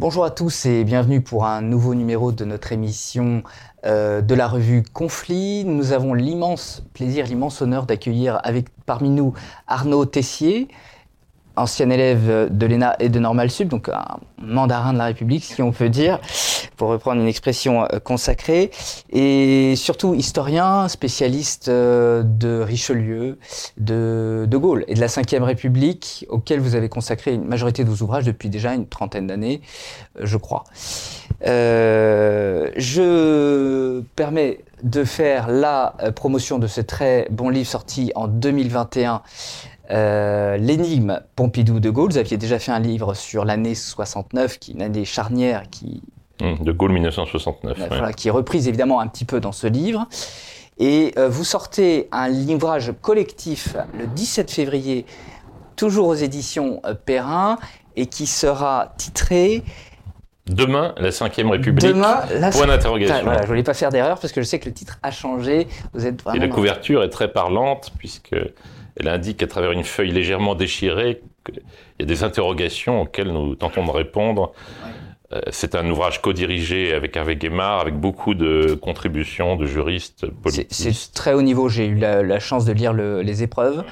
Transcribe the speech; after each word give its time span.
Bonjour 0.00 0.24
à 0.24 0.30
tous 0.30 0.64
et 0.64 0.82
bienvenue 0.82 1.20
pour 1.20 1.44
un 1.44 1.60
nouveau 1.60 1.94
numéro 1.94 2.32
de 2.32 2.46
notre 2.46 2.72
émission 2.72 3.42
euh, 3.84 4.22
de 4.22 4.34
la 4.34 4.48
revue 4.48 4.82
Conflit. 4.82 5.66
Nous 5.66 5.92
avons 5.92 6.14
l'immense 6.14 6.82
plaisir, 6.94 7.26
l'immense 7.26 7.60
honneur 7.60 7.84
d'accueillir 7.84 8.40
avec 8.42 8.68
parmi 8.86 9.10
nous 9.10 9.34
Arnaud 9.66 10.06
Tessier, 10.06 10.68
ancien 11.56 11.90
élève 11.90 12.48
de 12.50 12.66
l'ENA 12.66 12.96
et 13.00 13.08
de 13.08 13.18
Normal 13.18 13.50
Sup, 13.50 13.68
donc 13.68 13.88
un 13.88 14.18
mandarin 14.40 14.92
de 14.92 14.98
la 14.98 15.04
République, 15.06 15.44
si 15.44 15.62
on 15.62 15.72
peut 15.72 15.88
dire, 15.88 16.20
pour 16.76 16.88
reprendre 16.88 17.20
une 17.20 17.28
expression 17.28 17.84
euh, 17.84 17.98
consacrée, 17.98 18.70
et 19.10 19.74
surtout 19.76 20.14
historien, 20.14 20.88
spécialiste 20.88 21.68
euh, 21.68 22.22
de 22.24 22.60
Richelieu, 22.62 23.38
de 23.76 24.46
De 24.48 24.56
Gaulle 24.56 24.84
et 24.88 24.94
de 24.94 25.00
la 25.00 25.08
Ve 25.08 25.42
République, 25.42 26.26
auquel 26.30 26.58
vous 26.60 26.74
avez 26.74 26.88
consacré 26.88 27.34
une 27.34 27.44
majorité 27.44 27.84
de 27.84 27.90
vos 27.90 28.02
ouvrages 28.02 28.24
depuis 28.24 28.48
déjà 28.48 28.72
une 28.74 28.86
trentaine 28.86 29.26
d'années, 29.26 29.60
euh, 30.18 30.22
je 30.24 30.38
crois. 30.38 30.64
Je 32.76 34.00
permets 34.16 34.64
de 34.82 35.04
faire 35.04 35.48
la 35.48 35.94
promotion 36.16 36.58
de 36.58 36.66
ce 36.66 36.80
très 36.80 37.28
bon 37.30 37.50
livre 37.50 37.68
sorti 37.68 38.12
en 38.14 38.26
2021 38.26 39.20
euh, 39.90 40.56
l'énigme 40.56 41.20
Pompidou-De 41.36 41.90
Gaulle, 41.90 42.12
vous 42.12 42.18
aviez 42.18 42.36
déjà 42.36 42.58
fait 42.58 42.72
un 42.72 42.78
livre 42.78 43.14
sur 43.14 43.44
l'année 43.44 43.74
69, 43.74 44.58
qui 44.58 44.70
est 44.70 44.74
une 44.74 44.82
année 44.82 45.04
charnière 45.04 45.64
qui... 45.70 46.02
Hum, 46.42 46.58
de 46.60 46.72
Gaulle 46.72 46.92
1969. 46.92 47.78
Voilà, 47.88 48.12
Qui 48.12 48.28
est 48.28 48.30
reprise 48.30 48.68
évidemment 48.68 49.00
un 49.00 49.08
petit 49.08 49.24
peu 49.24 49.40
dans 49.40 49.52
ce 49.52 49.66
livre. 49.66 50.06
Et 50.78 51.12
euh, 51.18 51.28
vous 51.28 51.44
sortez 51.44 52.08
un 52.12 52.28
livrage 52.28 52.94
collectif 53.02 53.76
le 53.98 54.06
17 54.06 54.50
février, 54.50 55.04
toujours 55.76 56.08
aux 56.08 56.14
éditions 56.14 56.80
euh, 56.86 56.94
Perrin, 56.94 57.58
et 57.96 58.06
qui 58.06 58.26
sera 58.26 58.94
titré 58.96 59.62
Demain, 60.46 60.94
la 60.96 61.10
5ème 61.10 61.48
République. 61.48 61.86
Demain, 61.86 62.22
la 62.32 62.50
Point 62.50 62.66
d'interrogation. 62.66 63.22
Voilà, 63.22 63.42
je 63.42 63.46
voulais 63.46 63.62
pas 63.62 63.74
faire 63.74 63.90
d'erreur 63.90 64.18
parce 64.18 64.32
que 64.32 64.40
je 64.40 64.46
sais 64.46 64.58
que 64.58 64.68
le 64.68 64.74
titre 64.74 64.98
a 65.02 65.10
changé. 65.10 65.68
Vous 65.92 66.06
êtes 66.06 66.22
vraiment 66.22 66.36
Et 66.36 66.40
la 66.40 66.52
couverture 66.52 67.02
est 67.02 67.08
très 67.08 67.30
parlante 67.30 67.92
puisque 67.98 68.34
elle 69.00 69.08
indique 69.08 69.42
à 69.42 69.46
travers 69.46 69.72
une 69.72 69.84
feuille 69.84 70.10
légèrement 70.10 70.54
déchirée 70.54 71.22
qu'il 71.46 71.62
y 72.00 72.02
a 72.02 72.06
des 72.06 72.22
interrogations 72.22 73.00
auxquelles 73.00 73.32
nous 73.32 73.54
tentons 73.54 73.86
de 73.86 73.90
répondre. 73.90 74.52
Euh, 75.32 75.40
c'est 75.50 75.74
un 75.74 75.88
ouvrage 75.88 76.20
co-dirigé 76.20 76.92
avec 76.92 77.16
Hervé 77.16 77.36
Guémard, 77.36 77.80
avec 77.80 77.94
beaucoup 77.94 78.34
de 78.34 78.74
contributions 78.74 79.56
de 79.56 79.64
juristes 79.64 80.26
politiques. 80.26 80.66
C'est 80.70 81.14
très 81.14 81.32
haut 81.32 81.40
niveau. 81.40 81.70
J'ai 81.70 81.86
eu 81.86 81.94
la, 81.94 82.38
chance 82.40 82.66
de 82.66 82.72
lire 82.72 82.92
les 82.92 83.42
épreuves. 83.42 83.84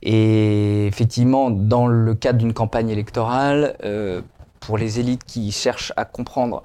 Et 0.00 0.86
effectivement, 0.86 1.50
dans 1.50 1.86
le 1.86 2.14
cadre 2.14 2.38
d'une 2.38 2.54
campagne 2.54 2.88
électorale, 2.88 3.76
euh, 3.84 4.22
pour 4.60 4.78
les 4.78 4.98
élites 4.98 5.24
qui 5.24 5.52
cherchent 5.52 5.92
à 5.96 6.06
comprendre 6.06 6.62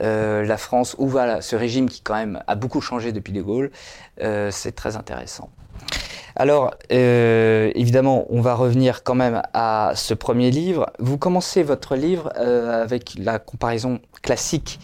euh, 0.00 0.44
la 0.44 0.58
France, 0.58 0.96
où 0.98 1.08
va 1.08 1.40
ce 1.40 1.56
régime 1.56 1.88
qui 1.88 2.02
quand 2.02 2.16
même 2.16 2.42
a 2.46 2.56
beaucoup 2.56 2.82
changé 2.82 3.12
depuis 3.12 3.32
De 3.32 3.40
Gaulle, 3.40 3.70
c'est 4.50 4.74
très 4.74 4.96
intéressant. 4.96 5.48
Alors, 6.36 6.74
euh, 6.90 7.70
évidemment, 7.74 8.26
on 8.30 8.40
va 8.40 8.54
revenir 8.54 9.02
quand 9.02 9.14
même 9.14 9.42
à 9.52 9.92
ce 9.94 10.14
premier 10.14 10.50
livre. 10.50 10.90
Vous 10.98 11.18
commencez 11.18 11.62
votre 11.62 11.94
livre 11.96 12.32
euh, 12.36 12.82
avec 12.82 13.14
la 13.18 13.38
comparaison 13.38 14.00
classique 14.22 14.80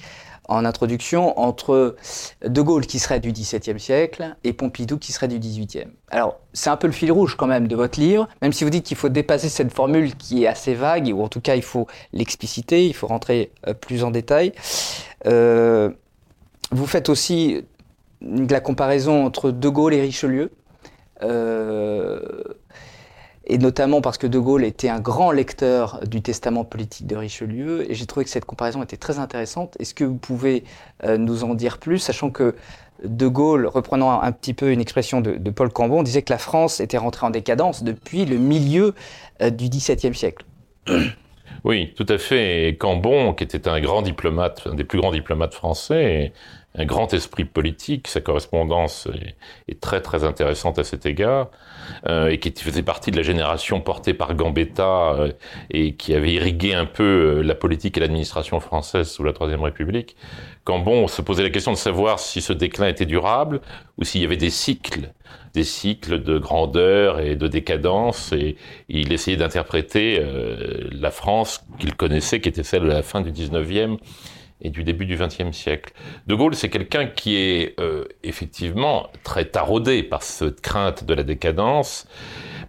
en 0.51 0.65
introduction 0.65 1.39
entre 1.39 1.97
De 2.43 2.63
Gaulle 2.63 2.87
qui 2.87 2.99
serait 2.99 3.21
du 3.21 3.33
XVIIe 3.33 3.79
siècle 3.79 4.35
et 4.45 4.55
Pompidou 4.55 4.97
qui 4.97 5.13
serait 5.13 5.29
du 5.29 5.39
XVIIIe. 5.39 5.89
Alors, 6.11 6.41
c'est 6.55 6.71
un 6.71 6.77
peu 6.77 6.87
le 6.87 6.95
fil 6.95 7.13
rouge 7.13 7.35
quand 7.37 7.47
même 7.47 7.69
de 7.69 7.77
votre 7.77 8.01
livre, 8.01 8.29
même 8.41 8.55
si 8.55 8.65
vous 8.65 8.71
dites 8.71 8.87
qu'il 8.87 8.97
faut 8.97 9.11
dépasser 9.11 9.51
cette 9.51 9.73
formule 9.73 10.17
qui 10.17 10.45
est 10.45 10.47
assez 10.47 10.73
vague, 10.73 11.13
ou 11.15 11.23
en 11.23 11.29
tout 11.29 11.43
cas 11.43 11.55
il 11.55 11.63
faut 11.63 11.87
l'expliciter, 12.15 12.87
il 12.87 12.95
faut 12.95 13.07
rentrer 13.07 13.53
euh, 13.67 13.75
plus 13.75 14.05
en 14.05 14.11
détail. 14.11 14.53
vous 15.27 16.87
faites 16.87 17.11
aussi 17.11 17.63
la 18.23 18.61
comparaison 18.61 19.27
entre 19.27 19.51
De 19.51 19.69
Gaulle 19.69 19.95
et 19.95 20.01
Richelieu. 20.01 20.51
Euh, 21.23 22.21
et 23.51 23.57
notamment 23.57 24.03
parce 24.03 24.19
que 24.19 24.27
De 24.27 24.39
Gaulle 24.39 24.65
était 24.65 24.91
un 24.91 25.01
grand 25.01 25.31
lecteur 25.31 26.01
du 26.07 26.21
testament 26.21 26.65
politique 26.65 27.07
de 27.07 27.17
Richelieu, 27.17 27.91
et 27.91 27.95
j'ai 27.95 28.05
trouvé 28.05 28.25
que 28.25 28.31
cette 28.31 28.45
comparaison 28.45 28.83
était 28.83 28.99
très 28.99 29.19
intéressante. 29.19 29.75
Est-ce 29.81 29.95
que 29.95 30.05
vous 30.05 30.17
pouvez 30.17 30.65
euh, 31.05 31.17
nous 31.17 31.45
en 31.45 31.55
dire 31.55 31.79
plus, 31.79 31.99
sachant 31.99 32.31
que 32.31 32.55
De 33.05 33.27
Gaulle, 33.27 33.67
reprenant 33.67 34.21
un, 34.21 34.33
petit 34.33 34.53
peu 34.53 34.71
une 34.71 34.83
expression 34.83 35.23
de, 35.23 35.51
Paul 35.51 35.71
Cambon, 35.71 36.03
disait 36.03 36.23
que 36.23 36.33
la 36.33 36.39
France 36.39 36.81
était 36.81 36.99
rentrée 36.99 37.25
en 37.25 37.31
décadence 37.31 37.83
depuis 37.83 38.27
le 38.27 38.37
milieu 38.37 38.95
euh, 39.41 39.49
du 39.49 39.71
XVIIe 39.71 40.15
siècle? 40.15 40.45
Oui, 41.65 41.93
tout 41.97 42.07
à 42.09 42.19
fait. 42.19 42.77
Cambon, 42.79 43.35
qui 43.35 43.45
était 43.45 43.67
un 43.69 43.81
grand 43.81 44.03
diplomate, 44.03 44.63
un 44.67 44.75
des 44.75 44.85
plus 44.85 45.01
grands 45.01 45.11
diplomates 45.11 45.55
français, 45.55 46.33
un 46.75 46.85
grand 46.85 47.13
esprit 47.15 47.45
politique. 47.45 48.09
Sa 48.09 48.21
correspondance 48.21 49.09
est, 49.69 49.81
très 49.81 50.01
très 50.01 50.25
intéressante 50.25 50.79
à 50.79 50.85
cet 50.85 51.07
égard, 51.07 51.49
euh, 52.07 52.29
et 52.29 52.39
qui 52.39 52.53
faisait 52.53 52.83
partie 52.83 53.11
de 53.11 53.17
la 53.17 53.23
génération 53.23 53.81
portée 53.81 54.15
par 54.15 54.35
Gambetta 54.35 55.13
euh, 55.13 55.33
et 55.71 55.95
qui 55.95 56.15
avait 56.15 56.33
irrigué 56.33 56.75
un 56.75 56.87
peu 56.87 57.39
euh, 57.39 57.43
la 57.43 57.55
politique 57.55 57.97
et 57.97 58.01
l'administration 58.01 58.61
française 58.61 59.09
sous 59.09 59.25
la 59.25 59.33
Troisième 59.33 59.63
République. 59.63 60.17
Quand 60.65 60.79
bon, 60.79 61.05
on 61.05 61.09
se 61.09 61.23
posait 61.23 61.43
la 61.43 61.51
question 61.51 61.73
de 61.73 61.79
savoir 61.79 62.19
si 62.19 62.41
ce 62.41 62.53
déclin 62.53 62.89
était 62.89 63.07
durable 63.07 63.61
ou 63.97 64.05
s'il 64.05 64.21
y 64.21 64.25
avait 64.25 64.37
des 64.37 64.51
cycles, 64.51 65.13
des 65.55 65.65
cycles 65.65 66.23
de 66.23 66.39
grandeur 66.39 67.21
et 67.21 67.37
de 67.37 67.49
décadence, 67.49 68.33
et 68.33 68.57
il 68.91 69.13
essayait 69.13 69.39
d'interpréter 69.39 70.23
la 70.93 71.11
France 71.11 71.65
qu'il 71.79 71.95
connaissait, 71.97 72.41
qui 72.41 72.51
était 72.51 72.63
celle 72.63 72.83
de 72.83 72.89
la 72.89 73.03
fin 73.03 73.23
du 73.23 73.33
19e 73.33 73.97
et 74.61 74.71
du 74.71 74.85
début 74.85 75.07
du 75.07 75.17
XXe 75.17 75.53
siècle. 75.53 75.93
De 76.27 76.35
Gaulle, 76.35 76.55
c'est 76.55 76.69
quelqu'un 76.69 77.07
qui 77.07 77.37
est 77.37 77.79
euh, 77.81 78.05
effectivement 78.23 79.09
très 79.23 79.45
taraudé 79.45 80.03
par 80.03 80.23
cette 80.23 80.61
crainte 80.61 81.05
de 81.05 81.15
la 81.15 81.23
décadence, 81.23 82.07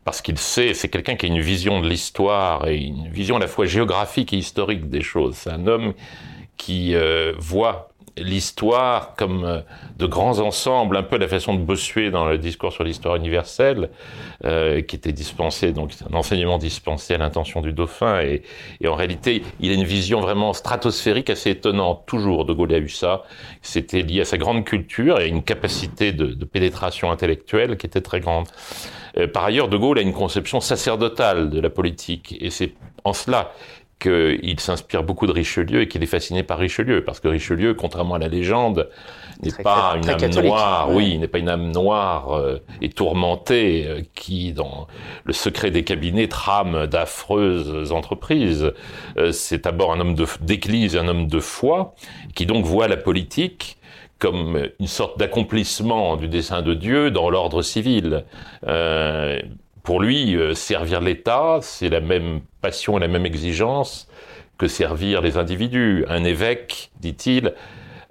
parce 0.05 0.21
qu'il 0.21 0.37
sait, 0.37 0.73
c'est 0.73 0.89
quelqu'un 0.89 1.15
qui 1.15 1.25
a 1.25 1.29
une 1.29 1.41
vision 1.41 1.81
de 1.81 1.87
l'histoire 1.87 2.67
et 2.67 2.77
une 2.77 3.09
vision 3.09 3.37
à 3.37 3.39
la 3.39 3.47
fois 3.47 3.65
géographique 3.65 4.33
et 4.33 4.37
historique 4.37 4.89
des 4.89 5.01
choses. 5.01 5.35
C'est 5.35 5.51
un 5.51 5.67
homme 5.67 5.93
qui 6.57 6.93
euh, 6.95 7.33
voit 7.37 7.88
l'histoire 8.23 9.15
comme 9.15 9.43
euh, 9.43 9.61
de 9.97 10.05
grands 10.05 10.39
ensembles, 10.39 10.97
un 10.97 11.03
peu 11.03 11.17
la 11.17 11.27
façon 11.27 11.53
de 11.53 11.59
Bossuet 11.59 12.11
dans 12.11 12.25
le 12.25 12.37
discours 12.37 12.71
sur 12.71 12.83
l'histoire 12.83 13.15
universelle, 13.15 13.89
euh, 14.45 14.81
qui 14.81 14.95
était 14.95 15.11
dispensé, 15.11 15.71
donc 15.71 15.91
un 16.09 16.15
enseignement 16.15 16.57
dispensé 16.57 17.13
à 17.13 17.17
l'intention 17.17 17.61
du 17.61 17.73
dauphin, 17.73 18.21
et, 18.21 18.43
en 18.87 18.95
réalité, 18.95 19.43
il 19.59 19.71
a 19.71 19.73
une 19.73 19.83
vision 19.83 20.21
vraiment 20.21 20.53
stratosphérique 20.53 21.29
assez 21.29 21.51
étonnante, 21.51 22.03
toujours, 22.05 22.45
de 22.45 22.53
Gaulle 22.53 22.73
a 22.73 22.79
eu 22.79 22.89
ça, 22.89 23.23
c'était 23.61 24.01
lié 24.01 24.21
à 24.21 24.25
sa 24.25 24.37
grande 24.37 24.63
culture 24.65 25.19
et 25.19 25.23
à 25.23 25.27
une 25.27 25.43
capacité 25.43 26.11
de, 26.11 26.27
de 26.27 26.45
pénétration 26.45 27.11
intellectuelle 27.11 27.77
qui 27.77 27.85
était 27.85 28.01
très 28.01 28.19
grande. 28.19 28.47
Euh, 29.17 29.27
par 29.27 29.45
ailleurs, 29.45 29.67
de 29.67 29.77
Gaulle 29.77 29.99
a 29.99 30.01
une 30.01 30.13
conception 30.13 30.59
sacerdotale 30.59 31.49
de 31.49 31.59
la 31.59 31.69
politique, 31.69 32.35
et 32.39 32.49
c'est 32.49 32.73
en 33.03 33.13
cela 33.13 33.51
qu'il 33.99 34.59
s'inspire 34.59 35.03
beaucoup 35.03 35.27
de 35.27 35.31
Richelieu 35.31 35.81
et 35.81 35.87
qu'il 35.87 36.01
est 36.01 36.07
fasciné 36.07 36.43
par 36.43 36.57
Richelieu, 36.57 37.03
parce 37.03 37.19
que 37.19 37.27
Richelieu, 37.27 37.73
contrairement 37.73 38.15
à 38.15 38.19
la 38.19 38.29
légende, 38.29 38.89
n'est 39.43 39.51
pas 39.63 39.95
une 39.97 40.09
âme 40.09 40.43
noire, 40.43 40.89
oui, 40.91 41.17
n'est 41.17 41.27
pas 41.27 41.39
une 41.39 41.49
âme 41.49 41.71
noire 41.71 42.33
euh, 42.33 42.59
et 42.81 42.89
tourmentée 42.89 43.85
euh, 43.87 44.01
qui, 44.15 44.53
dans 44.53 44.87
le 45.25 45.33
secret 45.33 45.71
des 45.71 45.83
cabinets, 45.83 46.27
trame 46.27 46.87
d'affreuses 46.87 47.91
entreprises. 47.91 48.71
Euh, 49.17 49.31
c'est 49.31 49.65
d'abord 49.65 49.93
un 49.93 49.99
homme 49.99 50.15
d'église, 50.41 50.95
un 50.95 51.07
homme 51.07 51.27
de 51.27 51.39
foi, 51.39 51.95
qui 52.35 52.45
donc 52.45 52.65
voit 52.65 52.87
la 52.87 52.97
politique 52.97 53.79
comme 54.19 54.67
une 54.79 54.87
sorte 54.87 55.17
d'accomplissement 55.17 56.17
du 56.17 56.27
dessein 56.27 56.61
de 56.61 56.73
Dieu 56.73 57.09
dans 57.09 57.29
l'ordre 57.29 57.61
civil. 57.61 58.25
Euh, 58.67 59.39
pour 59.83 60.01
lui, 60.01 60.35
euh, 60.35 60.53
servir 60.53 61.01
l'État, 61.01 61.59
c'est 61.61 61.89
la 61.89 62.01
même 62.01 62.41
passion 62.61 62.97
et 62.97 63.01
la 63.01 63.07
même 63.07 63.25
exigence 63.25 64.07
que 64.57 64.67
servir 64.67 65.21
les 65.21 65.37
individus. 65.37 66.05
Un 66.09 66.23
évêque, 66.23 66.91
dit-il, 66.99 67.53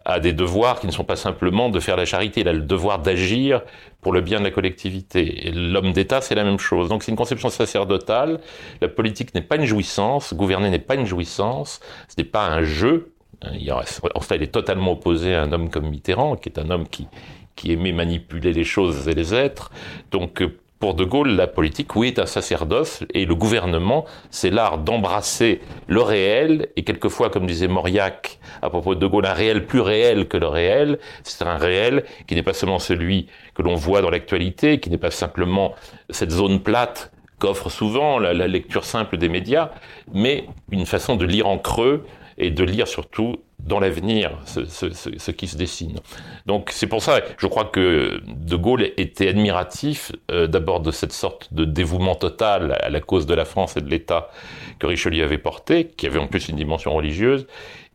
a 0.05 0.20
des 0.20 0.32
devoirs 0.32 0.81
qui 0.81 0.87
ne 0.87 0.93
sont 0.93 1.05
pas 1.05 1.17
simplement 1.17 1.69
de 1.69 1.79
faire 1.81 1.97
la 1.97 2.06
charité, 2.06 2.41
il 2.41 2.49
a 2.49 2.55
le 2.55 2.62
devoir 2.62 2.99
d'agir 2.99 3.62
pour 4.00 4.12
le 4.12 4.23
bien 4.23 4.38
de 4.38 4.44
la 4.44 4.50
collectivité. 4.50 5.47
Et 5.47 5.53
l'homme 5.53 5.93
d'État, 5.93 6.23
c'est 6.23 6.35
la 6.35 6.44
même 6.44 6.59
chose. 6.59 6.88
Donc 6.88 7.03
c'est 7.03 7.11
une 7.11 7.17
conception 7.17 7.50
sacerdotale. 7.50 8.41
La 8.81 8.88
politique 8.88 9.35
n'est 9.35 9.43
pas 9.43 9.56
une 9.56 9.67
jouissance, 9.67 10.32
gouverner 10.32 10.71
n'est 10.71 10.79
pas 10.79 10.94
une 10.94 11.05
jouissance, 11.05 11.81
ce 12.09 12.14
n'est 12.17 12.29
pas 12.29 12.47
un 12.47 12.62
jeu. 12.62 13.12
En 13.43 14.21
cela, 14.21 14.37
il 14.37 14.43
est 14.43 14.53
totalement 14.53 14.93
opposé 14.93 15.35
à 15.35 15.43
un 15.43 15.53
homme 15.53 15.69
comme 15.69 15.91
Mitterrand, 15.91 16.37
qui 16.37 16.49
est 16.49 16.59
un 16.59 16.71
homme 16.71 16.88
qui, 16.88 17.06
qui 17.55 17.73
aimait 17.73 17.93
manipuler 17.93 18.53
les 18.55 18.64
choses 18.64 19.09
et 19.09 19.14
les 19.14 19.35
êtres. 19.35 19.71
Donc 20.11 20.43
pour 20.79 20.95
De 20.95 21.05
Gaulle, 21.05 21.31
la 21.31 21.47
politique, 21.47 21.97
oui, 21.97 22.09
est 22.09 22.19
un 22.19 22.27
sacerdoce, 22.27 23.03
et 23.13 23.25
le 23.25 23.35
gouvernement, 23.35 24.05
c'est 24.31 24.51
l'art 24.51 24.79
d'embrasser 24.79 25.61
le 25.89 26.01
réel, 26.01 26.69
et 26.77 26.85
quelquefois, 26.85 27.31
comme 27.31 27.47
disait 27.47 27.69
Mauriac 27.69 28.39
à 28.63 28.71
propos 28.71 28.95
de 28.95 29.01
De 29.01 29.07
Gaulle, 29.07 29.27
un 29.27 29.33
réel 29.33 29.67
plus 29.67 29.81
réel 29.81 30.29
que 30.29 30.37
le 30.37 30.47
réel, 30.47 30.99
c'est 31.25 31.45
un 31.45 31.57
réel 31.57 32.05
qui 32.27 32.35
n'est 32.35 32.43
pas 32.43 32.53
seulement 32.53 32.79
celui 32.79 33.27
que 33.55 33.63
l'on 33.63 33.75
voit 33.75 34.03
dans 34.03 34.11
l'actualité, 34.11 34.79
qui 34.79 34.91
n'est 34.91 34.99
pas 34.99 35.11
simplement 35.11 35.75
cette 36.11 36.31
zone 36.31 36.61
plate 36.61 37.11
qu'offre 37.39 37.71
souvent 37.71 38.19
la, 38.19 38.33
lecture 38.47 38.85
simple 38.85 39.17
des 39.17 39.29
médias, 39.29 39.71
mais 40.13 40.45
une 40.71 40.87
façon 40.87 41.17
de 41.17 41.25
lire 41.25 41.47
en 41.47 41.59
creux 41.59 42.05
et 42.37 42.51
de 42.51 42.65
lire 42.65 42.87
surtout 42.87 43.37
dans 43.59 43.81
l'avenir 43.81 44.39
ce, 44.47 45.31
qui 45.31 45.49
se 45.49 45.57
dessine. 45.57 46.01
Donc 46.47 46.71
c'est 46.73 46.87
pour 46.87 47.03
ça, 47.03 47.21
je 47.39 47.47
crois 47.47 47.65
que 47.65 48.21
De 48.27 48.57
Gaulle 48.57 48.91
était 48.97 49.29
admiratif 49.29 50.13
euh, 50.31 50.47
d'abord 50.47 50.81
de 50.81 50.91
cette 50.91 51.13
sorte 51.13 51.53
de 51.53 51.65
dévouement 51.65 52.15
total 52.15 52.79
à 52.81 52.89
la 52.89 53.01
cause 53.01 53.27
de 53.27 53.35
la 53.35 53.45
France 53.45 53.77
et 53.77 53.81
de 53.81 53.91
l'État 53.91 54.31
que 54.79 54.87
Richelieu 54.87 55.25
avait 55.25 55.39
porté, 55.39 55.89
qui 55.89 56.07
avait 56.07 56.19
en 56.19 56.29
plus 56.29 56.49
une 56.49 56.57
dimension 56.57 56.95
religieuse, 56.95 57.47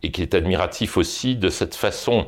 et 0.04 0.12
qui 0.12 0.22
est 0.22 0.36
admiratif 0.36 0.98
aussi 0.98 1.36
de 1.36 1.50
cette 1.50 1.76
façon 1.76 2.28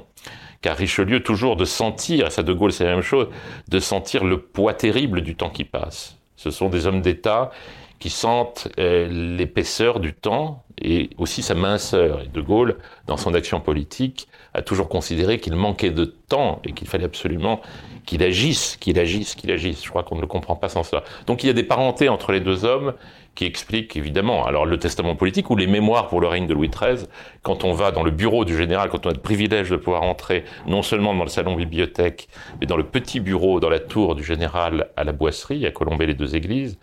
qu'a 0.61 0.73
Richelieu 0.73 1.21
toujours 1.21 1.57
de 1.57 1.65
sentir, 1.65 2.27
et 2.27 2.29
ça 2.29 2.41
De 2.41 2.53
Gaulle 2.53 2.71
c'est 2.71 2.85
la 2.85 2.95
même 2.95 3.03
chose, 3.03 3.27
de 3.67 3.79
sentir 3.79 4.23
le 4.23 4.39
poids 4.39 4.73
terrible 4.73 5.21
du 5.21 5.35
temps 5.35 5.49
qui 5.49 5.65
passe. 5.65 6.17
Ce 6.37 6.51
sont 6.51 6.69
des 6.69 6.87
hommes 6.87 7.01
d'État 7.01 7.51
qui 7.99 8.09
sentent 8.09 8.67
euh, 8.79 9.07
l'épaisseur 9.37 9.99
du 9.99 10.13
temps 10.13 10.63
et 10.81 11.09
aussi 11.17 11.41
sa 11.41 11.55
minceur. 11.55 12.21
Et 12.21 12.27
De 12.27 12.41
Gaulle, 12.41 12.77
dans 13.07 13.17
son 13.17 13.33
action 13.33 13.61
politique, 13.61 14.27
a 14.53 14.61
toujours 14.61 14.89
considéré 14.89 15.39
qu'il 15.39 15.55
manquait 15.55 15.91
de 15.91 16.05
temps 16.05 16.61
et 16.65 16.73
qu'il 16.73 16.87
fallait 16.87 17.05
absolument 17.05 17.61
qu'il 18.05 18.23
agisse, 18.23 18.77
qu'il 18.77 18.99
agisse, 18.99 19.35
qu'il 19.35 19.51
agisse. 19.51 19.83
Je 19.83 19.89
crois 19.89 20.03
qu'on 20.03 20.15
ne 20.15 20.21
le 20.21 20.27
comprend 20.27 20.55
pas 20.55 20.69
sans 20.69 20.83
cela. 20.83 21.03
Donc 21.25 21.43
il 21.43 21.47
y 21.47 21.49
a 21.49 21.53
des 21.53 21.63
parentés 21.63 22.09
entre 22.09 22.31
les 22.31 22.39
deux 22.39 22.65
hommes 22.65 22.93
qui 23.35 23.45
explique 23.45 23.95
évidemment 23.97 24.45
alors 24.45 24.65
le 24.65 24.79
testament 24.79 25.15
politique 25.15 25.49
ou 25.49 25.55
les 25.55 25.67
mémoires 25.67 26.07
pour 26.07 26.21
le 26.21 26.27
règne 26.27 26.47
de 26.47 26.53
Louis 26.53 26.69
XIII. 26.69 27.05
Quand 27.43 27.65
on 27.65 27.73
va 27.73 27.91
dans 27.91 28.03
le 28.03 28.11
bureau 28.11 28.45
du 28.45 28.57
général, 28.57 28.89
quand 28.89 29.05
on 29.05 29.09
a 29.09 29.13
le 29.13 29.19
privilège 29.19 29.69
de 29.69 29.75
pouvoir 29.75 30.03
entrer 30.03 30.45
non 30.65 30.81
seulement 30.81 31.13
dans 31.13 31.23
le 31.23 31.29
salon 31.29 31.55
bibliothèque, 31.55 32.29
mais 32.59 32.65
dans 32.65 32.77
le 32.77 32.85
petit 32.85 33.19
bureau 33.19 33.59
dans 33.59 33.69
la 33.69 33.79
tour 33.79 34.15
du 34.15 34.23
général 34.23 34.89
à 34.95 35.03
la 35.03 35.11
Boisserie, 35.11 35.65
à 35.65 35.71
Colombey 35.71 36.05
les 36.05 36.13
deux 36.13 36.35
églises, 36.35 36.79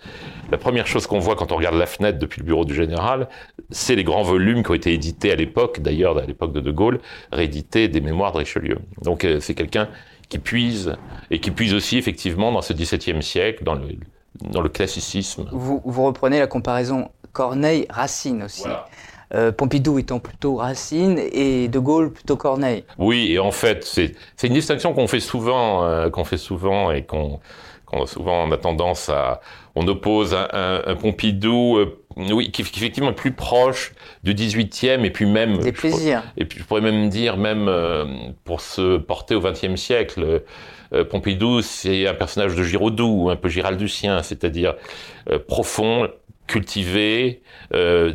la 0.50 0.58
première 0.58 0.86
chose 0.86 1.06
qu'on 1.06 1.18
voit 1.18 1.36
quand 1.36 1.52
on 1.52 1.56
regarde 1.56 1.76
la 1.76 1.86
fenêtre 1.86 2.18
depuis 2.18 2.40
le 2.40 2.46
bureau 2.46 2.64
du 2.64 2.74
général, 2.74 3.28
c'est 3.70 3.96
les 3.96 4.04
grands 4.04 4.22
volumes 4.22 4.62
qui 4.62 4.70
ont 4.70 4.74
été 4.74 4.92
édités 4.92 5.32
à 5.32 5.36
l'époque, 5.36 5.80
d'ailleurs 5.80 6.18
à 6.18 6.26
l'époque 6.26 6.52
de 6.52 6.60
De 6.60 6.70
Gaulle, 6.70 7.00
réédités 7.32 7.88
des 7.88 8.00
mémoires 8.00 8.32
de 8.32 8.38
Richelieu. 8.38 8.78
Donc 9.02 9.24
euh, 9.24 9.40
c'est 9.40 9.54
quelqu'un 9.54 9.88
qui 10.28 10.38
puise, 10.38 10.96
et 11.30 11.40
qui 11.40 11.50
puise 11.50 11.74
aussi 11.74 11.98
effectivement 11.98 12.52
dans 12.52 12.62
ce 12.62 12.72
XVIIe 12.72 13.22
siècle, 13.22 13.64
dans 13.64 13.74
le, 13.74 13.82
dans 14.40 14.60
le 14.60 14.68
classicisme. 14.68 15.48
Vous, 15.52 15.82
vous 15.84 16.04
reprenez 16.04 16.38
la 16.38 16.46
comparaison 16.46 17.10
Corneille-Racine 17.32 18.44
aussi. 18.44 18.64
Euh, 19.34 19.50
Pompidou 19.50 19.98
étant 19.98 20.18
plutôt 20.18 20.56
Racine 20.56 21.18
et 21.18 21.68
De 21.68 21.78
Gaulle 21.78 22.12
plutôt 22.12 22.36
Corneille. 22.36 22.84
Oui, 22.98 23.32
et 23.32 23.38
en 23.38 23.50
fait, 23.50 23.82
c'est 23.84 24.14
une 24.46 24.52
distinction 24.52 24.92
qu'on 24.92 25.06
fait 25.06 25.20
souvent, 25.20 25.84
euh, 25.84 26.10
qu'on 26.10 26.24
fait 26.24 26.36
souvent 26.36 26.90
et 26.90 27.04
qu'on 27.04 27.40
souvent 28.06 28.44
on 28.46 28.52
a 28.52 28.56
tendance 28.56 29.10
à, 29.10 29.40
on 29.74 29.86
oppose 29.86 30.34
un, 30.34 30.82
un, 30.86 30.94
Pompidou, 30.96 31.76
euh, 31.76 31.98
oui, 32.16 32.50
qui, 32.50 32.62
qui, 32.62 32.78
effectivement 32.80 33.10
est 33.10 33.14
plus 33.14 33.32
proche 33.32 33.92
du 34.22 34.34
18e 34.34 35.04
et 35.04 35.10
puis 35.10 35.26
même. 35.26 35.58
Des 35.58 35.72
plaisirs. 35.72 36.22
et 36.36 36.44
puis 36.44 36.58
je 36.58 36.64
pourrais 36.64 36.80
même 36.80 37.08
dire 37.08 37.36
même 37.36 37.70
pour 38.44 38.60
se 38.60 38.98
porter 38.98 39.34
au 39.34 39.40
20e 39.40 39.76
siècle. 39.76 40.42
Euh, 40.92 41.04
Pompidou, 41.04 41.62
c'est 41.62 42.06
un 42.06 42.14
personnage 42.14 42.54
de 42.54 42.62
Giraudoux, 42.62 43.30
un 43.30 43.36
peu 43.36 43.48
giraldusien, 43.48 44.22
c'est-à-dire 44.22 44.74
euh, 45.30 45.38
profond, 45.38 46.08
cultivé, 46.46 47.42
euh, 47.74 48.12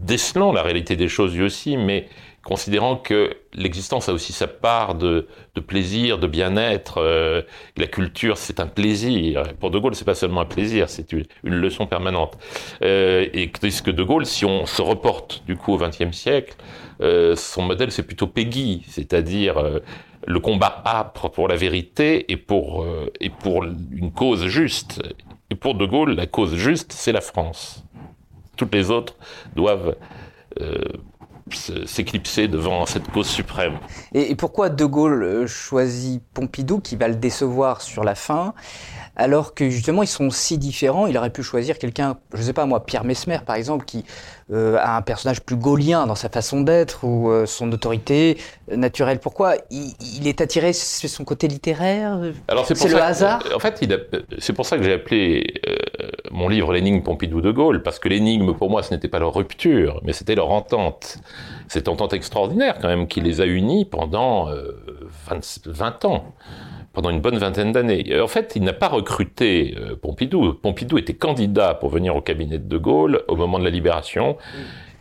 décelant 0.00 0.52
la 0.52 0.62
réalité 0.62 0.96
des 0.96 1.08
choses 1.08 1.34
lui 1.34 1.44
aussi, 1.44 1.76
mais 1.76 2.08
considérant 2.44 2.96
que 2.96 3.36
l'existence 3.54 4.08
a 4.08 4.12
aussi 4.12 4.32
sa 4.32 4.48
part 4.48 4.96
de, 4.96 5.28
plaisir, 5.64 6.18
de 6.18 6.26
bien-être. 6.26 7.00
la 7.76 7.86
culture, 7.86 8.36
c'est 8.36 8.58
un 8.58 8.66
plaisir. 8.66 9.44
Pour 9.60 9.70
De 9.70 9.78
Gaulle, 9.78 9.94
c'est 9.94 10.04
pas 10.04 10.16
seulement 10.16 10.40
un 10.40 10.46
plaisir, 10.46 10.90
c'est 10.90 11.12
une, 11.12 11.24
leçon 11.44 11.86
permanente. 11.86 12.36
et 12.80 13.52
que 13.52 13.90
De 13.92 14.02
Gaulle, 14.02 14.26
si 14.26 14.44
on 14.44 14.66
se 14.66 14.82
reporte 14.82 15.44
du 15.46 15.54
coup 15.54 15.72
au 15.74 15.78
XXe 15.78 16.10
siècle, 16.10 16.56
son 17.36 17.62
modèle, 17.62 17.92
c'est 17.92 18.02
plutôt 18.02 18.26
Peggy, 18.26 18.82
c'est-à-dire 18.88 19.80
le 20.26 20.40
combat 20.40 20.82
âpre 20.84 21.30
pour 21.30 21.48
la 21.48 21.56
vérité 21.56 22.30
et 22.30 22.36
pour, 22.36 22.82
euh, 22.82 23.12
et 23.20 23.30
pour 23.30 23.64
une 23.64 24.12
cause 24.12 24.46
juste. 24.46 25.02
Et 25.50 25.54
pour 25.54 25.74
De 25.74 25.84
Gaulle, 25.84 26.14
la 26.14 26.26
cause 26.26 26.54
juste, 26.54 26.92
c'est 26.92 27.12
la 27.12 27.20
France. 27.20 27.84
Toutes 28.56 28.74
les 28.74 28.90
autres 28.90 29.16
doivent 29.54 29.96
euh, 30.60 30.78
s'éclipser 31.86 32.48
devant 32.48 32.86
cette 32.86 33.10
cause 33.10 33.26
suprême. 33.26 33.78
Et, 34.14 34.34
pourquoi 34.34 34.68
De 34.68 34.84
Gaulle 34.84 35.22
euh, 35.22 35.46
choisit 35.46 36.22
Pompidou, 36.34 36.80
qui 36.80 36.96
va 36.96 37.08
le 37.08 37.16
décevoir 37.16 37.82
sur 37.82 38.04
la 38.04 38.14
fin? 38.14 38.54
Alors 39.16 39.54
que 39.54 39.68
justement 39.68 40.02
ils 40.02 40.08
sont 40.08 40.30
si 40.30 40.58
différents, 40.58 41.06
il 41.06 41.16
aurait 41.18 41.30
pu 41.30 41.42
choisir 41.42 41.78
quelqu'un, 41.78 42.16
je 42.32 42.38
ne 42.38 42.42
sais 42.42 42.52
pas 42.52 42.64
moi, 42.64 42.84
Pierre 42.84 43.04
Mesmer 43.04 43.38
par 43.44 43.56
exemple, 43.56 43.84
qui 43.84 44.04
euh, 44.50 44.76
a 44.78 44.96
un 44.96 45.02
personnage 45.02 45.42
plus 45.42 45.56
gaulien 45.56 46.06
dans 46.06 46.14
sa 46.14 46.28
façon 46.28 46.62
d'être 46.62 47.04
ou 47.04 47.30
euh, 47.30 47.44
son 47.46 47.70
autorité 47.72 48.38
naturelle. 48.74 49.18
Pourquoi 49.18 49.56
il, 49.70 50.26
est 50.26 50.40
attiré 50.40 50.72
sur 50.72 51.08
son 51.08 51.24
côté 51.24 51.46
littéraire? 51.46 52.18
C'est 52.64 52.88
le 52.88 53.02
hasard? 53.02 53.42
En 53.54 53.58
fait, 53.58 53.86
c'est 54.38 54.52
pour 54.52 54.64
ça 54.64 54.78
que 54.78 54.82
j'ai 54.82 54.94
appelé 54.94 55.60
mon 56.30 56.48
livre 56.48 56.72
L'énigme 56.72 57.02
Pompidou 57.02 57.42
de 57.42 57.50
Gaulle, 57.50 57.82
parce 57.82 57.98
que 57.98 58.08
l'énigme 58.08 58.54
pour 58.54 58.70
moi 58.70 58.82
ce 58.82 58.94
n'était 58.94 59.08
pas 59.08 59.18
leur 59.18 59.34
rupture, 59.34 60.00
mais 60.04 60.14
c'était 60.14 60.34
leur 60.34 60.50
entente. 60.50 61.18
Cette 61.68 61.88
entente 61.88 62.14
extraordinaire 62.14 62.76
quand 62.80 62.88
même 62.88 63.06
qui 63.06 63.20
les 63.20 63.40
a 63.40 63.46
unis 63.46 63.84
pendant 63.84 64.48
20 65.66 66.04
ans 66.06 66.24
pendant 66.92 67.10
une 67.10 67.20
bonne 67.20 67.38
vingtaine 67.38 67.72
d'années. 67.72 68.20
En 68.20 68.28
fait, 68.28 68.52
il 68.56 68.62
n'a 68.62 68.72
pas 68.72 68.88
recruté 68.88 69.74
euh, 69.78 69.96
Pompidou. 69.96 70.54
Pompidou 70.54 70.98
était 70.98 71.14
candidat 71.14 71.74
pour 71.74 71.88
venir 71.88 72.14
au 72.14 72.20
cabinet 72.20 72.58
de 72.58 72.68
De 72.68 72.78
Gaulle 72.78 73.22
au 73.28 73.36
moment 73.36 73.58
de 73.58 73.64
la 73.64 73.70
libération. 73.70 74.36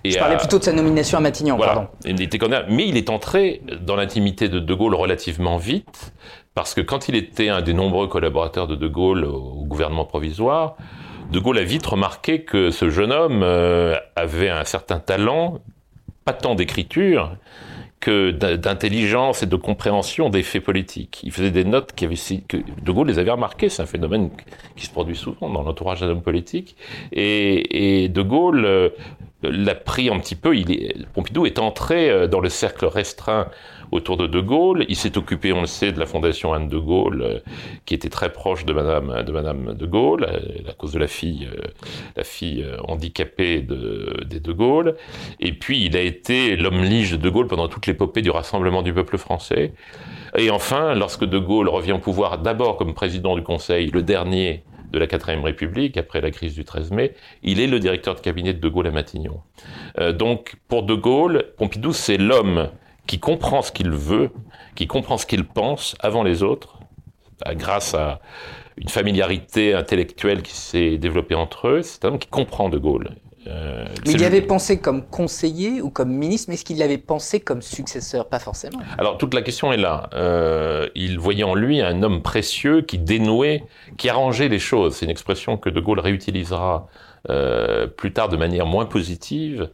Et 0.03 0.11
Je 0.11 0.17
parlais 0.17 0.37
plutôt 0.37 0.57
de 0.57 0.63
sa 0.63 0.73
nomination 0.73 1.17
à 1.17 1.21
Matignon, 1.21 1.57
pardon. 1.57 1.87
Il 2.05 2.21
était 2.21 2.37
candidat, 2.37 2.65
mais 2.69 2.87
il 2.87 2.97
est 2.97 3.09
entré 3.09 3.61
dans 3.81 3.95
l'intimité 3.95 4.49
de 4.49 4.59
De 4.59 4.73
Gaulle 4.73 4.95
relativement 4.95 5.57
vite, 5.57 6.13
parce 6.55 6.73
que 6.73 6.81
quand 6.81 7.07
il 7.07 7.15
était 7.15 7.49
un 7.49 7.61
des 7.61 7.73
nombreux 7.73 8.07
collaborateurs 8.07 8.67
de 8.67 8.75
De 8.75 8.87
Gaulle 8.87 9.25
au 9.25 9.63
gouvernement 9.65 10.05
provisoire, 10.05 10.75
De 11.31 11.39
Gaulle 11.39 11.59
a 11.59 11.63
vite 11.63 11.85
remarqué 11.85 12.43
que 12.43 12.71
ce 12.71 12.89
jeune 12.89 13.11
homme 13.11 13.41
euh, 13.43 13.95
avait 14.15 14.49
un 14.49 14.65
certain 14.65 14.99
talent, 14.99 15.59
pas 16.25 16.33
tant 16.33 16.55
d'écriture, 16.55 17.35
d'intelligence 18.09 19.43
et 19.43 19.45
de 19.45 19.55
compréhension 19.55 20.29
des 20.29 20.43
faits 20.43 20.63
politiques. 20.63 21.21
Il 21.23 21.31
faisait 21.31 21.51
des 21.51 21.63
notes 21.63 21.93
qui 21.93 22.05
avaient, 22.05 22.15
que 22.47 22.57
De 22.57 22.91
Gaulle 22.91 23.07
les 23.07 23.19
avait 23.19 23.31
remarquées. 23.31 23.69
C'est 23.69 23.81
un 23.81 23.85
phénomène 23.87 24.29
qui 24.75 24.85
se 24.85 24.91
produit 24.91 25.15
souvent 25.15 25.49
dans 25.49 25.61
l'entourage 25.61 26.01
d'un 26.01 26.09
homme 26.09 26.21
politique. 26.21 26.75
Et, 27.11 28.09
De 28.09 28.21
Gaulle 28.21 28.65
euh, 28.65 28.89
l'a 29.43 29.75
pris 29.75 30.09
un 30.09 30.19
petit 30.19 30.35
peu. 30.35 30.55
Pompidou 31.13 31.45
est 31.45 31.59
entré 31.59 32.09
euh, 32.09 32.27
dans 32.27 32.39
le 32.39 32.49
cercle 32.49 32.85
restreint 32.85 33.47
autour 33.91 34.17
de 34.17 34.27
De 34.27 34.39
Gaulle. 34.39 34.85
Il 34.89 34.95
s'est 34.95 35.17
occupé, 35.17 35.53
on 35.53 35.61
le 35.61 35.67
sait, 35.67 35.91
de 35.91 35.99
la 35.99 36.05
fondation 36.05 36.53
Anne 36.53 36.67
de 36.67 36.77
Gaulle, 36.77 37.21
euh, 37.21 37.39
qui 37.85 37.93
était 37.93 38.09
très 38.09 38.31
proche 38.31 38.65
de 38.65 38.73
Madame 38.73 39.23
de 39.23 39.31
Madame 39.31 39.73
de 39.73 39.85
Gaulle, 39.85 40.25
euh, 40.25 40.69
à 40.69 40.73
cause 40.73 40.93
de 40.93 40.99
la 40.99 41.07
fille, 41.07 41.47
la 42.15 42.23
fille 42.23 42.65
handicapée 42.87 43.61
de, 43.61 44.23
des 44.25 44.39
De 44.39 44.51
Gaulle. 44.51 44.95
Et 45.39 45.53
puis 45.53 45.85
il 45.85 45.95
a 45.97 46.01
été 46.01 46.55
l'homme 46.55 46.83
lige 46.83 47.11
de 47.11 47.17
De 47.17 47.29
Gaulle 47.29 47.47
pendant 47.47 47.67
toute 47.67 47.87
l'épopée 47.87 48.21
du 48.21 48.29
rassemblement 48.29 48.81
du 48.81 48.93
peuple 48.93 49.17
français. 49.17 49.73
Et 50.37 50.49
enfin, 50.49 50.95
lorsque 50.95 51.25
De 51.25 51.37
Gaulle 51.37 51.69
revient 51.69 51.93
au 51.93 51.99
pouvoir, 51.99 52.37
d'abord 52.37 52.77
comme 52.77 52.93
président 52.93 53.35
du 53.35 53.43
Conseil, 53.43 53.87
le 53.87 54.01
dernier 54.01 54.63
de 54.91 54.99
la 54.99 55.07
4ème 55.07 55.41
République, 55.41 55.97
après 55.97 56.21
la 56.21 56.31
crise 56.31 56.53
du 56.53 56.65
13 56.65 56.91
mai, 56.91 57.13
il 57.43 57.59
est 57.59 57.67
le 57.67 57.79
directeur 57.79 58.15
de 58.15 58.19
cabinet 58.19 58.53
de 58.53 58.59
De 58.59 58.67
Gaulle 58.67 58.87
à 58.87 58.91
Matignon. 58.91 59.41
Euh, 59.99 60.11
donc, 60.11 60.55
pour 60.67 60.83
De 60.83 60.93
Gaulle, 60.93 61.45
Pompidou, 61.57 61.93
c'est 61.93 62.17
l'homme 62.17 62.69
qui 63.07 63.19
comprend 63.19 63.61
ce 63.61 63.71
qu'il 63.71 63.91
veut, 63.91 64.31
qui 64.75 64.87
comprend 64.87 65.17
ce 65.17 65.25
qu'il 65.25 65.45
pense 65.45 65.95
avant 65.99 66.23
les 66.23 66.43
autres, 66.43 66.79
euh, 67.47 67.53
grâce 67.53 67.93
à 67.93 68.19
une 68.77 68.89
familiarité 68.89 69.73
intellectuelle 69.73 70.41
qui 70.41 70.55
s'est 70.55 70.97
développée 70.97 71.35
entre 71.35 71.67
eux. 71.67 71.81
C'est 71.81 72.05
un 72.05 72.09
homme 72.09 72.19
qui 72.19 72.29
comprend 72.29 72.69
De 72.69 72.77
Gaulle. 72.77 73.15
Euh, 73.47 73.85
mais 74.05 74.13
il 74.13 74.23
avait 74.23 74.41
pensé 74.41 74.79
comme 74.79 75.03
conseiller 75.03 75.81
ou 75.81 75.89
comme 75.89 76.11
ministre, 76.11 76.45
mais 76.49 76.55
est-ce 76.55 76.65
qu'il 76.65 76.77
l'avait 76.77 76.99
pensé 76.99 77.39
comme 77.39 77.61
successeur? 77.61 78.29
Pas 78.29 78.39
forcément. 78.39 78.79
Alors 78.99 79.17
toute 79.17 79.33
la 79.33 79.41
question 79.41 79.73
est 79.73 79.77
là. 79.77 80.09
Euh, 80.13 80.87
il 80.93 81.17
voyait 81.17 81.43
en 81.43 81.55
lui 81.55 81.81
un 81.81 82.03
homme 82.03 82.21
précieux 82.21 82.81
qui 82.81 82.99
dénouait, 82.99 83.63
qui 83.97 84.09
arrangeait 84.09 84.47
les 84.47 84.59
choses. 84.59 84.95
C'est 84.95 85.05
une 85.05 85.11
expression 85.11 85.57
que 85.57 85.69
De 85.69 85.79
Gaulle 85.79 85.99
réutilisera 85.99 86.87
euh, 87.29 87.87
plus 87.87 88.13
tard 88.13 88.29
de 88.29 88.37
manière 88.37 88.67
moins 88.67 88.85
positive 88.85 89.69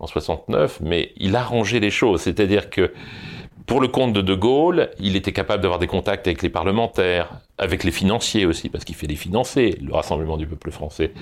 en 0.00 0.06
69, 0.06 0.80
mais 0.80 1.12
il 1.16 1.36
arrangeait 1.36 1.80
les 1.80 1.90
choses. 1.90 2.22
C'est-à-dire 2.22 2.70
que 2.70 2.92
pour 3.66 3.80
le 3.80 3.86
compte 3.86 4.12
de 4.12 4.20
De 4.20 4.34
Gaulle, 4.34 4.90
il 4.98 5.14
était 5.14 5.32
capable 5.32 5.62
d'avoir 5.62 5.78
des 5.78 5.86
contacts 5.86 6.26
avec 6.26 6.42
les 6.42 6.48
parlementaires, 6.48 7.30
avec 7.56 7.84
les 7.84 7.92
financiers 7.92 8.44
aussi, 8.44 8.68
parce 8.68 8.84
qu'il 8.84 8.96
fait 8.96 9.06
les 9.06 9.14
financer, 9.14 9.78
le 9.80 9.94
Rassemblement 9.94 10.36
du 10.36 10.46
peuple 10.46 10.72
français. 10.72 11.12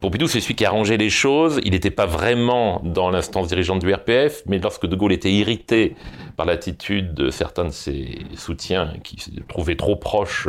Pompidou, 0.00 0.28
c'est 0.28 0.40
celui 0.40 0.54
qui 0.54 0.64
a 0.64 0.68
arrangé 0.68 0.96
les 0.96 1.10
choses. 1.10 1.60
Il 1.64 1.72
n'était 1.72 1.90
pas 1.90 2.06
vraiment 2.06 2.80
dans 2.84 3.10
l'instance 3.10 3.48
dirigeante 3.48 3.80
du 3.80 3.92
RPF, 3.92 4.44
mais 4.46 4.58
lorsque 4.60 4.86
De 4.86 4.94
Gaulle 4.94 5.12
était 5.12 5.32
irrité 5.32 5.96
par 6.36 6.46
l'attitude 6.46 7.12
de 7.14 7.30
certains 7.30 7.64
de 7.64 7.70
ses 7.70 8.20
soutiens 8.36 8.92
qui 9.02 9.18
se 9.18 9.30
trouvaient 9.48 9.74
trop 9.74 9.96
proches 9.96 10.48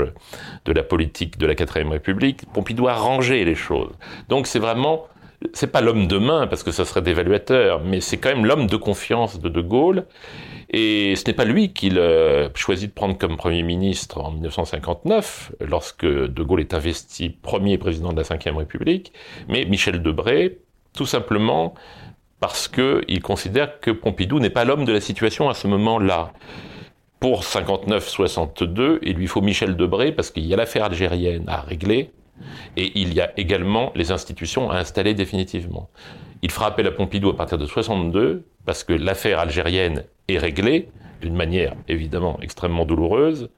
de 0.65 0.71
la 0.71 0.83
politique 0.83 1.39
de 1.39 1.47
la 1.47 1.55
4ème 1.55 1.89
République, 1.89 2.45
Pompidou 2.53 2.87
a 2.87 2.91
arrangé 2.91 3.43
les 3.45 3.55
choses. 3.55 3.93
Donc 4.27 4.45
c'est 4.45 4.59
vraiment 4.59 5.07
c'est 5.53 5.71
pas 5.71 5.81
l'homme 5.81 6.07
de 6.07 6.17
main 6.17 6.47
parce 6.47 6.63
que 6.63 6.71
ça 6.71 6.85
serait 6.85 7.01
d'évaluateur, 7.01 7.81
mais 7.83 8.01
c'est 8.01 8.17
quand 8.17 8.29
même 8.29 8.45
l'homme 8.45 8.67
de 8.67 8.75
confiance 8.75 9.39
de 9.39 9.49
De 9.49 9.61
Gaulle. 9.61 10.05
Et 10.71 11.15
ce 11.15 11.23
n'est 11.25 11.33
pas 11.33 11.45
lui 11.45 11.73
qu'il 11.73 11.97
euh, 11.97 12.49
choisit 12.53 12.89
de 12.89 12.93
prendre 12.93 13.17
comme 13.17 13.37
Premier 13.37 13.63
ministre 13.63 14.19
en 14.21 14.31
1959, 14.31 15.53
lorsque 15.61 16.05
De 16.05 16.43
Gaulle 16.43 16.59
est 16.59 16.73
investi 16.73 17.29
premier 17.29 17.77
président 17.77 18.11
de 18.11 18.17
la 18.17 18.23
Ve 18.23 18.57
République, 18.57 19.13
mais 19.47 19.65
Michel 19.65 20.03
Debré, 20.03 20.59
tout 20.93 21.07
simplement 21.07 21.73
parce 22.39 22.67
qu'il 22.67 23.21
considère 23.21 23.79
que 23.79 23.91
Pompidou 23.91 24.39
n'est 24.39 24.49
pas 24.49 24.63
l'homme 24.65 24.85
de 24.85 24.93
la 24.93 25.01
situation 25.01 25.49
à 25.49 25.53
ce 25.53 25.67
moment-là. 25.67 26.33
Pour 27.19 27.43
59-62, 27.43 28.99
il 29.01 29.15
lui 29.15 29.27
faut 29.27 29.41
Michel 29.41 29.75
Debré 29.75 30.11
parce 30.11 30.31
qu'il 30.31 30.45
y 30.45 30.53
a 30.53 30.57
l'affaire 30.57 30.85
algérienne 30.85 31.43
à 31.47 31.59
régler, 31.59 32.11
et 32.77 32.91
il 32.95 33.13
y 33.13 33.21
a 33.21 33.31
également 33.37 33.91
les 33.95 34.11
institutions 34.11 34.69
à 34.71 34.77
installer 34.77 35.13
définitivement. 35.13 35.89
Il 36.41 36.51
fera 36.51 36.67
appel 36.67 36.87
à 36.87 36.91
Pompidou 36.91 37.29
à 37.29 37.35
partir 37.35 37.57
de 37.57 37.65
62 37.65 38.45
parce 38.65 38.83
que 38.83 38.93
l'affaire 38.93 39.39
algérienne 39.39 40.05
est 40.27 40.37
réglée 40.37 40.89
d'une 41.21 41.35
manière 41.35 41.75
évidemment 41.87 42.39
extrêmement 42.41 42.85
douloureuse 42.85 43.49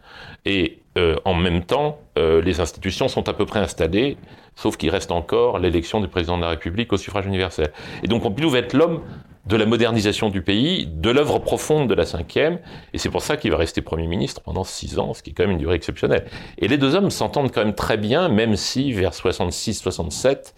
et 0.45 0.79
euh, 0.97 1.15
en 1.25 1.35
même 1.35 1.63
temps 1.63 1.99
euh, 2.17 2.41
les 2.41 2.59
institutions 2.59 3.07
sont 3.07 3.29
à 3.29 3.33
peu 3.33 3.45
près 3.45 3.59
installées 3.59 4.17
sauf 4.55 4.77
qu'il 4.77 4.89
reste 4.89 5.11
encore 5.11 5.59
l'élection 5.59 6.01
du 6.01 6.07
président 6.07 6.37
de 6.37 6.41
la 6.41 6.49
République 6.49 6.91
au 6.91 6.97
suffrage 6.97 7.25
universel. 7.25 7.71
Et 8.03 8.07
donc 8.07 8.23
Pompidou 8.23 8.49
va 8.49 8.59
être 8.59 8.73
l'homme 8.73 9.01
de 9.45 9.55
la 9.55 9.65
modernisation 9.65 10.29
du 10.29 10.41
pays, 10.41 10.87
de 10.87 11.09
l'œuvre 11.09 11.39
profonde 11.39 11.89
de 11.89 11.95
la 11.95 12.05
cinquième, 12.05 12.59
et 12.93 12.97
c'est 12.97 13.09
pour 13.09 13.21
ça 13.21 13.37
qu'il 13.37 13.51
va 13.51 13.57
rester 13.57 13.81
Premier 13.81 14.07
ministre 14.07 14.41
pendant 14.41 14.63
six 14.63 14.99
ans, 14.99 15.13
ce 15.13 15.23
qui 15.23 15.31
est 15.31 15.33
quand 15.33 15.43
même 15.43 15.51
une 15.51 15.57
durée 15.57 15.75
exceptionnelle. 15.75 16.25
Et 16.57 16.67
les 16.67 16.77
deux 16.77 16.95
hommes 16.95 17.09
s'entendent 17.09 17.51
quand 17.51 17.63
même 17.63 17.75
très 17.75 17.97
bien, 17.97 18.29
même 18.29 18.55
si 18.55 18.93
vers 18.93 19.11
66-67, 19.11 20.53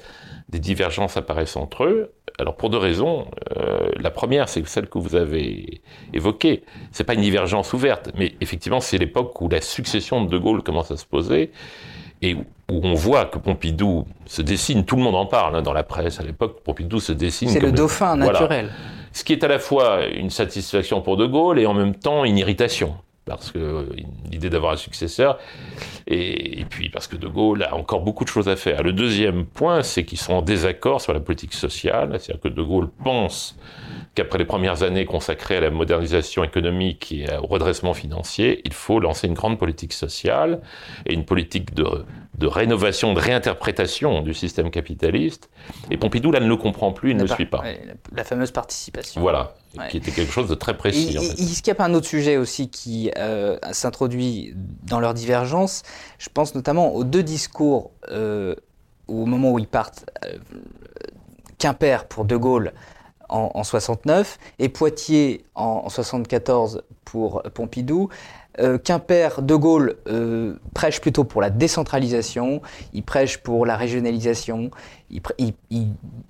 des 0.50 0.60
divergences 0.60 1.18
apparaissent 1.18 1.56
entre 1.56 1.86
eux. 1.86 2.14
Alors 2.40 2.56
pour 2.56 2.70
deux 2.70 2.78
raisons. 2.78 3.28
Euh, 3.58 3.90
la 4.00 4.12
première, 4.12 4.50
c'est 4.50 4.66
celle 4.68 4.88
que 4.88 4.98
vous 4.98 5.16
avez 5.16 5.82
évoquée. 6.14 6.64
C'est 6.92 7.04
pas 7.04 7.14
une 7.14 7.22
divergence 7.22 7.74
ouverte, 7.74 8.10
mais 8.18 8.34
effectivement, 8.42 8.80
c'est 8.80 8.98
l'époque 8.98 9.40
où 9.42 9.50
la 9.50 9.62
succession 9.62 10.24
de 10.24 10.30
De 10.30 10.38
Gaulle 10.38 10.64
commence 10.64 10.92
à 10.92 10.98
se 10.98 11.06
poser 11.06 11.52
et 12.24 12.36
où 12.36 12.80
on 12.84 12.94
voit 12.94 13.26
que 13.26 13.38
Pompidou 13.38 14.08
se 14.26 14.42
dessine, 14.42 14.86
tout 14.86 14.96
le 14.96 15.04
monde 15.04 15.16
en 15.16 15.26
parle 15.26 15.58
hein, 15.58 15.62
dans 15.62 15.74
la 15.74 15.84
presse 15.84 16.20
à 16.20 16.24
l'époque, 16.24 16.62
Pompidou 16.64 17.00
se 17.00 17.12
dessine. 17.12 17.50
C'est 17.50 17.60
le 17.60 17.72
dauphin 17.72 18.16
naturel. 18.16 18.72
Ce 19.12 19.24
qui 19.24 19.34
est 19.34 19.44
à 19.44 19.48
la 19.48 19.60
fois 19.60 20.06
une 20.06 20.30
satisfaction 20.30 21.02
pour 21.02 21.18
De 21.18 21.26
Gaulle 21.26 21.60
et 21.60 21.66
en 21.66 21.74
même 21.74 21.94
temps 21.94 22.24
une 22.24 22.38
irritation. 22.38 22.96
Parce 23.26 23.52
que 23.52 23.88
l'idée 24.30 24.50
d'avoir 24.50 24.74
un 24.74 24.78
successeur, 24.78 25.40
et, 26.08 26.60
et, 26.60 26.66
puis 26.66 26.90
parce 26.90 27.08
que 27.08 27.16
De 27.16 27.28
Gaulle 27.28 27.64
a 27.64 27.74
encore 27.74 28.02
beaucoup 28.02 28.26
de 28.26 28.30
choses 28.30 28.50
à 28.50 28.58
faire. 28.58 28.84
Le 28.84 28.92
deuxième 28.92 29.46
point, 29.46 29.82
c'est 29.82 30.04
qu'ils 30.04 30.18
sont 30.18 30.34
en 30.34 30.42
désaccord 30.42 31.00
sur 31.00 31.14
la 31.14 31.22
politique 31.22 31.54
sociale, 31.54 32.20
c'est-à-dire 32.20 32.42
que 32.42 32.50
De 32.50 32.62
Gaulle 32.62 32.90
pense 33.04 33.58
qu'après 34.16 34.38
les 34.38 34.46
premières 34.46 34.84
années 34.84 35.06
consacrées 35.06 35.58
à 35.58 35.62
la 35.62 35.70
modernisation 35.70 36.44
économique 36.44 37.12
et 37.12 37.26
au 37.42 37.48
redressement 37.48 37.94
financier, 37.94 38.62
il 38.66 38.74
faut 38.74 39.00
lancer 39.00 39.28
une 39.28 39.34
grande 39.34 39.58
politique 39.58 39.94
sociale 39.94 40.62
et 41.06 41.14
une 41.14 41.26
politique 41.26 41.74
de, 41.74 41.86
de 42.38 42.48
rénovation, 42.48 43.14
de 43.14 43.20
réinterprétation 43.20 44.22
du 44.22 44.34
système 44.34 44.70
capitaliste. 44.70 45.50
Et 45.90 45.98
Pompidou, 45.98 46.32
là, 46.32 46.40
ne 46.40 46.48
le 46.48 46.58
comprend 46.58 46.92
plus, 46.92 47.12
il 47.12 47.18
ne 47.18 47.24
le 47.24 47.28
suit 47.28 47.46
pas. 47.46 47.64
La 48.16 48.24
fameuse 48.24 48.52
participation. 48.52 49.22
Voilà, 49.22 49.56
qui 49.90 49.98
était 49.98 50.12
quelque 50.12 50.32
chose 50.32 50.50
de 50.50 50.56
très 50.56 50.78
précis. 50.78 51.18
N'y 51.18 51.72
a 51.72 51.76
pas 51.76 51.86
un 51.86 51.94
autre 51.94 52.08
sujet 52.08 52.38
aussi 52.38 52.70
qui 52.70 53.12
euh, 53.18 53.58
s'introduit 53.72 54.54
dans 54.84 55.00
leur 55.00 55.14
divergence 55.14 55.84
Je 56.20 56.30
pense 56.34 56.56
notamment 56.56 56.94
aux 56.94 57.04
deux 57.04 57.24
discours 57.24 57.92
euh, 58.10 58.56
au 59.08 59.26
moment 59.26 59.52
où 59.52 59.60
ils 59.60 59.68
partent. 59.68 60.06
Euh, 60.26 60.38
Quimper 61.58 62.08
pour 62.10 62.26
De 62.26 62.36
Gaulle 62.36 62.74
en, 63.30 63.64
69 63.64 64.38
et 64.60 64.68
Poitiers 64.70 65.46
en, 65.56 65.90
74 65.90 66.84
pour 67.06 67.42
Pompidou. 67.54 68.10
Euh, 68.60 68.78
Quimper, 68.78 69.42
De 69.42 69.56
Gaulle 69.56 69.96
euh, 70.08 70.54
prêche 70.76 71.02
plutôt 71.02 71.24
pour 71.24 71.42
la 71.42 71.50
décentralisation, 71.50 72.62
il 72.94 73.04
prêche 73.04 73.38
pour 73.40 73.66
la 73.66 73.76
régionalisation, 73.76 74.70
il, 75.10 75.54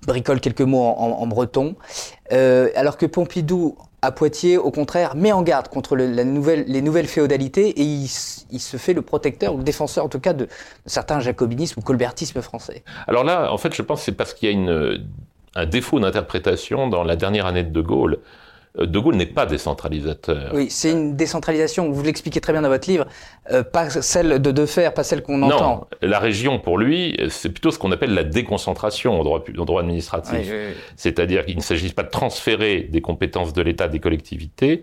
bricole 0.06 0.40
quelques 0.40 0.62
mots 0.62 0.82
en, 0.82 1.26
breton, 1.26 1.76
euh, 2.32 2.70
alors 2.76 2.96
que 2.96 3.04
Pompidou 3.04 3.76
à 4.00 4.10
Poitiers, 4.10 4.56
au 4.56 4.70
contraire, 4.70 5.16
met 5.16 5.32
en 5.32 5.42
garde 5.42 5.68
contre 5.68 5.96
les 5.96 6.24
nouvelles 6.24 7.06
féodalités 7.06 7.68
et 7.68 7.82
il, 7.82 8.08
se 8.08 8.76
fait 8.76 8.94
le 8.94 9.02
protecteur 9.02 9.54
ou 9.54 9.58
le 9.58 9.64
défenseur 9.64 10.04
en 10.04 10.08
tout 10.08 10.20
cas 10.20 10.32
de, 10.32 10.48
certains 10.86 11.20
jacobinismes 11.20 11.80
ou 11.80 11.82
colbertisme 11.82 12.40
français. 12.40 12.84
Alors 13.06 13.24
là, 13.24 13.52
en 13.52 13.58
fait, 13.58 13.74
je 13.74 13.82
pense 13.82 14.00
que 14.00 14.04
c'est 14.06 14.12
parce 14.12 14.34
qu'il 14.34 14.50
y 14.50 14.70
a 14.70 14.94
un 15.56 15.66
défaut 15.66 16.00
d'interprétation 16.00 16.88
dans 16.88 17.04
la 17.04 17.16
dernière 17.16 17.46
année 17.46 17.64
de 17.64 17.70
De 17.70 17.80
Gaulle. 17.80 18.18
Euh, 18.78 18.86
de 18.86 18.98
Gaulle 18.98 19.14
n'est 19.14 19.26
pas 19.26 19.46
décentralisateur. 19.46 20.50
Oui, 20.52 20.66
c'est 20.68 20.90
une 20.90 21.16
décentralisation, 21.16 21.90
vous 21.90 22.02
l'expliquez 22.02 22.40
très 22.40 22.52
bien 22.52 22.62
dans 22.62 22.68
votre 22.68 22.88
livre, 22.88 23.06
euh, 23.50 23.62
pas 23.62 23.90
celle 23.90 24.40
de 24.40 24.50
De 24.50 24.90
pas 24.90 25.04
celle 25.04 25.22
qu'on 25.22 25.42
entend. 25.42 25.70
Non, 25.70 25.86
la 26.02 26.18
région, 26.18 26.58
pour 26.58 26.78
lui, 26.78 27.16
c'est 27.28 27.50
plutôt 27.50 27.70
ce 27.70 27.78
qu'on 27.78 27.92
appelle 27.92 28.14
la 28.14 28.24
déconcentration 28.24 29.20
en 29.20 29.24
droit, 29.24 29.44
en 29.56 29.64
droit 29.64 29.80
administratif. 29.80 30.50
C'est-à-dire 30.96 31.44
qu'il 31.44 31.56
ne 31.56 31.62
s'agit 31.62 31.92
pas 31.92 32.02
de 32.02 32.10
transférer 32.10 32.80
des 32.82 33.00
compétences 33.00 33.52
de 33.52 33.62
l'État 33.62 33.88
des 33.88 34.00
collectivités, 34.00 34.82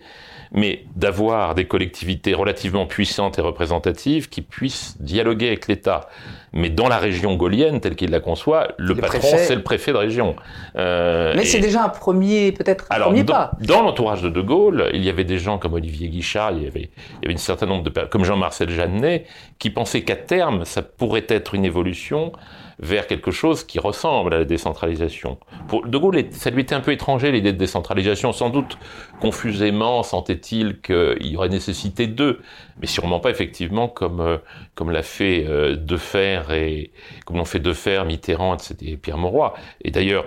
mais 0.51 0.86
d'avoir 0.95 1.55
des 1.55 1.65
collectivités 1.65 2.33
relativement 2.33 2.86
puissantes 2.86 3.39
et 3.39 3.41
représentatives 3.41 4.29
qui 4.29 4.41
puissent 4.41 4.98
dialoguer 5.01 5.48
avec 5.48 5.67
l'État. 5.67 6.10
Mais 6.53 6.70
dans 6.70 6.89
la 6.89 6.98
région 6.98 7.36
gaulienne, 7.36 7.79
telle 7.79 7.96
qu'il 7.96 8.12
la 8.12 8.20
conçoit, 8.20 8.70
le, 8.77 8.96
patron, 8.96 9.38
c'est 9.38 9.55
le 9.55 9.63
préfet 9.63 9.93
de 9.93 9.98
région. 9.98 10.36
Euh, 10.75 11.34
mais 11.36 11.46
c'est 11.46 11.60
déjà 11.60 11.84
un 11.84 11.89
premier, 11.89 12.51
peut-être, 12.51 12.86
un 12.89 13.00
premier 13.00 13.24
dans, 13.24 13.34
pas. 13.34 13.51
Dans 13.62 13.81
l'entourage 13.81 14.22
de 14.22 14.29
De 14.29 14.41
Gaulle, 14.41 14.89
il 14.93 15.03
y 15.03 15.10
avait 15.10 15.24
des 15.24 15.38
gens 15.38 15.58
comme 15.58 15.74
Olivier 15.74 16.10
Guichard, 16.10 16.51
il 16.51 16.63
y 16.63 16.67
avait, 16.67 16.89
il 17.22 17.24
y 17.24 17.25
avait 17.25 17.36
un 17.36 17.38
certain 17.38 17.67
nombre 17.67 17.84
de 17.84 17.89
comme 18.05 18.25
Jean-Marcel 18.25 18.70
Jeannet, 18.70 19.25
qui 19.60 19.70
pensaient 19.70 20.03
qu'à 20.03 20.17
terme, 20.17 20.65
ça 20.65 20.81
pourrait 20.81 21.25
être 21.29 21.55
une 21.55 21.63
évolution 21.63 22.34
vers 22.82 23.06
quelque 23.06 23.30
chose 23.30 23.64
qui 23.64 23.80
ressemble 23.80 24.34
à 24.34 24.40
la 24.40 24.46
décentralisation. 24.46 25.38
Pour 25.68 25.86
De 25.86 25.98
Gaulle, 25.98 26.26
ça 26.32 26.50
lui 26.50 26.64
était 26.64 26.74
un 26.74 26.82
peu 26.82 26.92
étranger 26.92 27.32
l'idée 27.32 27.54
de 27.54 27.58
décentralisation. 27.58 28.32
Sans 28.32 28.50
doute, 28.50 28.78
confusément, 29.20 30.02
sentait-il 30.02 30.82
qu'il 30.82 31.28
y 31.28 31.38
aurait 31.38 31.50
nécessité 31.50 32.08
d'eux, 32.08 32.42
mais 32.80 32.88
sûrement 32.88 33.20
pas 33.20 33.30
effectivement 33.30 33.88
comme 33.88 34.20
euh, 34.20 34.38
comme 34.74 34.90
l'a 34.90 35.04
fait 35.04 35.46
euh, 35.48 35.76
Defer 35.76 36.42
et 36.52 36.92
comme 37.26 37.38
l'ont 37.38 37.46
fait 37.46 37.60
Defer, 37.60 38.04
Mitterrand, 38.06 38.58
et 38.82 38.98
Pierre 38.98 39.20
Mauroy. 39.20 39.54
Et 39.84 39.92
d'ailleurs, 39.92 40.26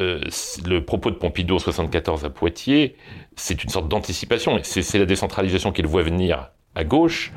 euh, 0.00 0.20
le 0.64 0.84
propos 0.84 1.10
de 1.10 1.16
Pompidou 1.16 1.56
en 1.56 1.58
74 1.58 2.24
à 2.24 2.30
Poitiers, 2.30 2.96
c'est 3.36 3.62
une 3.62 3.70
sorte 3.70 3.88
d'anticipation. 3.88 4.58
C'est 4.62 4.98
la 4.98 5.06
décentralisation 5.06 5.70
qu'il 5.70 5.86
voit 5.86 6.02
venir 6.02 6.50
à 6.74 6.84
gauche 6.84 7.32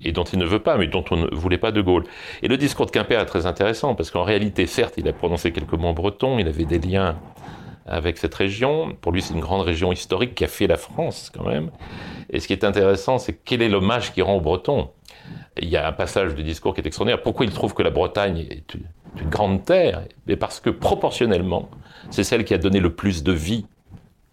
et 0.00 0.12
dont 0.12 0.24
il 0.24 0.38
ne 0.38 0.44
veut 0.44 0.58
pas, 0.58 0.76
mais 0.76 0.86
dont 0.86 1.04
on 1.10 1.16
ne 1.16 1.34
voulait 1.34 1.58
pas 1.58 1.72
de 1.72 1.80
Gaulle. 1.80 2.04
Et 2.42 2.48
le 2.48 2.56
discours 2.56 2.86
de 2.86 2.90
Quimper 2.90 3.20
est 3.20 3.26
très 3.26 3.46
intéressant 3.46 3.94
parce 3.94 4.10
qu'en 4.10 4.22
réalité, 4.22 4.66
certes, 4.66 4.94
il 4.96 5.08
a 5.08 5.12
prononcé 5.12 5.52
quelques 5.52 5.72
mots 5.72 5.92
bretons, 5.92 6.38
il 6.38 6.48
avait 6.48 6.64
des 6.64 6.78
liens 6.78 7.18
avec 7.86 8.18
cette 8.18 8.34
région. 8.34 8.96
Pour 9.00 9.12
lui, 9.12 9.22
c'est 9.22 9.34
une 9.34 9.40
grande 9.40 9.62
région 9.62 9.92
historique 9.92 10.34
qui 10.34 10.44
a 10.44 10.48
fait 10.48 10.66
la 10.66 10.76
France 10.76 11.30
quand 11.32 11.46
même. 11.46 11.70
Et 12.30 12.40
ce 12.40 12.46
qui 12.46 12.52
est 12.52 12.64
intéressant, 12.64 13.18
c'est 13.18 13.38
quel 13.44 13.62
est 13.62 13.68
l'hommage 13.68 14.12
qu'il 14.12 14.24
rend 14.24 14.34
aux 14.34 14.40
Bretons. 14.40 14.90
Il 15.60 15.68
y 15.68 15.76
a 15.76 15.86
un 15.86 15.92
passage 15.92 16.34
du 16.34 16.42
discours 16.42 16.74
qui 16.74 16.80
est 16.80 16.86
extraordinaire. 16.86 17.22
Pourquoi 17.22 17.46
il 17.46 17.52
trouve 17.52 17.74
que 17.74 17.82
la 17.82 17.90
Bretagne 17.90 18.46
est 18.50 18.74
une 18.74 19.30
grande 19.30 19.64
terre? 19.64 20.02
Mais 20.26 20.36
parce 20.36 20.60
que 20.60 20.70
proportionnellement, 20.70 21.70
c'est 22.10 22.24
celle 22.24 22.44
qui 22.44 22.54
a 22.54 22.58
donné 22.58 22.80
le 22.80 22.94
plus 22.94 23.22
de 23.22 23.32
vie 23.32 23.66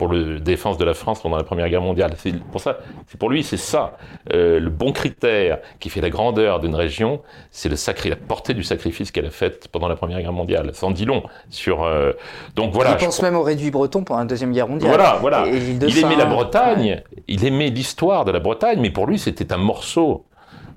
pour 0.04 0.14
la 0.14 0.40
défense 0.40 0.78
de 0.78 0.84
la 0.84 0.94
France 0.94 1.22
pendant 1.22 1.38
la 1.38 1.44
Première 1.44 1.70
Guerre 1.70 1.82
mondiale. 1.82 2.14
C'est 2.18 2.38
pour 2.38 2.60
ça, 2.60 2.80
c'est 3.08 3.18
pour 3.18 3.30
lui, 3.30 3.44
c'est 3.44 3.58
ça 3.58 3.98
euh, 4.34 4.60
le 4.60 4.70
bon 4.70 4.92
critère 4.92 5.60
qui 5.80 5.90
fait 5.90 6.02
la 6.02 6.10
grandeur 6.10 6.60
d'une 6.60 6.76
région, 6.76 7.22
c'est 7.52 7.70
le 7.70 7.76
sacré, 7.76 8.10
la 8.10 8.16
portée 8.16 8.54
du 8.54 8.64
sacrifice 8.64 9.12
qu'elle 9.12 9.26
a 9.26 9.32
fait 9.32 9.70
pendant 9.72 9.88
la 9.88 9.96
Première 9.96 10.20
Guerre 10.20 10.34
mondiale. 10.34 10.72
Sans 10.74 10.92
dit 10.92 11.06
long 11.06 11.24
sur. 11.50 11.84
Euh, 11.84 12.12
donc 12.56 12.74
voilà. 12.74 12.92
Il 12.92 13.06
pense 13.06 13.22
même 13.22 13.36
au 13.36 13.44
réduit 13.44 13.72
breton 13.72 14.04
pendant 14.04 14.20
la 14.20 14.26
Deuxième 14.26 14.52
Guerre 14.52 14.68
mondiale. 14.68 14.90
Voilà, 14.90 15.18
voilà. 15.22 15.48
il 15.48 15.98
aimait 15.98 16.16
la 16.18 16.26
Bretagne, 16.26 17.02
il 17.28 17.46
aimait 17.46 17.70
l'histoire 17.70 18.26
de 18.26 18.32
la 18.32 18.40
Bretagne, 18.40 18.80
mais 18.82 18.90
pour 18.90 19.08
lui, 19.08 19.20
c'était 19.20 19.54
un 19.54 19.58
morceau 19.58 20.26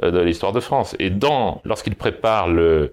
euh, 0.03 0.11
de 0.11 0.21
l'histoire 0.21 0.53
de 0.53 0.61
France. 0.61 0.95
Et 0.99 1.11
dans, 1.11 1.61
lorsqu'il 1.65 1.97
prépare 1.97 2.49
le 2.49 2.93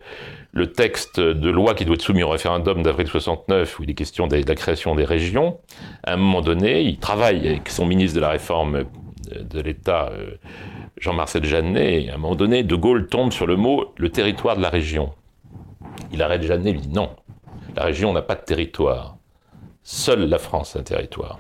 le 0.54 0.72
texte 0.72 1.20
de 1.20 1.50
loi 1.50 1.74
qui 1.74 1.84
doit 1.84 1.96
être 1.96 2.02
soumis 2.02 2.22
au 2.22 2.30
référendum 2.30 2.84
d'avril 2.84 3.08
69, 3.08 3.80
où 3.80 3.84
il 3.84 3.90
est 3.90 3.96
question 3.96 4.28
de 4.28 4.36
la 4.36 4.56
création 4.56 4.94
des 4.94 5.04
régions, 5.04 5.60
à 6.04 6.14
un 6.14 6.18
moment 6.18 6.42
donné, 6.42 6.82
il 6.82 7.00
travaille 7.00 7.48
avec 7.48 7.70
son 7.70 7.88
ministre 7.88 8.16
de 8.16 8.22
la 8.22 8.30
Réforme 8.30 8.84
de 9.32 9.60
l'État, 9.60 10.10
euh, 10.12 10.36
Jean-Marcel 10.98 11.44
Jeannet, 11.44 12.04
et 12.04 12.10
à 12.12 12.16
un 12.16 12.18
moment 12.18 12.36
donné, 12.36 12.62
De 12.62 12.76
Gaulle 12.76 13.08
tombe 13.08 13.32
sur 13.32 13.48
le 13.48 13.56
mot 13.56 13.94
le 13.98 14.10
territoire 14.10 14.56
de 14.56 14.62
la 14.62 14.70
région. 14.70 15.12
Il 16.12 16.22
arrête 16.22 16.44
Jeannet, 16.44 16.70
il 16.70 16.82
dit 16.82 16.94
non, 16.94 17.10
la 17.76 17.84
région 17.84 18.14
n'a 18.14 18.22
pas 18.22 18.36
de 18.36 18.44
territoire. 18.44 19.18
Seule 19.82 20.30
la 20.30 20.38
France 20.38 20.76
a 20.76 20.80
un 20.80 20.84
territoire 20.84 21.40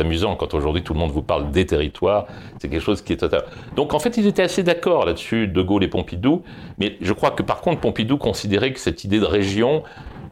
amusant 0.00 0.36
quand 0.36 0.54
aujourd'hui 0.54 0.82
tout 0.82 0.94
le 0.94 1.00
monde 1.00 1.10
vous 1.10 1.22
parle 1.22 1.50
des 1.50 1.66
territoires. 1.66 2.26
C'est 2.60 2.68
quelque 2.68 2.82
chose 2.82 3.02
qui 3.02 3.12
est 3.12 3.18
total. 3.18 3.44
Donc 3.76 3.94
en 3.94 3.98
fait, 3.98 4.16
ils 4.16 4.26
étaient 4.26 4.42
assez 4.42 4.62
d'accord 4.62 5.06
là-dessus, 5.06 5.48
De 5.48 5.62
Gaulle 5.62 5.84
et 5.84 5.88
Pompidou. 5.88 6.42
Mais 6.78 6.96
je 7.00 7.12
crois 7.12 7.30
que 7.30 7.42
par 7.42 7.60
contre, 7.60 7.80
Pompidou 7.80 8.16
considérait 8.18 8.72
que 8.72 8.80
cette 8.80 9.04
idée 9.04 9.20
de 9.20 9.24
région 9.24 9.82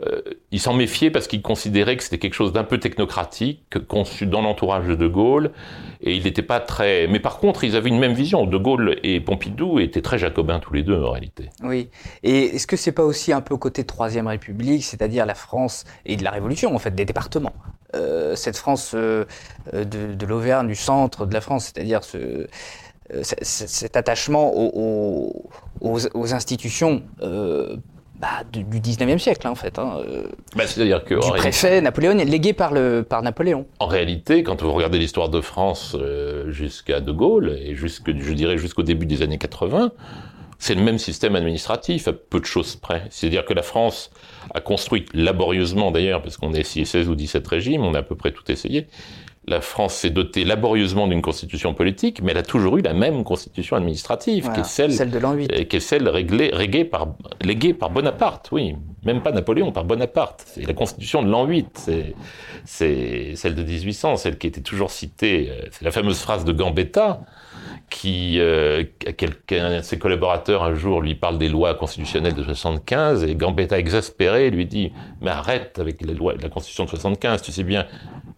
euh, 0.05 0.23
il 0.51 0.61
s'en 0.61 0.75
méfiait 0.75 1.11
parce 1.11 1.27
qu'il 1.27 1.43
considérait 1.43 1.97
que 1.97 2.03
c'était 2.03 2.19
quelque 2.19 2.35
chose 2.35 2.53
d'un 2.53 2.65
peu 2.65 2.79
technocratique, 2.79 3.63
conçu 3.89 4.27
dans 4.27 4.43
l'entourage 4.43 4.87
de 4.87 4.95
De 4.95 5.07
Gaulle, 5.07 5.53
et 6.01 6.15
il 6.15 6.25
n'était 6.25 6.43
pas 6.43 6.61
très... 6.61 7.07
Mais 7.07 7.21
par 7.21 7.39
contre, 7.39 7.65
ils 7.65 7.77
avaient 7.77 7.89
une 7.89 7.99
même 7.99 8.13
vision. 8.13 8.47
De 8.47 8.57
Gaulle 8.57 8.99
et 9.03 9.21
Pompidou 9.21 9.79
étaient 9.79 10.03
très 10.03 10.19
jacobins 10.19 10.59
tous 10.59 10.75
les 10.75 10.83
deux, 10.83 11.03
en 11.03 11.11
réalité. 11.11 11.51
Oui. 11.63 11.89
Et 12.23 12.57
est-ce 12.57 12.67
que 12.67 12.77
c'est 12.77 12.93
pas 12.93 13.05
aussi 13.05 13.33
un 13.33 13.41
peu 13.41 13.57
côté 13.57 13.85
Troisième 13.85 14.27
République, 14.27 14.85
c'est-à-dire 14.85 15.27
la 15.27 15.35
France 15.35 15.85
et 16.05 16.17
de 16.17 16.25
la 16.25 16.31
Révolution, 16.31 16.75
en 16.75 16.79
fait, 16.79 16.95
des 16.95 17.05
départements? 17.05 17.55
Euh, 17.95 18.35
Cette 18.37 18.57
France 18.57 18.93
euh, 18.95 19.25
de, 19.73 20.27
l'Auvergne, 20.27 20.67
du 20.67 20.75
centre 20.75 21.27
de 21.27 21.35
la 21.35 21.41
France, 21.41 21.73
c'est-à-dire 21.73 22.05
ce 22.05 22.47
cet 23.43 23.97
attachement 23.97 24.53
aux, 24.53 26.33
institutions 26.33 27.03
euh, 27.23 27.77
bah, 28.19 28.45
du, 28.51 28.63
19e 28.63 29.19
siècle, 29.19 29.47
hein, 29.47 29.51
en 29.51 29.55
fait. 29.55 29.79
Hein, 29.79 29.99
euh, 29.99 30.29
bah, 30.55 30.67
C'est-à-dire 30.67 31.05
que. 31.05 31.15
Du 31.15 31.39
préfet 31.39 31.81
Napoléon, 31.81 32.15
légué 32.15 32.53
par, 32.53 32.73
le, 32.73 33.03
par 33.03 33.23
Napoléon. 33.23 33.67
En 33.79 33.87
réalité, 33.87 34.43
quand 34.43 34.63
vous 34.63 34.73
regardez 34.73 34.99
l'histoire 34.99 35.29
de 35.29 35.41
France 35.41 35.95
euh, 35.99 36.51
jusqu'à 36.51 37.01
De 37.01 37.13
Gaulle, 37.13 37.59
et 37.61 37.75
jusque, 37.75 38.17
je 38.17 38.33
dirais 38.33 38.57
jusqu'au 38.57 38.83
début 38.83 39.07
des 39.07 39.23
années 39.23 39.39
80, 39.39 39.93
c'est 40.59 40.75
le 40.75 40.83
même 40.83 40.99
système 40.99 41.37
administratif, 41.37 42.09
à 42.09 42.15
peu 42.15 42.41
de 42.41 42.47
choses 42.47 42.77
près. 42.77 43.03
C'est-à-dire 43.11 43.45
que 43.45 43.53
la 43.53 43.63
France 43.63 44.11
a 44.55 44.61
construit 44.61 45.05
laborieusement, 45.13 45.91
d'ailleurs, 45.91 46.23
parce 46.23 46.39
qu'on 46.39 46.55
est 46.55 46.63
16 46.63 47.09
ou 47.09 47.15
17 47.15 47.47
régimes, 47.47 47.83
on 47.83 47.93
a 47.95 47.99
à 47.99 48.03
peu 48.03 48.15
près 48.15 48.33
tout 48.33 48.51
essayé, 48.51 48.87
la 49.49 49.61
France 49.61 49.95
s'est 49.95 50.11
dotée 50.11 50.45
laborieusement 50.45 51.07
d'une 51.07 51.23
constitution 51.23 51.73
politique, 51.73 52.21
mais 52.23 52.33
elle 52.33 52.39
a 52.39 52.43
toujours 52.43 52.79
eu 52.79 52.83
la 52.83 52.95
même 52.95 53.23
constitution 53.23 53.77
administrative, 53.77 54.51
qui 54.53 54.61
est 54.61 54.65
celle, 54.65 55.11
de 55.11 55.19
l'an 55.19 55.35
8. 55.35 55.69
Qui 55.69 55.77
est 55.77 55.81
celle 55.81 56.09
réglée, 56.09 56.85
par, 56.85 57.15
léguée 57.43 57.73
par 57.73 57.91
Bonaparte, 57.91 58.49
oui. 58.51 58.75
Même 59.05 59.23
pas 59.23 59.31
Napoléon, 59.31 59.71
par 59.71 59.85
Bonaparte. 59.85 60.45
C'est 60.47 60.67
la 60.67 60.75
constitution 60.75 61.23
de 61.23 61.31
l'an 61.31 61.47
8. 61.47 61.91
C'est 62.65 63.37
celle 63.37 63.55
de 63.55 63.63
1800, 63.63 64.17
celle 64.17 64.37
qui 64.37 64.49
était 64.49 64.63
toujours 64.63 64.91
citée. 64.91 65.49
Euh, 65.51 65.69
c'est 65.71 65.85
la 65.85 65.93
fameuse 65.93 66.19
phrase 66.19 66.45
de 66.45 66.53
Gambetta, 66.53 67.21
qui, 67.89 68.41
euh, 68.41 68.83
quelqu'un 69.17 69.77
de 69.79 69.83
ses 69.83 69.99
collaborateurs 69.99 70.65
un 70.65 70.75
jour 70.75 71.01
lui 71.01 71.15
parle 71.15 71.39
des 71.39 71.49
lois 71.49 71.75
constitutionnelles 71.75 72.35
de 72.35 72.43
75 72.43 73.23
et 73.23 73.37
Gambetta 73.37 73.79
exaspéré 73.79 74.51
lui 74.51 74.67
dit 74.67 74.93
mais 75.21 75.31
arrête 75.31 75.79
avec 75.79 76.03
les 76.03 76.15
lois 76.15 76.35
de 76.35 76.43
la 76.43 76.49
constitution 76.49 76.85
de 76.85 76.91
75 76.91 77.43
tu 77.43 77.53
sais 77.53 77.63
bien 77.63 77.87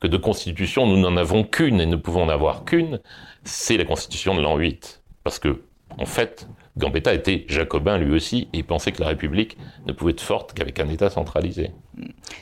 que 0.01 0.07
de 0.07 0.17
constitution 0.17 0.87
nous 0.87 0.99
n'en 0.99 1.17
avons 1.17 1.45
qu'une 1.45 1.81
et 1.81 1.87
ne 1.87 1.97
pouvons 1.97 2.25
en 2.25 2.29
avoir 2.29 2.65
qu'une 2.65 3.01
c'est 3.45 3.77
la 3.77 3.85
constitution 3.85 4.35
de 4.35 4.43
l'an 4.43 4.57
8 4.57 5.03
parce 5.25 5.39
que 5.39 5.63
en 5.99 6.07
fait 6.07 6.49
Gambetta 6.79 7.13
était 7.13 7.45
jacobin 7.49 7.99
lui 7.99 8.15
aussi 8.15 8.49
et 8.53 8.63
pensait 8.63 8.93
que 8.93 9.01
la 9.01 9.09
République 9.09 9.59
ne 9.87 9.93
pouvait 9.93 10.13
être 10.13 10.21
forte 10.21 10.53
qu'avec 10.55 10.79
un 10.79 10.89
État 10.89 11.11
centralisé. 11.11 11.73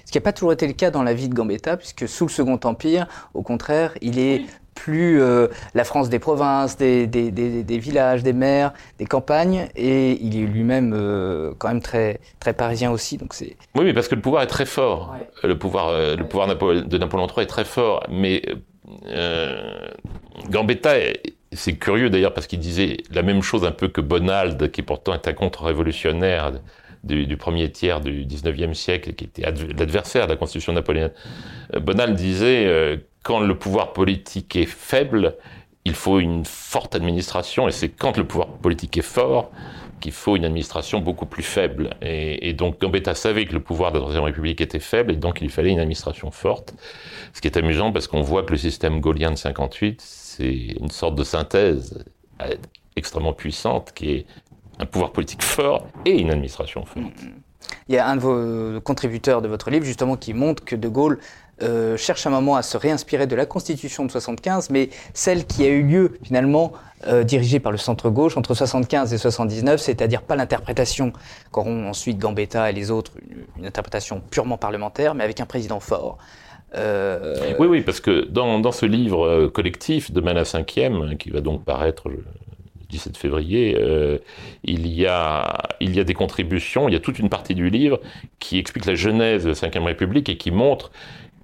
Ce 0.04 0.12
qui 0.12 0.18
n'a 0.18 0.22
pas 0.22 0.34
toujours 0.34 0.52
été 0.52 0.66
le 0.66 0.74
cas 0.74 0.90
dans 0.90 1.02
la 1.02 1.14
vie 1.14 1.30
de 1.30 1.34
Gambetta, 1.34 1.78
puisque 1.78 2.06
sous 2.06 2.26
le 2.26 2.30
Second 2.30 2.60
Empire, 2.64 3.06
au 3.32 3.42
contraire, 3.42 3.96
il 4.02 4.18
est 4.18 4.42
plus 4.76 5.20
euh, 5.20 5.48
la 5.74 5.82
France 5.82 6.08
des 6.08 6.20
provinces, 6.20 6.76
des, 6.76 7.08
villages, 7.68 8.22
des 8.22 8.32
maires, 8.32 8.72
des 8.98 9.06
campagnes, 9.06 9.66
et 9.74 10.12
il 10.22 10.40
est 10.40 10.46
lui-même 10.46 10.94
euh, 10.94 11.52
quand 11.58 11.68
même 11.68 11.82
très, 11.82 12.20
très 12.38 12.52
parisien 12.52 12.92
aussi. 12.92 13.16
Donc 13.16 13.34
c'est... 13.34 13.56
Oui, 13.74 13.84
mais 13.84 13.92
parce 13.92 14.06
que 14.06 14.14
le 14.14 14.20
pouvoir 14.20 14.44
est 14.44 14.46
très 14.46 14.66
fort. 14.66 15.16
Le 15.42 15.58
pouvoir, 15.58 15.88
euh, 15.88 16.14
le 16.14 16.24
pouvoir 16.28 16.46
de 16.46 16.98
Napoléon 16.98 17.26
III 17.26 17.42
est 17.42 17.46
très 17.46 17.64
fort, 17.64 18.04
mais 18.08 18.42
Gambetta, 20.50 20.94
c'est 21.52 21.76
curieux 21.76 22.10
d'ailleurs 22.10 22.34
parce 22.34 22.46
qu'il 22.46 22.60
disait 22.60 22.98
la 23.10 23.22
même 23.22 23.42
chose 23.42 23.64
un 23.64 23.72
peu 23.72 23.88
que 23.88 24.00
Bonald, 24.00 24.70
qui 24.70 24.82
pourtant 24.82 25.14
est 25.14 25.26
un 25.26 25.32
contre-révolutionnaire 25.32 26.52
du, 27.06 27.36
premier 27.36 27.70
tiers 27.70 28.00
du 28.00 28.26
19e 28.26 28.74
siècle, 28.74 29.14
qui 29.14 29.24
était 29.24 29.42
l'adversaire 29.42 30.26
de 30.26 30.32
la 30.32 30.36
constitution 30.36 30.72
napoléonienne. 30.72 31.12
Bonald 31.80 32.14
disait 32.14 33.00
quand 33.22 33.40
le 33.40 33.58
pouvoir 33.58 33.92
politique 33.92 34.54
est 34.56 34.66
faible, 34.66 35.36
il 35.84 35.94
faut 35.94 36.18
une 36.18 36.44
forte 36.44 36.94
administration, 36.94 37.68
et 37.68 37.72
c'est 37.72 37.88
quand 37.88 38.16
le 38.16 38.24
pouvoir 38.24 38.48
politique 38.48 38.96
est 38.98 39.02
fort 39.02 39.50
qu'il 40.00 40.12
faut 40.12 40.36
une 40.36 40.44
administration 40.44 41.00
beaucoup 41.00 41.26
plus 41.26 41.42
faible. 41.42 41.90
Et, 42.02 42.52
donc 42.52 42.80
Gambetta 42.80 43.14
savait 43.14 43.46
que 43.46 43.52
le 43.52 43.60
pouvoir 43.60 43.92
de 43.92 43.96
la 43.96 44.02
Troisième 44.02 44.24
République 44.24 44.60
était 44.60 44.80
faible, 44.80 45.12
et 45.12 45.16
donc 45.16 45.40
il 45.40 45.50
fallait 45.50 45.70
une 45.70 45.78
administration 45.78 46.30
forte. 46.30 46.74
Ce 47.32 47.40
qui 47.40 47.48
est 47.48 47.56
amusant 47.56 47.92
parce 47.92 48.06
qu'on 48.06 48.20
voit 48.20 48.42
que 48.42 48.52
le 48.52 48.58
système 48.58 49.00
gaulien 49.00 49.30
de 49.30 49.36
58, 49.36 50.00
c'est 50.00 50.54
une 50.80 50.90
sorte 50.90 51.14
de 51.14 51.24
synthèse 51.24 52.04
euh, 52.42 52.54
extrêmement 52.96 53.32
puissante 53.32 53.92
qui 53.94 54.10
est 54.10 54.26
un 54.78 54.86
pouvoir 54.86 55.12
politique 55.12 55.42
fort 55.42 55.86
et 56.04 56.18
une 56.18 56.30
administration 56.30 56.84
forte. 56.84 57.12
Il 57.88 57.94
y 57.94 57.98
a 57.98 58.06
un 58.06 58.16
de 58.16 58.20
vos 58.20 58.80
contributeurs 58.80 59.42
de 59.42 59.48
votre 59.48 59.70
livre 59.70 59.84
justement 59.84 60.16
qui 60.16 60.34
montre 60.34 60.64
que 60.64 60.76
De 60.76 60.88
Gaulle 60.88 61.18
euh, 61.62 61.96
cherche 61.96 62.26
un 62.26 62.30
moment 62.30 62.56
à 62.56 62.62
se 62.62 62.76
réinspirer 62.76 63.26
de 63.26 63.34
la 63.34 63.46
Constitution 63.46 64.04
de 64.04 64.10
75, 64.10 64.68
mais 64.68 64.90
celle 65.14 65.46
qui 65.46 65.64
a 65.64 65.68
eu 65.68 65.82
lieu 65.82 66.18
finalement 66.22 66.72
euh, 67.06 67.24
dirigée 67.24 67.60
par 67.60 67.72
le 67.72 67.78
centre-gauche 67.78 68.36
entre 68.36 68.52
75 68.52 69.14
et 69.14 69.18
79, 69.18 69.80
c'est-à-dire 69.80 70.20
pas 70.20 70.36
l'interprétation 70.36 71.14
qu'auront 71.50 71.88
ensuite 71.88 72.18
Gambetta 72.18 72.68
et 72.68 72.74
les 72.74 72.90
autres, 72.90 73.12
une, 73.56 73.64
interprétation 73.64 74.20
purement 74.30 74.58
parlementaire, 74.58 75.14
mais 75.14 75.24
avec 75.24 75.40
un 75.40 75.46
président 75.46 75.80
fort. 75.80 76.18
Euh... 76.74 77.54
Oui, 77.58 77.66
oui, 77.66 77.80
parce 77.80 78.00
que 78.00 78.26
dans, 78.26 78.58
dans 78.58 78.72
ce 78.72 78.84
livre 78.84 79.26
euh, 79.26 79.48
collectif, 79.48 80.10
Demain 80.12 80.34
la 80.34 80.44
cinquième, 80.44 81.16
qui 81.16 81.30
va 81.30 81.40
donc 81.40 81.64
paraître 81.64 82.10
17 82.90 83.16
février, 83.16 83.76
euh, 83.76 84.18
il, 84.64 84.86
y 84.86 85.06
a, 85.06 85.62
il 85.80 85.94
y 85.94 86.00
a 86.00 86.04
des 86.04 86.14
contributions, 86.14 86.88
il 86.88 86.92
y 86.92 86.96
a 86.96 87.00
toute 87.00 87.18
une 87.18 87.28
partie 87.28 87.54
du 87.54 87.70
livre 87.70 88.00
qui 88.38 88.58
explique 88.58 88.86
la 88.86 88.94
genèse 88.94 89.44
de 89.44 89.50
la 89.50 89.68
Ve 89.68 89.84
République 89.84 90.28
et 90.28 90.36
qui 90.36 90.50
montre 90.50 90.90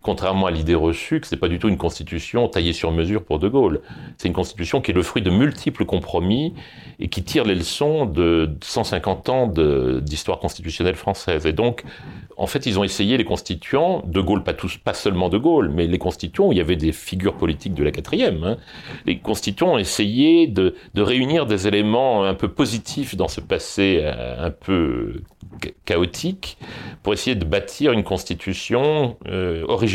contrairement 0.03 0.47
à 0.47 0.51
l'idée 0.51 0.75
reçue 0.75 1.21
que 1.21 1.27
c'est 1.27 1.37
pas 1.37 1.49
du 1.49 1.59
tout 1.59 1.69
une 1.69 1.79
constitution 1.79 2.49
taillée 2.49 2.73
sur 2.73 2.91
mesure 2.91 3.25
pour 3.25 3.39
De 3.39 3.49
Gaulle. 3.49 3.81
C'est 4.19 4.29
une 4.29 4.35
constitution 4.35 4.81
qui 4.81 4.91
est 4.91 4.95
le 4.95 5.03
fruit 5.03 5.23
de 5.23 5.31
multiples 5.31 5.85
compromis 5.85 6.55
et 6.99 7.09
qui 7.09 7.23
tire 7.23 7.45
les 7.45 7.55
leçons 7.55 8.07
de 8.07 8.51
150 8.63 9.29
ans 9.29 9.47
d'histoire 9.47 10.39
constitutionnelle 10.39 10.97
française. 10.97 11.47
Et 11.47 11.53
donc, 11.53 11.85
en 12.37 12.47
fait, 12.47 12.67
ils 12.67 12.79
ont 12.79 12.85
essayé 12.85 13.17
les 13.17 13.25
constituants, 13.25 14.03
De 14.07 14.21
Gaulle, 14.21 14.43
pas 14.43 14.55
tous, 14.55 14.77
pas 14.77 14.95
seulement 14.95 15.29
De 15.29 15.39
Gaulle, 15.39 15.69
mais 15.69 15.87
les 15.87 15.99
constituants 15.99 16.49
où 16.49 16.53
il 16.53 16.59
y 16.59 16.61
avait 16.61 16.77
des 16.77 16.93
figures 16.93 17.35
politiques 17.35 17.75
de 17.75 17.85
la 17.85 17.93
quatrième. 17.93 18.43
Hein. 18.45 18.57
Les 19.07 19.19
constituants 19.19 19.75
ont 19.75 19.79
essayé 19.79 20.47
de, 20.47 20.75
de 20.95 21.03
réunir 21.03 21.47
des 21.47 21.69
éléments 21.69 22.25
un 22.25 22.35
peu 22.35 22.49
positifs 22.49 23.15
dans 23.17 23.29
ce 23.29 23.41
passé 23.41 24.01
euh, 24.03 24.47
un 24.47 24.51
peu 24.51 25.23
chaotique 25.85 26.57
pour 27.03 27.13
essayer 27.13 27.37
de 27.37 27.45
bâtir 27.45 27.93
une 27.93 28.05
constitution 28.05 29.17
euh, 29.27 29.65
originale 29.69 29.92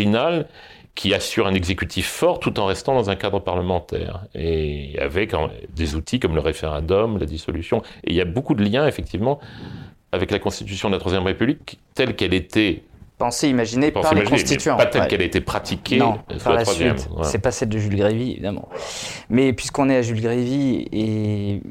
qui 0.95 1.13
assure 1.13 1.45
un 1.45 1.53
exécutif 1.53 2.07
fort 2.07 2.39
tout 2.39 2.60
en 2.60 2.65
restant 2.65 2.95
dans 2.95 3.12
un 3.12 3.15
cadre 3.15 3.39
parlementaire 3.39 4.25
et 4.33 4.97
avec 4.99 5.33
des 5.75 5.95
outils 5.95 6.19
comme 6.19 6.33
le 6.33 6.41
référendum, 6.41 7.19
la 7.19 7.27
dissolution. 7.27 7.83
Et 8.03 8.12
il 8.12 8.15
y 8.15 8.21
a 8.21 8.25
beaucoup 8.25 8.55
de 8.55 8.63
liens 8.63 8.88
effectivement 8.88 9.39
avec 10.12 10.31
la 10.31 10.39
constitution 10.39 10.89
de 10.89 10.95
la 10.95 10.99
Troisième 10.99 11.23
République 11.23 11.79
telle 11.93 12.15
qu'elle 12.15 12.33
était 12.33 12.83
pensée, 13.17 13.49
imaginée 13.49 13.91
par 13.91 14.13
les 14.13 14.23
constituants. 14.23 14.77
Pas 14.77 14.86
telle 14.86 15.08
qu'elle 15.08 15.21
a 15.21 15.25
été 15.25 15.41
pratiquée 15.41 15.97
non, 15.97 16.19
par 16.43 16.53
la, 16.53 16.65
suite. 16.65 17.10
C'est 17.23 17.39
pas 17.39 17.51
celle 17.51 17.69
de 17.69 17.77
Jules 17.80 17.95
Grévy, 17.95 18.32
évidemment. 18.32 18.69
Mais 19.30 19.53
puisqu'on 19.53 19.89
est 19.89 19.97
à 19.97 20.01
Jules 20.01 20.21
Grévy 20.21 20.88
et 20.91 21.62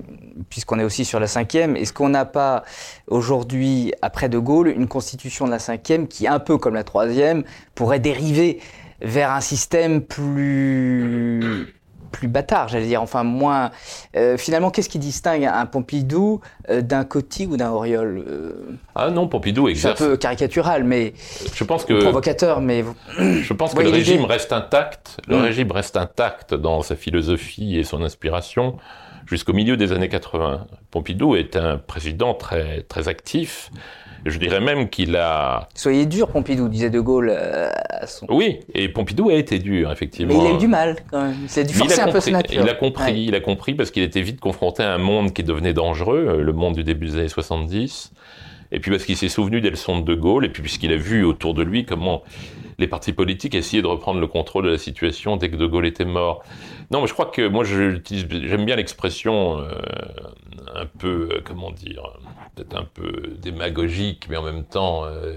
puisqu'on 0.51 0.79
est 0.79 0.85
aussi 0.85 1.05
sur 1.05 1.21
la 1.21 1.27
cinquième, 1.27 1.77
est-ce 1.77 1.93
qu'on 1.93 2.09
n'a 2.09 2.25
pas 2.25 2.65
aujourd'hui, 3.07 3.93
après 4.03 4.29
De 4.29 4.39
Gaulle, 4.39 4.69
une 4.69 4.89
constitution 4.89 5.47
de 5.47 5.51
la 5.51 5.59
cinquième 5.59 6.09
qui, 6.09 6.27
un 6.27 6.39
peu 6.39 6.59
comme 6.59 6.75
la 6.75 6.85
troisième, 6.85 7.45
pourrait 7.75 8.01
dériver 8.01 8.61
vers 9.01 9.31
un 9.31 9.41
système 9.41 10.01
plus 10.01 11.76
plus 12.17 12.29
bâtard, 12.29 12.69
j'allais 12.69 12.87
dire, 12.87 13.03
enfin 13.03 13.25
moins. 13.25 13.71
Euh, 14.17 14.39
finalement, 14.39 14.71
qu'est-ce 14.71 14.89
qui 14.89 14.99
distingue 14.99 15.45
un 15.45 15.67
Pompidou 15.67 16.41
euh, 16.71 16.81
d'un 16.81 17.05
Coty 17.05 17.47
ou 17.47 17.59
d'un 17.59 17.71
Auriol 17.71 18.25
euh? 18.27 18.53
Ah 18.95 19.11
non, 19.11 19.29
Pompidou 19.29 19.69
exerce. 19.69 19.99
C'est 19.99 20.05
un 20.05 20.09
peu 20.09 20.17
caricatural, 20.17 20.85
mais 20.85 21.13
je 21.55 21.65
pense 21.65 21.85
que 21.85 22.01
provocateur, 22.01 22.63
mais 22.63 22.85
je 23.19 23.53
pense 23.53 23.75
que 23.75 23.83
le 23.83 23.91
régime 23.91 24.25
reste 24.25 24.55
intact. 24.55 25.19
Le 25.29 25.37
mm. 25.37 25.43
régime 25.43 25.73
reste 25.73 25.99
intact 25.99 26.55
dans 26.55 26.81
sa 26.81 26.97
philosophie 26.97 27.79
et 27.79 27.85
son 27.85 28.03
inspiration 28.03 28.77
jusqu'au 29.27 29.53
milieu 29.53 29.77
des 29.77 29.93
années 29.93 30.09
80. 30.09 30.67
Pompidou 30.91 31.37
est 31.37 31.57
un 31.57 31.79
président 31.79 32.35
très 32.35 32.83
très 32.83 33.09
actif. 33.09 33.71
Je 34.25 34.39
dirais 34.39 34.61
même 34.61 34.89
qu'il 34.89 35.15
a. 35.15 35.69
Soyez 35.75 36.05
dur, 36.05 36.29
Pompidou, 36.29 36.69
disait 36.69 36.91
De 36.91 36.99
Gaulle. 36.99 37.33
Euh, 37.33 37.71
oui, 38.29 38.59
et 38.75 38.89
Pompidou 38.89 39.29
a 39.29 39.35
été 39.35 39.61
dur, 39.61 39.93
effectivement. 39.93 40.35
Mais 40.35 40.49
il 40.49 40.53
a 40.53 40.55
eu 40.55 40.59
du 40.59 40.67
mal, 40.67 40.97
quand 41.11 41.23
même. 41.23 41.37
C'est 41.47 41.65
du 41.65 41.75
forcer 41.75 42.01
un 42.01 42.11
peu 42.11 42.21
sa 42.21 42.33
nature. 42.33 42.61
Il 42.61 42.69
a 42.69 42.75
compris, 42.75 43.25
il 43.27 43.35
a 43.37 43.41
compris 43.41 43.75
parce 43.75 43.93
qu'il 43.93 44.03
était 44.03 44.23
vite 44.23 44.41
confronté 44.41 44.83
à 44.83 44.95
un 44.95 44.99
monde 44.99 45.33
qui 45.33 45.45
devenait 45.45 45.75
dangereux, 45.75 46.27
euh, 46.29 46.43
le 46.43 46.53
monde 46.53 46.75
du 46.75 46.83
début 46.83 47.07
des 47.07 47.19
années 47.19 47.29
70. 47.29 48.13
Et 48.73 48.81
puis 48.81 48.91
parce 48.91 49.05
qu'il 49.05 49.17
s'est 49.17 49.29
souvenu 49.29 49.61
des 49.61 49.71
leçons 49.71 50.01
de 50.01 50.05
De 50.05 50.19
Gaulle, 50.19 50.45
et 50.45 50.49
puis 50.49 50.63
puisqu'il 50.63 50.93
a 50.93 50.97
vu 50.97 51.25
autour 51.25 51.55
de 51.55 51.63
lui 51.63 51.85
comment 51.85 52.23
les 52.79 52.89
partis 52.89 53.13
politiques 53.13 53.55
essayaient 53.55 53.83
de 53.83 53.87
reprendre 53.87 54.21
le 54.21 54.27
contrôle 54.27 54.65
de 54.65 54.71
la 54.71 54.79
situation 54.79 55.37
dès 55.37 55.51
que 55.51 55.57
De 55.57 55.67
Gaulle 55.67 55.87
était 55.87 56.05
mort. 56.05 56.43
Non, 56.91 57.01
mais 57.01 57.07
je 57.07 57.13
crois 57.13 57.27
que 57.27 57.47
moi, 57.49 57.65
j'aime 57.65 58.65
bien 58.65 58.77
l'expression 58.77 59.59
euh, 59.61 59.71
un 60.75 60.87
peu, 60.87 61.29
euh, 61.33 61.41
comment 61.45 61.71
dire, 61.71 62.03
peut-être 62.55 62.77
un 62.77 62.85
peu 62.85 63.35
démagogique, 63.41 64.27
mais 64.29 64.37
en 64.37 64.43
même 64.43 64.65
temps 64.65 65.05
euh, 65.05 65.35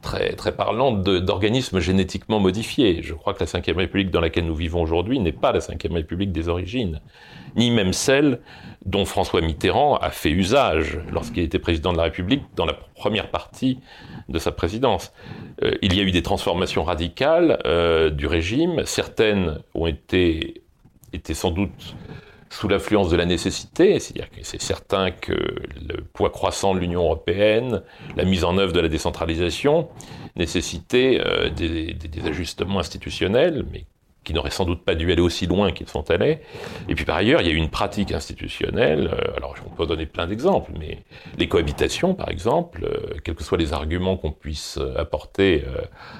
très, 0.00 0.34
très 0.34 0.54
parlante 0.54 1.02
d'organismes 1.02 1.80
génétiquement 1.80 2.40
modifiés. 2.40 3.02
Je 3.02 3.14
crois 3.14 3.34
que 3.34 3.44
la 3.44 3.60
Ve 3.60 3.76
République 3.76 4.10
dans 4.10 4.20
laquelle 4.20 4.46
nous 4.46 4.54
vivons 4.54 4.82
aujourd'hui 4.82 5.18
n'est 5.18 5.32
pas 5.32 5.52
la 5.52 5.58
Ve 5.58 5.92
République 5.92 6.32
des 6.32 6.48
origines, 6.48 7.00
ni 7.56 7.70
même 7.70 7.92
celle 7.92 8.40
dont 8.84 9.04
François 9.04 9.40
Mitterrand 9.40 9.96
a 9.96 10.10
fait 10.10 10.30
usage 10.30 10.98
lorsqu'il 11.10 11.42
était 11.42 11.58
président 11.58 11.92
de 11.92 11.96
la 11.96 12.04
République 12.04 12.42
dans 12.54 12.66
la 12.66 12.74
première 12.74 13.30
partie 13.30 13.80
de 14.28 14.38
sa 14.38 14.52
présidence. 14.52 15.12
Euh, 15.62 15.72
il 15.82 15.94
y 15.94 16.00
a 16.00 16.02
eu 16.02 16.10
des 16.10 16.22
transformations 16.22 16.84
radicales 16.84 17.58
euh, 17.64 18.10
du 18.10 18.26
régime. 18.26 18.84
Certaines 18.84 19.60
ont 19.74 19.86
été, 19.86 20.62
été 21.12 21.32
sans 21.34 21.50
doute 21.50 21.94
sous 22.50 22.68
l'influence 22.68 23.10
de 23.10 23.16
la 23.16 23.26
nécessité, 23.26 23.98
c'est-à-dire 23.98 24.30
que 24.30 24.38
c'est 24.42 24.62
certain 24.62 25.10
que 25.10 25.32
le 25.32 26.02
poids 26.12 26.30
croissant 26.30 26.74
de 26.74 26.78
l'Union 26.78 27.02
européenne, 27.02 27.82
la 28.16 28.24
mise 28.24 28.44
en 28.44 28.58
œuvre 28.58 28.72
de 28.72 28.80
la 28.80 28.88
décentralisation, 28.88 29.88
nécessitait 30.36 31.20
euh, 31.24 31.50
des, 31.50 31.94
des, 31.94 32.28
ajustements 32.28 32.78
institutionnels, 32.78 33.64
mais 33.72 33.86
qui 34.24 34.34
n'auraient 34.34 34.50
sans 34.50 34.64
doute 34.64 34.82
pas 34.82 34.94
dû 34.94 35.12
aller 35.12 35.20
aussi 35.20 35.46
loin 35.46 35.72
qu'ils 35.72 35.88
sont 35.88 36.10
allés. 36.10 36.40
Et 36.88 36.94
puis 36.94 37.04
par 37.04 37.16
ailleurs, 37.16 37.40
il 37.40 37.46
y 37.46 37.50
a 37.50 37.52
eu 37.52 37.56
une 37.56 37.70
pratique 37.70 38.12
institutionnelle, 38.12 39.10
euh, 39.12 39.36
alors 39.36 39.54
on 39.66 39.70
peut 39.70 39.86
donner 39.86 40.06
plein 40.06 40.26
d'exemples, 40.26 40.72
mais 40.78 40.98
les 41.38 41.48
cohabitations 41.48 42.14
par 42.14 42.30
exemple, 42.30 42.84
euh, 42.84 43.18
quels 43.22 43.34
que 43.34 43.44
soient 43.44 43.58
les 43.58 43.72
arguments 43.72 44.16
qu'on 44.16 44.32
puisse 44.32 44.78
euh, 44.78 44.94
apporter 44.98 45.64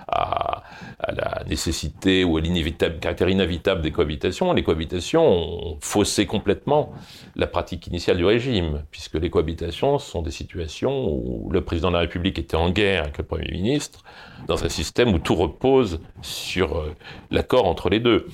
à, 0.08 0.62
à, 1.00 1.12
la 1.12 1.42
nécessité 1.48 2.24
ou 2.24 2.36
à 2.36 2.40
l'inévitable 2.40 2.98
caractère 2.98 3.28
inévitable 3.28 3.82
des 3.82 3.90
cohabitations, 3.90 4.52
les 4.52 4.62
cohabitations 4.62 5.24
ont 5.26 5.78
faussé 5.80 6.26
complètement 6.26 6.92
la 7.36 7.46
pratique 7.46 7.86
initiale 7.86 8.16
du 8.16 8.24
régime, 8.24 8.84
puisque 8.90 9.14
les 9.14 9.30
cohabitations 9.30 9.98
sont 9.98 10.22
des 10.22 10.30
situations 10.30 11.08
où 11.08 11.50
le 11.50 11.62
président 11.62 11.88
de 11.88 11.94
la 11.94 12.00
République 12.00 12.38
était 12.38 12.56
en 12.56 12.70
guerre 12.70 13.02
avec 13.02 13.18
le 13.18 13.24
Premier 13.24 13.50
ministre, 13.50 14.02
dans 14.46 14.64
un 14.64 14.68
système 14.68 15.14
où 15.14 15.18
tout 15.18 15.34
repose 15.34 16.00
sur 16.22 16.76
euh, 16.76 16.94
l'accord 17.30 17.66
entre 17.66 17.88
les 17.88 17.93
deux. 18.00 18.26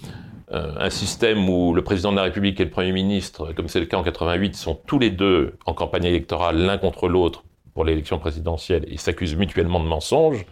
Euh, 0.52 0.72
un 0.78 0.90
système 0.90 1.48
où 1.48 1.74
le 1.74 1.82
président 1.82 2.10
de 2.10 2.16
la 2.16 2.24
République 2.24 2.58
et 2.60 2.64
le 2.64 2.70
Premier 2.70 2.92
ministre, 2.92 3.52
comme 3.52 3.68
c'est 3.68 3.80
le 3.80 3.86
cas 3.86 3.98
en 3.98 4.02
88, 4.02 4.56
sont 4.56 4.74
tous 4.74 4.98
les 4.98 5.10
deux 5.10 5.54
en 5.64 5.74
campagne 5.74 6.04
électorale 6.04 6.58
l'un 6.58 6.78
contre 6.78 7.08
l'autre 7.08 7.44
pour 7.72 7.84
l'élection 7.84 8.18
présidentielle 8.18 8.84
et 8.88 8.96
s'accusent 8.96 9.36
mutuellement 9.36 9.78
de 9.78 9.86
mensonges, 9.86 10.44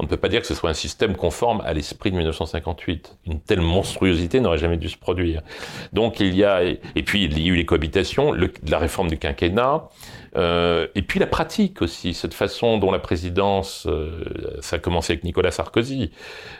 on 0.00 0.04
ne 0.04 0.08
peut 0.08 0.16
pas 0.16 0.30
dire 0.30 0.40
que 0.40 0.46
ce 0.46 0.54
soit 0.54 0.70
un 0.70 0.74
système 0.74 1.14
conforme 1.14 1.60
à 1.60 1.74
l'esprit 1.74 2.10
de 2.10 2.16
1958. 2.16 3.18
Une 3.26 3.38
telle 3.38 3.60
monstruosité 3.60 4.40
n'aurait 4.40 4.56
jamais 4.56 4.78
dû 4.78 4.88
se 4.88 4.96
produire. 4.96 5.42
Donc 5.92 6.20
il 6.20 6.34
y 6.34 6.42
a, 6.42 6.62
et 6.62 7.02
puis 7.04 7.24
il 7.24 7.38
y 7.38 7.50
a 7.50 7.52
eu 7.52 7.54
les 7.54 7.66
cohabitations, 7.66 8.32
la 8.32 8.78
réforme 8.78 9.10
du 9.10 9.18
quinquennat, 9.18 9.90
euh, 10.36 10.86
et 10.94 11.02
puis 11.02 11.18
la 11.18 11.26
pratique 11.26 11.82
aussi, 11.82 12.14
cette 12.14 12.34
façon 12.34 12.78
dont 12.78 12.92
la 12.92 12.98
présidence, 12.98 13.86
euh, 13.88 14.24
ça 14.60 14.76
a 14.76 14.78
commencé 14.78 15.12
avec 15.12 15.24
Nicolas 15.24 15.50
Sarkozy, 15.50 16.12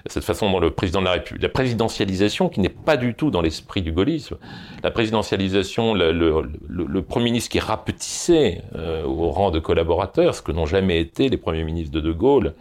cette 0.07 0.25
façon 0.25 0.51
dont 0.51 0.59
le 0.59 0.71
président 0.71 1.01
de 1.01 1.05
la 1.05 1.13
République, 1.13 1.43
la 1.43 1.49
présidentialisation 1.49 2.49
qui 2.49 2.61
n'est 2.61 2.69
pas 2.69 2.97
du 2.97 3.15
tout 3.15 3.31
dans 3.31 3.43
l'esprit 3.43 3.83
du 3.83 3.93
gaullisme, 3.93 4.37
la 4.83 4.91
présidentialisation, 4.91 5.95
le, 5.95 7.03
Premier 7.03 7.27
ministre 7.27 7.51
qui 7.51 7.61
rapetissait 7.61 8.63
euh, 8.75 9.05
au 9.05 9.31
rang 9.31 9.51
de 9.51 9.59
collaborateur, 9.59 10.35
ce 10.35 10.43
que 10.43 10.53
n'ont 10.53 10.67
jamais 10.67 11.01
été 11.01 11.29
les 11.29 11.37
premiers 11.37 11.65
ministres 11.65 11.93
de 11.93 12.01
De 12.01 12.13
Gaulle, 12.13 12.55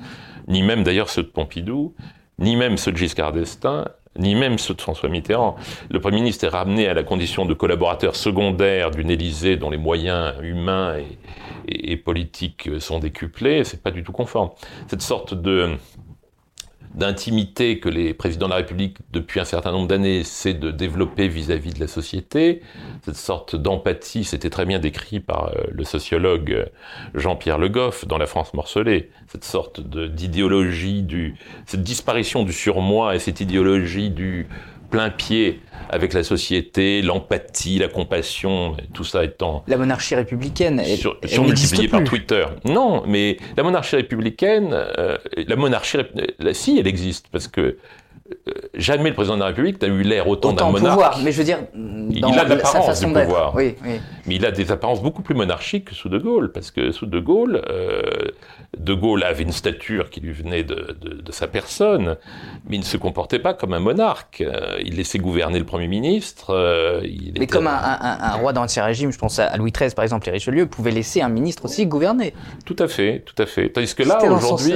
ni 0.48 0.64
même 0.64 0.84
d'ailleurs 0.84 1.10
ceux 1.10 1.24
de 1.24 1.28
Pompidou, 1.28 1.94
ni 2.40 2.56
même 2.56 2.78
ceux 2.78 2.92
de 2.92 2.98
Giscard 2.98 3.34
d'Estaing, 3.34 3.86
ni 4.18 4.36
même 4.36 4.58
ceux 4.58 4.74
de 4.74 4.82
François 4.82 5.10
Mitterrand. 5.10 5.56
Le 5.90 6.00
Premier 6.00 6.18
ministre 6.18 6.46
est 6.46 6.50
ramené 6.50 6.88
à 6.88 6.94
la 6.94 7.04
condition 7.04 7.46
de 7.46 7.54
collaborateur 7.54 8.16
secondaire 8.16 8.92
d'une 8.92 9.10
Élysée 9.10 9.58
dont 9.58 9.70
les 9.70 9.78
moyens 9.78 10.34
humains 10.42 10.98
et, 10.98 11.92
et 11.92 11.98
politiques 11.98 12.70
sont 12.80 13.00
décuplés, 13.00 13.64
c'est 13.64 13.82
pas 13.82 13.92
du 13.92 14.04
tout 14.04 14.12
conforme. 14.12 14.50
Cette 14.88 15.02
sorte 15.02 15.34
de 15.34 15.78
d'intimité 16.96 17.80
que 17.80 17.90
les 17.90 18.14
présidents 18.14 18.48
de 18.48 18.52
la 18.52 18.58
République, 18.58 18.98
depuis 19.12 19.40
un 19.40 19.46
certain 19.46 19.72
nombre 19.72 19.88
d'années, 19.88 20.20
essaient 20.20 20.54
de 20.54 20.72
développer 20.72 21.28
vis-à-vis 21.28 21.74
de 21.74 21.80
la 21.80 21.88
société. 21.88 22.62
Cette 23.04 23.16
sorte 23.16 23.56
d'empathie, 23.56 24.24
c'était 24.24 24.50
très 24.50 24.66
bien 24.66 24.80
décrit 24.80 25.20
par 25.20 25.50
euh, 25.50 25.64
le 25.72 25.84
sociologue 25.84 26.52
euh, 26.52 26.66
Jean-Pierre 27.14 27.58
Le 27.58 27.70
Goff 27.70 28.08
dans 28.08 28.18
La 28.18 28.26
France 28.26 28.54
morcelée. 28.54 29.12
Cette 29.28 29.46
sorte 29.46 29.82
d'idéologie 29.82 31.04
du, 31.04 31.36
cette 31.66 31.84
disparition 31.84 32.44
du 32.44 32.54
surmoi 32.54 33.16
et 33.16 33.20
cette 33.20 33.40
idéologie 33.40 34.10
du 34.10 34.48
plein 34.90 35.10
pied 35.10 35.62
avec 35.90 36.14
la 36.14 36.24
société, 36.24 37.02
l'empathie, 37.02 37.80
la 37.80 37.88
compassion, 37.88 38.78
tout 38.94 39.04
ça 39.04 39.24
étant... 39.24 39.64
La 39.68 39.78
monarchie 39.78 40.16
républicaine, 40.16 40.80
elle, 40.80 40.98
sur, 40.98 41.18
multipliée 41.44 41.88
par 41.88 42.04
Twitter. 42.04 42.46
Non, 42.66 43.04
mais 43.08 43.38
la 43.58 43.64
monarchie 43.64 43.96
républicaine, 43.96 44.70
euh, 44.72 45.18
la 45.36 45.56
monarchie, 45.56 45.98
si, 46.52 46.80
elle 46.80 46.88
existe, 46.88 47.28
parce 47.32 47.48
que 47.48 47.62
euh, 47.62 47.78
jamais 48.74 49.10
le 49.10 49.16
président 49.16 49.36
de 49.36 49.42
la 49.42 49.48
République 49.48 49.82
n'a 49.82 49.88
eu 49.88 50.02
l'air 50.02 50.28
autant, 50.28 50.54
d'un 50.54 50.66
monarque. 50.66 50.94
pouvoir, 50.94 51.20
mais 51.24 51.32
je 51.32 51.38
veux 51.38 51.44
dire, 51.44 51.60
il 52.10 52.26
a 52.26 52.44
l'apparence 52.44 53.00
du 53.00 53.08
pouvoir. 53.08 53.56
Oui, 53.56 53.76
oui. 53.84 54.00
Mais 54.26 54.36
il 54.36 54.46
a 54.46 54.52
des 54.52 54.72
apparences 54.72 55.02
beaucoup 55.02 55.22
plus 55.22 55.36
monarchiques 55.36 55.86
que 55.86 55.96
sous 55.96 56.10
De 56.10 56.18
Gaulle, 56.18 56.52
parce 56.52 56.72
que 56.72 56.92
sous 56.92 57.06
De 57.06 57.20
Gaulle, 57.20 57.62
euh, 57.70 58.02
De 58.78 58.94
Gaulle 58.94 59.24
avait 59.24 59.44
une 59.44 59.52
stature 59.52 60.10
qui 60.10 60.20
lui 60.20 60.34
venait 60.34 60.64
de, 60.64 60.98
de, 61.02 61.22
de, 61.22 61.32
sa 61.32 61.48
personne, 61.48 62.16
mais 62.68 62.78
il 62.78 62.80
ne 62.80 62.86
se 62.86 62.98
comportait 62.98 63.40
pas 63.40 63.54
comme 63.54 63.74
un 63.74 63.80
monarque. 63.80 64.42
Euh, 64.42 64.78
il 64.84 64.96
laissait 64.96 65.20
gouverner 65.20 65.60
le 65.60 65.66
Premier 65.66 65.88
ministre. 65.88 66.54
Euh, 66.54 67.02
il 67.04 67.34
mais 67.40 67.48
comme 67.48 67.68
un, 67.68 67.72
un, 67.74 68.18
un 68.22 68.34
roi 68.36 68.54
d'Ancien 68.54 68.86
Régime, 68.86 69.12
je 69.12 69.18
pense 69.18 69.40
à 69.40 69.56
Louis 69.58 69.72
XIII 69.72 69.92
par 69.92 70.04
exemple, 70.04 70.28
et 70.30 70.32
Richelieu, 70.32 70.66
pouvait 70.68 70.92
laisser 70.92 71.22
un 71.22 71.30
ministre 71.30 71.66
aussi 71.66 71.86
gouverner. 71.86 72.34
Tout 72.66 72.76
à 72.80 72.88
fait, 72.88 73.24
tout 73.26 73.42
à 73.42 73.46
fait. 73.46 73.70
Tandis 73.70 73.96
que 73.96 74.04
là, 74.04 74.24
aujourd'hui, 74.24 74.76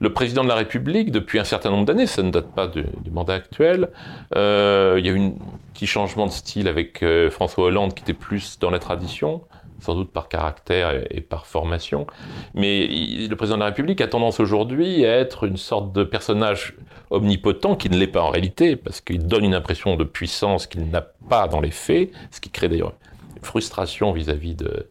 le 0.00 0.12
président 0.12 0.44
de 0.44 0.48
la 0.48 0.54
République, 0.54 1.10
depuis 1.10 1.38
un 1.38 1.44
certain 1.44 1.70
nombre 1.70 1.84
d'années, 1.84 2.06
ça 2.06 2.22
ne 2.22 2.30
date 2.30 2.52
pas 2.54 2.66
de 2.66 2.84
du 3.02 3.10
mandat 3.10 3.34
actuel. 3.34 3.90
Euh, 4.36 4.96
il 4.98 5.06
y 5.06 5.08
a 5.08 5.12
eu 5.12 5.20
un 5.20 5.32
petit 5.72 5.86
changement 5.86 6.26
de 6.26 6.32
style 6.32 6.68
avec 6.68 7.02
euh, 7.02 7.30
François 7.30 7.64
Hollande 7.64 7.94
qui 7.94 8.02
était 8.02 8.12
plus 8.12 8.58
dans 8.58 8.70
la 8.70 8.78
tradition, 8.78 9.42
sans 9.80 9.94
doute 9.94 10.10
par 10.10 10.28
caractère 10.28 10.92
et, 11.10 11.20
par 11.20 11.46
formation. 11.46 12.06
Mais 12.54 12.86
le 12.86 13.34
président 13.34 13.56
de 13.56 13.60
la 13.60 13.66
République 13.66 14.00
a 14.00 14.08
tendance 14.08 14.40
aujourd'hui 14.40 15.04
à 15.04 15.16
être 15.16 15.44
une 15.44 15.56
sorte 15.56 15.92
de 15.92 16.04
personnage 16.04 16.74
omnipotent 17.10 17.76
qui 17.76 17.90
ne 17.90 17.96
l'est 17.96 18.06
pas 18.06 18.22
en 18.22 18.30
réalité, 18.30 18.76
parce 18.76 19.00
qu'il 19.00 19.26
donne 19.26 19.44
une 19.44 19.54
impression 19.54 19.96
de 19.96 20.04
puissance 20.04 20.66
qu'il 20.66 20.88
n'a 20.90 21.02
pas 21.02 21.48
dans 21.48 21.60
les 21.60 21.70
faits, 21.70 22.10
ce 22.30 22.40
qui 22.40 22.50
crée 22.50 22.68
d'ailleurs 22.68 22.94
une 23.36 23.44
frustration 23.44 24.12
vis-à-vis 24.12 24.54
de, 24.54 24.86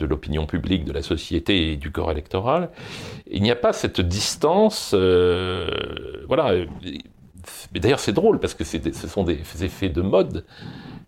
l'opinion 0.00 0.46
publique, 0.46 0.84
de 0.84 0.92
la 0.92 1.02
société 1.02 1.72
et 1.72 1.76
du 1.76 1.90
corps 1.90 2.10
électoral. 2.10 2.70
Il 3.30 3.42
n'y 3.42 3.50
a 3.50 3.56
pas 3.56 3.72
cette 3.72 4.00
distance. 4.00 4.92
Euh, 4.94 5.70
voilà, 6.26 6.52
mais 7.72 7.80
d'ailleurs, 7.80 8.00
c'est 8.00 8.12
drôle 8.12 8.38
parce 8.40 8.54
que 8.54 8.64
ce 8.64 9.08
sont 9.08 9.24
des 9.24 9.40
effets 9.64 9.88
de 9.88 10.02
mode. 10.02 10.44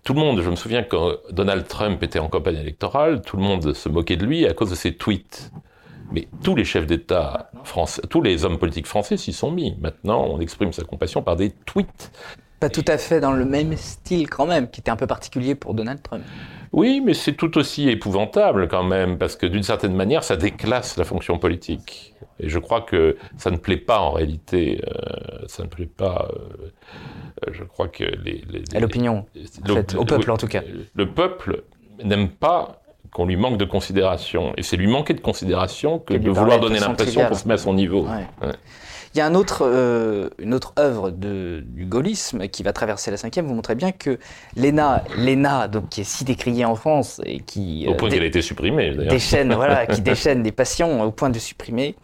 Tout 0.04 0.14
le 0.14 0.20
monde, 0.20 0.40
je 0.40 0.50
me 0.50 0.56
souviens 0.56 0.82
quand 0.82 1.12
Donald 1.30 1.66
Trump 1.66 2.02
était 2.02 2.18
en 2.18 2.28
campagne 2.28 2.56
électorale, 2.56 3.22
tout 3.22 3.36
le 3.36 3.42
monde 3.42 3.72
se 3.72 3.88
moquait 3.88 4.16
de 4.16 4.24
lui 4.24 4.46
à 4.46 4.54
cause 4.54 4.70
de 4.70 4.76
ses 4.76 4.94
tweets. 4.94 5.50
Mais 6.12 6.28
tous 6.44 6.54
les 6.54 6.64
chefs 6.64 6.86
d'État 6.86 7.50
français, 7.64 8.00
tous 8.08 8.22
les 8.22 8.44
hommes 8.44 8.58
politiques 8.58 8.86
français 8.86 9.16
s'y 9.16 9.32
sont 9.32 9.50
mis. 9.50 9.76
Maintenant, 9.80 10.24
on 10.24 10.40
exprime 10.40 10.72
sa 10.72 10.84
compassion 10.84 11.22
par 11.22 11.34
des 11.34 11.50
tweets. 11.50 12.12
Pas 12.60 12.70
tout 12.70 12.84
à 12.86 12.96
fait 12.96 13.20
dans 13.20 13.32
le 13.32 13.44
même 13.44 13.76
style 13.76 14.30
quand 14.30 14.46
même, 14.46 14.70
qui 14.70 14.80
était 14.80 14.90
un 14.90 14.96
peu 14.96 15.06
particulier 15.06 15.54
pour 15.54 15.74
Donald 15.74 16.00
Trump. 16.02 16.22
Oui, 16.72 17.02
mais 17.04 17.12
c'est 17.12 17.34
tout 17.34 17.58
aussi 17.58 17.88
épouvantable 17.88 18.68
quand 18.68 18.84
même, 18.84 19.18
parce 19.18 19.36
que 19.36 19.46
d'une 19.46 19.62
certaine 19.62 19.94
manière, 19.94 20.24
ça 20.24 20.36
déclasse 20.36 20.96
la 20.96 21.04
fonction 21.04 21.38
politique. 21.38 22.14
Et 22.40 22.48
je 22.48 22.58
crois 22.58 22.82
que 22.82 23.16
ça 23.38 23.50
ne 23.50 23.56
plaît 23.56 23.76
pas 23.76 24.00
en 24.00 24.10
réalité, 24.10 24.80
euh, 24.86 25.44
ça 25.46 25.62
ne 25.62 25.68
plaît 25.68 25.86
pas. 25.86 26.28
Euh, 26.30 27.50
je 27.52 27.64
crois 27.64 27.88
que 27.88 28.04
les. 28.04 28.42
à 28.74 28.80
l'opinion, 28.80 29.26
au 29.96 30.04
peuple 30.04 30.30
en 30.30 30.36
tout 30.36 30.48
cas. 30.48 30.62
Le 30.94 31.06
peuple 31.06 31.62
n'aime 32.02 32.28
pas 32.28 32.82
qu'on 33.12 33.24
lui 33.24 33.36
manque 33.36 33.56
de 33.56 33.64
considération. 33.64 34.52
Et 34.58 34.62
c'est 34.62 34.76
lui 34.76 34.88
manquer 34.88 35.14
de 35.14 35.20
considération 35.20 35.98
que 35.98 36.14
de 36.14 36.30
vouloir 36.30 36.60
donner 36.60 36.78
l'impression 36.78 37.24
qu'on 37.26 37.34
se 37.34 37.48
met 37.48 37.54
à 37.54 37.58
son 37.58 37.72
niveau. 37.72 38.06
Il 39.14 39.18
y 39.18 39.22
a 39.22 39.26
un 39.26 39.34
autre, 39.34 39.62
euh, 39.64 40.28
une 40.38 40.52
autre 40.52 40.74
œuvre 40.78 41.10
de, 41.10 41.64
du 41.66 41.86
gaullisme 41.86 42.48
qui 42.48 42.62
va 42.62 42.74
traverser 42.74 43.10
la 43.10 43.16
cinquième. 43.16 43.46
Vous 43.46 43.54
montrez 43.54 43.74
bien 43.74 43.90
que 43.90 44.18
l'ENA, 44.56 45.04
l'ENA 45.16 45.68
donc, 45.68 45.88
qui 45.88 46.02
est 46.02 46.04
si 46.04 46.24
décriée 46.24 46.66
en 46.66 46.74
France 46.74 47.22
et 47.24 47.40
qui... 47.40 47.86
Au 47.88 47.94
point 47.94 48.10
qu'elle 48.10 48.24
a 48.24 48.26
été 48.26 48.42
supprimée, 48.42 48.90
d'ailleurs. 48.90 49.10
Déchaîne, 49.10 49.54
voilà, 49.54 49.86
qui 49.86 50.00
déchaîne 50.02 50.42
des 50.42 50.52
passions 50.52 51.00
au 51.02 51.10
point 51.12 51.30
de 51.30 51.38
supprimer, 51.38 51.96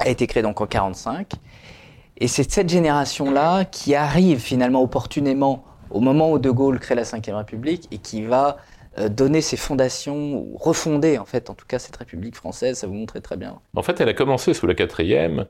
a 0.00 0.08
été 0.08 0.26
créée 0.26 0.42
donc 0.42 0.60
en 0.60 0.66
45. 0.66 1.32
Et 2.18 2.28
c'est 2.28 2.50
cette 2.50 2.68
génération-là 2.68 3.64
qui 3.64 3.94
arrive 3.94 4.38
finalement 4.38 4.82
opportunément 4.82 5.64
au 5.90 6.00
moment 6.00 6.32
où 6.32 6.38
De 6.38 6.50
Gaulle 6.50 6.78
crée 6.78 6.94
la 6.94 7.02
Ve 7.02 7.34
République 7.34 7.88
et 7.90 7.98
qui 7.98 8.22
va 8.22 8.58
euh, 8.98 9.08
donner 9.08 9.40
ses 9.40 9.56
fondations, 9.56 10.34
ou 10.34 10.56
refonder 10.58 11.16
en 11.16 11.24
fait 11.24 11.48
en 11.48 11.54
tout 11.54 11.66
cas 11.66 11.78
cette 11.78 11.96
République 11.96 12.36
française, 12.36 12.78
ça 12.78 12.86
vous 12.86 12.94
montrait 12.94 13.22
très 13.22 13.38
bien. 13.38 13.58
En 13.74 13.82
fait, 13.82 14.00
elle 14.00 14.08
a 14.08 14.12
commencé 14.14 14.52
sous 14.52 14.66
la 14.66 14.74
quatrième 14.74 15.46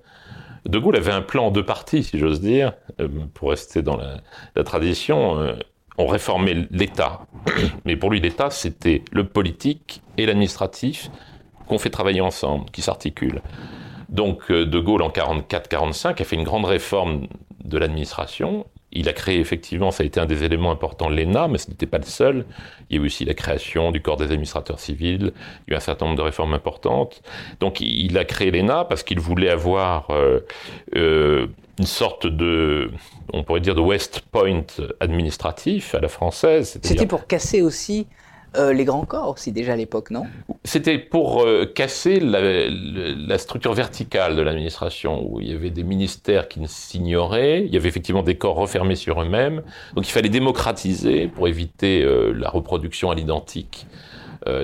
De 0.66 0.78
Gaulle 0.78 0.96
avait 0.96 1.10
un 1.10 1.22
plan 1.22 1.46
en 1.46 1.50
deux 1.50 1.64
parties, 1.64 2.04
si 2.04 2.20
j'ose 2.20 2.40
dire, 2.40 2.72
euh, 3.00 3.08
pour 3.34 3.50
rester 3.50 3.82
dans 3.82 3.96
la, 3.96 4.64
tradition. 4.64 5.40
Euh, 5.40 5.54
on 5.98 6.06
réformait 6.06 6.68
l'État, 6.70 7.26
mais 7.84 7.96
pour 7.96 8.10
lui 8.10 8.20
l'État 8.20 8.50
c'était 8.50 9.02
le 9.10 9.26
politique 9.26 10.02
et 10.18 10.26
l'administratif 10.26 11.10
qu'on 11.66 11.78
fait 11.78 11.90
travailler 11.90 12.20
ensemble, 12.20 12.70
qui 12.70 12.80
s'articulent. 12.82 13.42
Donc 14.12 14.52
De 14.52 14.78
Gaulle 14.78 15.02
en 15.02 15.08
44-45 15.08 16.20
a 16.20 16.24
fait 16.24 16.36
une 16.36 16.44
grande 16.44 16.66
réforme 16.66 17.26
de 17.64 17.78
l'administration 17.78 18.66
il 18.92 19.08
a 19.08 19.12
créé 19.12 19.40
effectivement, 19.40 19.90
ça 19.90 20.02
a 20.02 20.06
été 20.06 20.20
un 20.20 20.26
des 20.26 20.44
éléments 20.44 20.70
importants, 20.70 21.08
l'ENA, 21.08 21.48
mais 21.48 21.58
ce 21.58 21.70
n'était 21.70 21.86
pas 21.86 21.98
le 21.98 22.04
seul. 22.04 22.44
Il 22.90 22.96
y 22.96 23.00
a 23.00 23.02
eu 23.02 23.06
aussi 23.06 23.24
la 23.24 23.34
création 23.34 23.90
du 23.90 24.02
corps 24.02 24.18
des 24.18 24.26
administrateurs 24.26 24.78
civils, 24.78 25.32
il 25.66 25.70
y 25.70 25.72
a 25.72 25.74
eu 25.74 25.76
un 25.76 25.80
certain 25.80 26.06
nombre 26.06 26.18
de 26.18 26.22
réformes 26.22 26.52
importantes. 26.52 27.22
Donc 27.60 27.80
il 27.80 28.16
a 28.18 28.24
créé 28.24 28.50
l'ENA 28.50 28.84
parce 28.84 29.02
qu'il 29.02 29.18
voulait 29.18 29.48
avoir 29.48 30.10
euh, 30.10 30.40
euh, 30.94 31.46
une 31.78 31.86
sorte 31.86 32.26
de, 32.26 32.90
on 33.32 33.42
pourrait 33.44 33.60
dire, 33.60 33.74
de 33.74 33.80
West 33.80 34.20
Point 34.30 34.66
administratif 35.00 35.94
à 35.94 36.00
la 36.00 36.08
française. 36.08 36.78
C'était 36.82 37.06
pour 37.06 37.26
casser 37.26 37.62
aussi 37.62 38.06
euh, 38.56 38.72
les 38.72 38.84
grands 38.84 39.04
corps 39.04 39.30
aussi 39.30 39.50
déjà 39.50 39.72
à 39.72 39.76
l'époque, 39.76 40.10
non? 40.10 40.24
C'était 40.64 40.98
pour 40.98 41.42
euh, 41.42 41.64
casser 41.64 42.20
la, 42.20 43.38
structure 43.38 43.72
verticale 43.72 44.36
de 44.36 44.42
l'administration, 44.42 45.26
où 45.26 45.40
il 45.40 45.50
y 45.50 45.54
avait 45.54 45.70
des 45.70 45.84
ministères 45.84 46.48
qui 46.48 46.60
s'ignoraient, 46.66 47.64
il 47.64 47.72
y 47.72 47.76
avait 47.76 47.88
effectivement 47.88 48.22
des 48.22 48.36
corps 48.36 48.56
refermés 48.56 48.94
sur 48.94 49.22
eux-mêmes, 49.22 49.62
donc 49.94 50.06
il 50.06 50.12
fallait 50.12 50.28
démocratiser 50.28 51.28
pour 51.28 51.48
éviter 51.48 52.02
euh, 52.02 52.32
la 52.32 52.50
reproduction 52.50 53.10
à 53.10 53.14
l'identique 53.14 53.86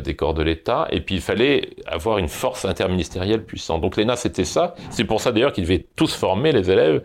des 0.03 0.17
corps 0.17 0.35
de 0.35 0.43
l'État, 0.43 0.89
et 0.91 1.01
puis 1.01 1.15
il 1.15 1.21
fallait 1.21 1.77
avoir 1.87 2.19
une 2.19 2.27
force 2.27 2.65
interministérielle 2.65 3.45
puissante. 3.45 3.81
Donc 3.81 3.97
l'ENA, 3.97 4.17
c'était 4.17 4.45
ça. 4.45 4.75
C'est 4.91 5.05
pour 5.05 5.21
ça 5.21 5.31
d'ailleurs 5.31 5.53
qu'ils 5.53 5.63
devaient 5.63 5.87
tous 5.95 6.13
former 6.13 6.51
les 6.51 6.69
élèves 6.69 7.05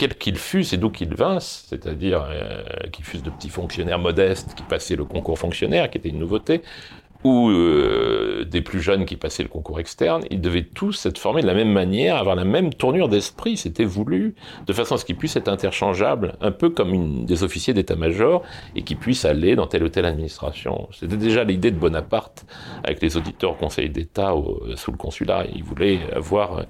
quels 0.00 0.14
qu'ils 0.14 0.38
fussent 0.38 0.72
et 0.72 0.78
d'où 0.78 0.88
qu'ils 0.88 1.14
vinssent, 1.14 1.66
c'est-à-dire 1.68 2.26
euh, 2.26 2.62
qu'ils 2.90 3.04
fussent 3.04 3.22
de 3.22 3.28
petits 3.28 3.50
fonctionnaires 3.50 3.98
modestes 3.98 4.54
qui 4.54 4.62
passaient 4.62 4.96
le 4.96 5.04
concours 5.04 5.38
fonctionnaire, 5.38 5.90
qui 5.90 5.98
était 5.98 6.08
une 6.08 6.18
nouveauté, 6.18 6.62
ou 7.22 7.50
euh, 7.50 8.46
des 8.46 8.62
plus 8.62 8.80
jeunes 8.80 9.04
qui 9.04 9.16
passaient 9.16 9.42
le 9.42 9.50
concours 9.50 9.78
externe, 9.78 10.22
ils 10.30 10.40
devaient 10.40 10.64
tous 10.64 11.04
être 11.04 11.18
formés 11.18 11.42
de 11.42 11.46
la 11.46 11.52
même 11.52 11.70
manière, 11.70 12.16
avoir 12.16 12.34
la 12.34 12.46
même 12.46 12.72
tournure 12.72 13.10
d'esprit, 13.10 13.58
c'était 13.58 13.84
voulu, 13.84 14.34
de 14.66 14.72
façon 14.72 14.94
à 14.94 14.96
ce 14.96 15.04
qu'ils 15.04 15.16
puissent 15.16 15.36
être 15.36 15.48
interchangeables, 15.48 16.34
un 16.40 16.50
peu 16.50 16.70
comme 16.70 17.26
des 17.26 17.42
officiers 17.42 17.74
d'état-major, 17.74 18.42
et 18.74 18.80
qu'ils 18.80 18.96
puissent 18.96 19.26
aller 19.26 19.54
dans 19.54 19.66
telle 19.66 19.82
ou 19.82 19.90
telle 19.90 20.06
administration. 20.06 20.88
C'était 20.98 21.18
déjà 21.18 21.44
l'idée 21.44 21.72
de 21.72 21.78
Bonaparte 21.78 22.46
avec 22.84 23.02
les 23.02 23.18
auditeurs 23.18 23.50
au 23.50 23.56
Conseil 23.56 23.90
d'État 23.90 24.32
sous 24.76 24.92
le 24.92 24.96
consulat. 24.96 25.44
Il 25.54 25.62
voulait 25.62 26.00
avoir 26.16 26.64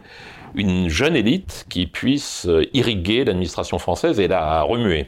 une 0.55 0.89
jeune 0.89 1.17
élite 1.17 1.67
qui 1.69 1.87
puisse 1.87 2.47
euh, 2.47 2.65
irriguer 2.73 3.25
l'administration 3.25 3.79
française 3.79 4.21
et 4.21 4.29
la 4.29 4.63
remuer. 4.63 5.07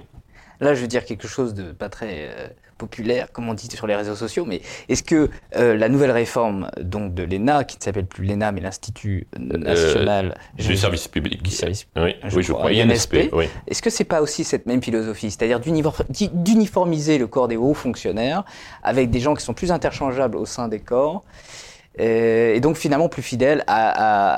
Là, 0.61 0.75
je 0.75 0.81
veux 0.81 0.87
dire 0.87 1.05
quelque 1.05 1.27
chose 1.27 1.55
de 1.55 1.73
pas 1.73 1.89
très 1.89 2.29
euh, 2.29 2.47
populaire, 2.79 3.31
comme 3.33 3.49
on 3.49 3.55
dit 3.55 3.69
sur 3.69 3.87
les 3.87 3.95
réseaux 3.95 4.17
sociaux, 4.17 4.45
mais 4.45 4.61
est-ce 4.89 5.03
que 5.03 5.31
euh, 5.57 5.77
la 5.77 5.89
nouvelle 5.89 6.11
réforme 6.11 6.69
donc 6.81 7.15
de 7.15 7.23
l'ENA, 7.23 7.65
qui 7.65 7.79
ne 7.79 7.83
s'appelle 7.83 8.07
plus 8.07 8.25
l'ENA, 8.25 8.53
mais 8.53 8.61
l'Institut 8.61 9.27
national 9.39 10.37
du 10.57 10.77
service 10.77 11.07
public, 11.09 11.43
du 11.43 11.51
service, 11.51 11.87
oui, 11.97 12.15
je, 12.25 12.37
oui, 12.37 12.43
je 12.43 12.53
crois, 12.53 12.71
INSP, 12.71 13.31
oui. 13.33 13.47
est-ce 13.69 13.83
que 13.83 13.91
c'est 13.91 14.05
pas 14.05 14.21
aussi 14.21 14.45
cette 14.45 14.67
même 14.67 14.83
philosophie, 14.83 15.31
c'est-à-dire 15.31 15.61
d'uniformiser 15.61 17.19
le 17.19 17.27
corps 17.27 17.49
des 17.49 17.57
hauts 17.57 17.75
fonctionnaires 17.75 18.45
avec 18.83 19.11
des 19.11 19.21
gens 19.21 19.35
qui 19.35 19.45
sont 19.45 19.55
plus 19.55 19.71
interchangeables 19.71 20.37
au 20.37 20.47
sein 20.47 20.69
des 20.69 20.81
corps 20.81 21.23
euh, 21.25 21.72
et 21.99 22.61
donc 22.61 22.77
finalement 22.77 23.09
plus 23.09 23.23
fidèle 23.23 23.65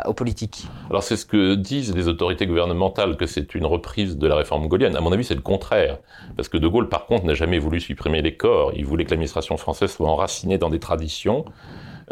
aux 0.06 0.12
politiques. 0.12 0.66
Alors 0.90 1.02
c'est 1.02 1.16
ce 1.16 1.24
que 1.26 1.54
disent 1.54 1.94
les 1.94 2.08
autorités 2.08 2.46
gouvernementales, 2.46 3.16
que 3.16 3.26
c'est 3.26 3.54
une 3.54 3.66
reprise 3.66 4.16
de 4.16 4.26
la 4.26 4.36
réforme 4.36 4.66
gaulienne. 4.68 4.96
À 4.96 5.00
mon 5.00 5.12
avis, 5.12 5.24
c'est 5.24 5.34
le 5.34 5.40
contraire. 5.40 5.98
Parce 6.36 6.48
que 6.48 6.56
De 6.56 6.66
Gaulle, 6.66 6.88
par 6.88 7.06
contre, 7.06 7.24
n'a 7.24 7.34
jamais 7.34 7.58
voulu 7.58 7.80
supprimer 7.80 8.22
les 8.22 8.36
corps. 8.36 8.72
Il 8.74 8.84
voulait 8.84 9.04
que 9.04 9.10
l'administration 9.10 9.56
française 9.56 9.90
soit 9.90 10.08
enracinée 10.08 10.58
dans 10.58 10.70
des 10.70 10.80
traditions. 10.80 11.44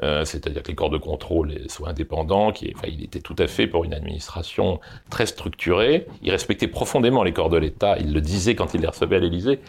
Euh, 0.03 0.25
c'est-à-dire 0.25 0.63
que 0.63 0.69
les 0.69 0.75
corps 0.75 0.91
de 0.91 0.97
contrôle 0.97 1.53
soient 1.69 1.91
indépendants, 1.91 2.53
qui, 2.53 2.73
il 2.87 3.05
était 3.05 3.21
tout 3.21 3.37
à 3.39 3.47
fait 3.47 3.67
pour 3.67 3.85
une 3.85 3.93
administration 3.93 4.81
très 5.11 5.27
structurée. 5.27 6.07
Il 6.23 6.31
respectait 6.31 6.69
profondément 6.69 7.23
les 7.23 7.33
corps 7.33 7.51
de 7.51 7.59
l'État, 7.59 7.97
il 7.99 8.15
le 8.15 8.21
disait 8.21 8.55
quand 8.55 8.73
il 8.75 8.81
les 8.81 8.87
recevait 8.87 9.17
à 9.17 9.19
l'Élysée. 9.19 9.61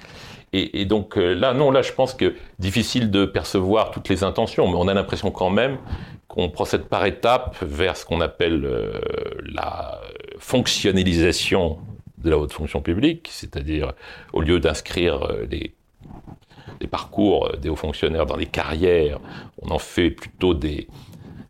Et, 0.55 0.85
donc 0.85 1.17
euh, 1.17 1.33
là, 1.33 1.53
non, 1.53 1.71
là, 1.71 1.81
je 1.81 1.91
pense 1.91 2.13
que 2.13 2.35
difficile 2.59 3.09
de 3.09 3.25
percevoir 3.25 3.89
toutes 3.89 4.07
les 4.07 4.23
intentions, 4.23 4.67
mais 4.67 4.77
on 4.77 4.87
a 4.87 4.93
l'impression 4.93 5.31
quand 5.31 5.49
même 5.49 5.79
qu'on 6.27 6.49
procède 6.49 6.83
par 6.83 7.05
étapes 7.05 7.57
vers 7.63 7.97
ce 7.97 8.05
qu'on 8.05 8.21
appelle 8.21 8.63
euh, 8.63 9.01
la 9.51 9.99
fonctionnalisation 10.37 11.79
de 12.19 12.29
la 12.29 12.37
haute 12.37 12.53
fonction 12.53 12.81
publique, 12.81 13.29
c'est-à-dire 13.31 13.93
au 14.31 14.41
lieu 14.41 14.59
d'inscrire 14.59 15.23
euh, 15.23 15.47
les, 15.49 15.73
les, 16.79 16.87
parcours 16.87 17.51
des 17.59 17.69
hauts 17.69 17.75
fonctionnaires 17.75 18.27
dans 18.27 18.37
les 18.37 18.45
carrières, 18.45 19.19
on 19.59 19.71
en 19.71 19.79
fait 19.79 20.11
plutôt 20.11 20.53
des, 20.53 20.87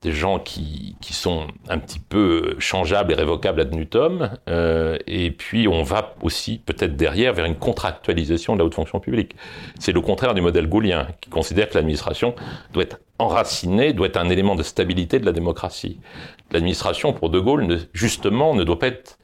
des 0.03 0.11
gens 0.11 0.37
qui, 0.37 0.95
qui, 1.01 1.13
sont 1.13 1.47
un 1.69 1.79
petit 1.79 1.99
peu 1.99 2.55
changeables 2.59 3.13
et 3.13 3.15
révocables 3.15 3.61
ad 3.61 3.73
nutum, 3.73 4.29
euh, 4.49 4.97
et 5.07 5.31
puis 5.31 5.67
on 5.67 5.81
va 5.81 6.15
aussi 6.21 6.59
peut-être 6.59 6.95
derrière 6.97 7.33
vers 7.33 7.45
une 7.45 7.55
contractualisation 7.55 8.53
de 8.53 8.59
la 8.59 8.65
haute 8.65 8.75
fonction 8.75 8.99
publique. 8.99 9.35
C'est 9.79 9.93
le 9.93 10.01
contraire 10.01 10.33
du 10.33 10.41
modèle 10.41 10.67
gaulien, 10.67 11.07
qui 11.21 11.29
considère 11.29 11.69
que 11.69 11.75
l'administration 11.75 12.35
doit 12.73 12.83
être 12.83 12.99
enracinée, 13.17 13.93
doit 13.93 14.07
être 14.07 14.17
un 14.17 14.29
élément 14.29 14.55
de 14.55 14.63
stabilité 14.63 15.19
de 15.19 15.25
la 15.25 15.31
démocratie. 15.31 15.99
L'administration, 16.51 17.13
pour 17.13 17.29
De 17.29 17.39
Gaulle, 17.39 17.79
justement, 17.93 18.53
ne 18.53 18.63
doit 18.63 18.79
pas 18.79 18.87
être 18.87 19.17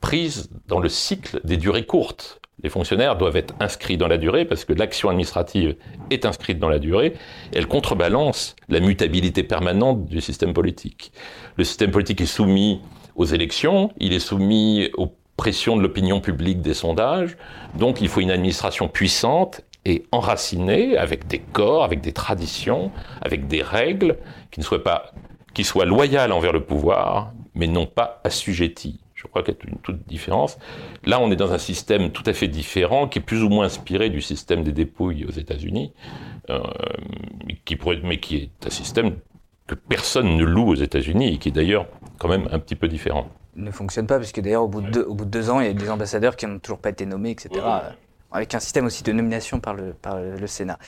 prise 0.00 0.50
dans 0.66 0.80
le 0.80 0.88
cycle 0.88 1.40
des 1.44 1.58
durées 1.58 1.86
courtes 1.86 2.41
les 2.62 2.70
fonctionnaires 2.70 3.16
doivent 3.16 3.36
être 3.36 3.54
inscrits 3.60 3.96
dans 3.96 4.08
la 4.08 4.18
durée 4.18 4.44
parce 4.44 4.64
que 4.64 4.72
l'action 4.72 5.08
administrative 5.08 5.76
est 6.10 6.24
inscrite 6.24 6.58
dans 6.58 6.68
la 6.68 6.78
durée. 6.78 7.14
elle 7.54 7.66
contrebalance 7.66 8.56
la 8.68 8.80
mutabilité 8.80 9.42
permanente 9.42 10.06
du 10.06 10.20
système 10.20 10.52
politique. 10.52 11.12
Le 11.56 11.64
système 11.64 11.90
politique 11.90 12.20
est 12.20 12.26
soumis 12.26 12.80
aux 13.16 13.24
élections, 13.24 13.90
il 13.98 14.12
est 14.12 14.20
soumis 14.20 14.90
aux 14.96 15.14
pressions 15.36 15.76
de 15.76 15.82
l'opinion 15.82 16.20
publique 16.20 16.60
des 16.60 16.74
sondages. 16.74 17.36
Donc 17.74 18.00
il 18.00 18.08
faut 18.08 18.20
une 18.20 18.30
administration 18.30 18.88
puissante 18.88 19.62
et 19.84 20.04
enracinée 20.12 20.96
avec 20.96 21.26
des 21.26 21.40
corps, 21.40 21.82
avec 21.82 22.00
des 22.00 22.12
traditions, 22.12 22.92
avec 23.20 23.48
des 23.48 23.62
règles 23.62 24.18
qui 24.50 24.60
ne 24.60 24.64
soient 24.64 24.84
pas 24.84 25.12
qui 25.54 25.64
soient 25.64 25.84
loyales 25.84 26.32
envers 26.32 26.52
le 26.52 26.64
pouvoir, 26.64 27.32
mais 27.54 27.66
non 27.66 27.86
pas 27.86 28.20
assujetties. 28.24 29.00
Je 29.22 29.28
crois 29.28 29.42
qu'il 29.42 29.54
y 29.54 29.56
a 29.56 29.70
une 29.70 29.78
toute 29.78 30.06
différence. 30.08 30.58
Là, 31.04 31.20
on 31.20 31.30
est 31.30 31.36
dans 31.36 31.52
un 31.52 31.58
système 31.58 32.10
tout 32.10 32.24
à 32.26 32.32
fait 32.32 32.48
différent, 32.48 33.06
qui 33.06 33.20
est 33.20 33.22
plus 33.22 33.42
ou 33.44 33.48
moins 33.48 33.66
inspiré 33.66 34.10
du 34.10 34.20
système 34.20 34.64
des 34.64 34.72
dépouilles 34.72 35.24
aux 35.24 35.30
États-Unis, 35.30 35.92
euh, 36.50 36.60
qui 37.64 37.76
pourrait, 37.76 38.00
mais 38.02 38.18
qui 38.18 38.36
est 38.36 38.66
un 38.66 38.70
système 38.70 39.16
que 39.68 39.76
personne 39.76 40.36
ne 40.36 40.44
loue 40.44 40.68
aux 40.68 40.74
États-Unis 40.74 41.34
et 41.34 41.38
qui 41.38 41.50
est 41.50 41.52
d'ailleurs 41.52 41.86
quand 42.18 42.28
même 42.28 42.48
un 42.50 42.58
petit 42.58 42.74
peu 42.74 42.88
différent. 42.88 43.28
Ne 43.54 43.70
fonctionne 43.70 44.08
pas, 44.08 44.18
puisque 44.18 44.40
d'ailleurs, 44.40 44.64
au, 44.64 44.68
bout 44.68 44.80
de 44.80 45.02
au 45.02 45.14
bout 45.14 45.24
de 45.24 45.30
deux 45.30 45.50
ans, 45.50 45.60
il 45.60 45.66
y 45.66 45.70
a 45.70 45.72
des 45.72 45.90
ambassadeurs 45.90 46.34
qui 46.34 46.46
n'ont 46.46 46.58
toujours 46.58 46.78
pas 46.78 46.90
été 46.90 47.06
nommés, 47.06 47.30
etc. 47.30 47.60
Avec 48.32 48.54
un 48.54 48.60
système 48.60 48.86
aussi 48.86 49.04
de 49.04 49.12
nomination 49.12 49.60
par 49.60 49.74
le, 49.74 49.92
par 49.92 50.18
le 50.18 50.46
Sénat. 50.46 50.78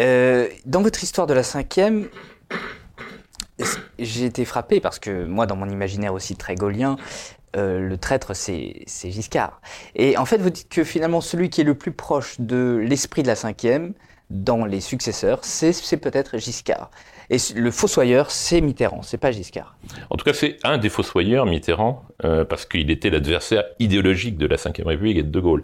Euh, 0.00 0.48
dans 0.64 0.80
votre 0.80 1.02
histoire 1.02 1.26
de 1.26 1.34
la 1.34 1.42
cinquième, 1.42 2.08
j'ai 3.98 4.24
été 4.24 4.44
frappé 4.44 4.80
parce 4.80 4.98
que 4.98 5.24
moi, 5.24 5.46
dans 5.46 5.56
mon 5.56 5.68
imaginaire 5.68 6.14
aussi 6.14 6.36
très 6.36 6.54
gaulien, 6.54 6.96
euh, 7.56 7.80
le 7.80 7.96
traître, 7.96 8.34
c'est 8.36 8.84
Giscard. 8.86 9.60
Et 9.96 10.16
en 10.16 10.24
fait, 10.24 10.38
vous 10.38 10.50
dites 10.50 10.68
que 10.68 10.84
finalement, 10.84 11.20
celui 11.20 11.50
qui 11.50 11.62
est 11.62 11.64
le 11.64 11.74
plus 11.74 11.92
proche 11.92 12.36
de 12.38 12.80
l'esprit 12.82 13.22
de 13.22 13.28
la 13.28 13.36
cinquième, 13.36 13.94
dans 14.30 14.66
les 14.66 14.80
successeurs, 14.80 15.40
c'est 15.42 15.96
peut-être 15.96 16.36
Giscard. 16.36 16.90
Et 17.30 17.36
le 17.54 17.70
fossoyeur, 17.70 18.30
c'est 18.30 18.60
Mitterrand, 18.60 19.02
c'est 19.02 19.18
pas 19.18 19.32
Giscard. 19.32 19.76
En 20.10 20.16
tout 20.16 20.24
cas, 20.24 20.32
c'est 20.32 20.58
un 20.64 20.78
des 20.78 20.88
fossoyeurs, 20.88 21.46
Mitterrand, 21.46 22.04
euh, 22.24 22.44
parce 22.44 22.66
qu'il 22.66 22.90
était 22.90 23.10
l'adversaire 23.10 23.64
idéologique 23.78 24.36
de 24.38 24.46
la 24.46 24.56
Ve 24.56 24.86
République 24.86 25.18
et 25.18 25.22
de 25.22 25.30
De 25.30 25.40
Gaulle. 25.40 25.62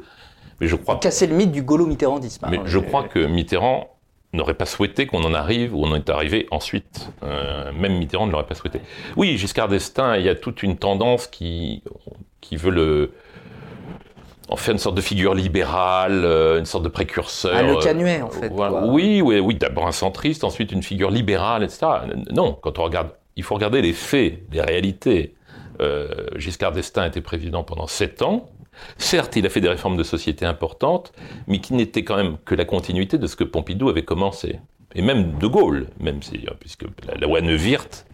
Mais 0.61 0.69
je 0.69 0.77
crois. 0.77 0.99
Casser 1.01 1.27
le 1.27 1.35
mythe 1.35 1.53
du 1.53 1.63
gaulo-mitterrandisme. 1.63 2.47
Mais 2.51 2.61
je 2.65 2.79
crois 2.79 3.05
que 3.05 3.19
Mitterrand 3.19 3.94
n'aurait 4.35 4.55
pas 4.55 4.67
souhaité 4.67 5.07
qu'on 5.07 5.23
en 5.25 5.35
arrive 5.35 5.75
où 5.75 5.85
on 5.85 5.95
est 5.95 6.09
arrivé 6.11 6.47
ensuite. 6.51 7.11
Euh, 7.23 7.73
même 7.73 7.99
Mitterrand 7.99 8.27
ne 8.27 8.33
l'aurait 8.33 8.47
pas 8.47 8.55
souhaité. 8.55 8.81
Oui, 9.17 9.37
Giscard 9.39 9.69
d'Estaing, 9.69 10.17
il 10.17 10.25
y 10.25 10.29
a 10.29 10.35
toute 10.35 10.63
une 10.63 10.77
tendance 10.77 11.27
qui, 11.27 11.83
qui 12.41 12.57
veut 12.57 12.71
le 12.71 13.13
en 14.49 14.57
faire 14.57 14.73
une 14.73 14.79
sorte 14.79 14.95
de 14.95 15.01
figure 15.01 15.35
libérale, 15.35 16.23
euh, 16.25 16.59
une 16.59 16.67
sorte 16.67 16.85
de 16.85 16.91
précurseur. 16.91 17.55
Ah, 17.57 17.63
le 17.63 17.77
canuet, 17.77 18.21
en 18.21 18.29
fait. 18.31 18.53
oui, 18.87 19.23
oui, 19.23 19.39
oui, 19.41 19.55
d'abord 19.55 19.87
un 19.87 19.93
centriste, 19.93 20.45
ensuite 20.45 20.71
une 20.71 20.83
figure 20.83 21.11
libérale, 21.11 21.63
etc. 21.63 21.87
Non, 22.31 22.53
quand 22.61 22.79
on 22.79 22.85
regarde, 22.85 23.09
il 23.37 23.43
faut 23.43 23.55
regarder 23.55 23.81
les 23.81 23.95
faits, 23.95 24.41
les 24.53 24.61
réalités. 24.61 25.35
Euh, 25.81 26.27
Giscard 26.37 26.73
d'Estaing 26.73 27.07
était 27.07 27.21
président 27.21 27.65
pendant 27.65 27.87
sept 27.87 28.23
ans. 28.23 28.49
Certes, 28.99 29.37
il 29.37 29.47
a 29.47 29.49
fait 29.49 29.61
des 29.61 29.69
réformes 29.69 29.97
de 29.97 30.03
société 30.03 30.45
importantes, 30.47 31.13
mais 31.47 31.59
qui 31.59 31.75
n'étaient 31.75 32.05
quand 32.05 32.17
même 32.17 32.37
que 32.45 32.55
la 32.55 32.65
continuité 32.65 33.19
de 33.19 33.27
ce 33.27 33.37
que 33.37 33.45
Pompidou 33.45 33.89
avait 33.89 34.05
commencé. 34.05 34.59
et 34.95 35.03
même 35.03 35.39
De 35.39 35.47
Gaulle, 35.47 35.89
même 35.99 36.23
si, 36.23 36.47
puisque 36.61 36.85
la, 37.07 37.27
loi 37.27 37.41
Neuwirth, 37.41 38.07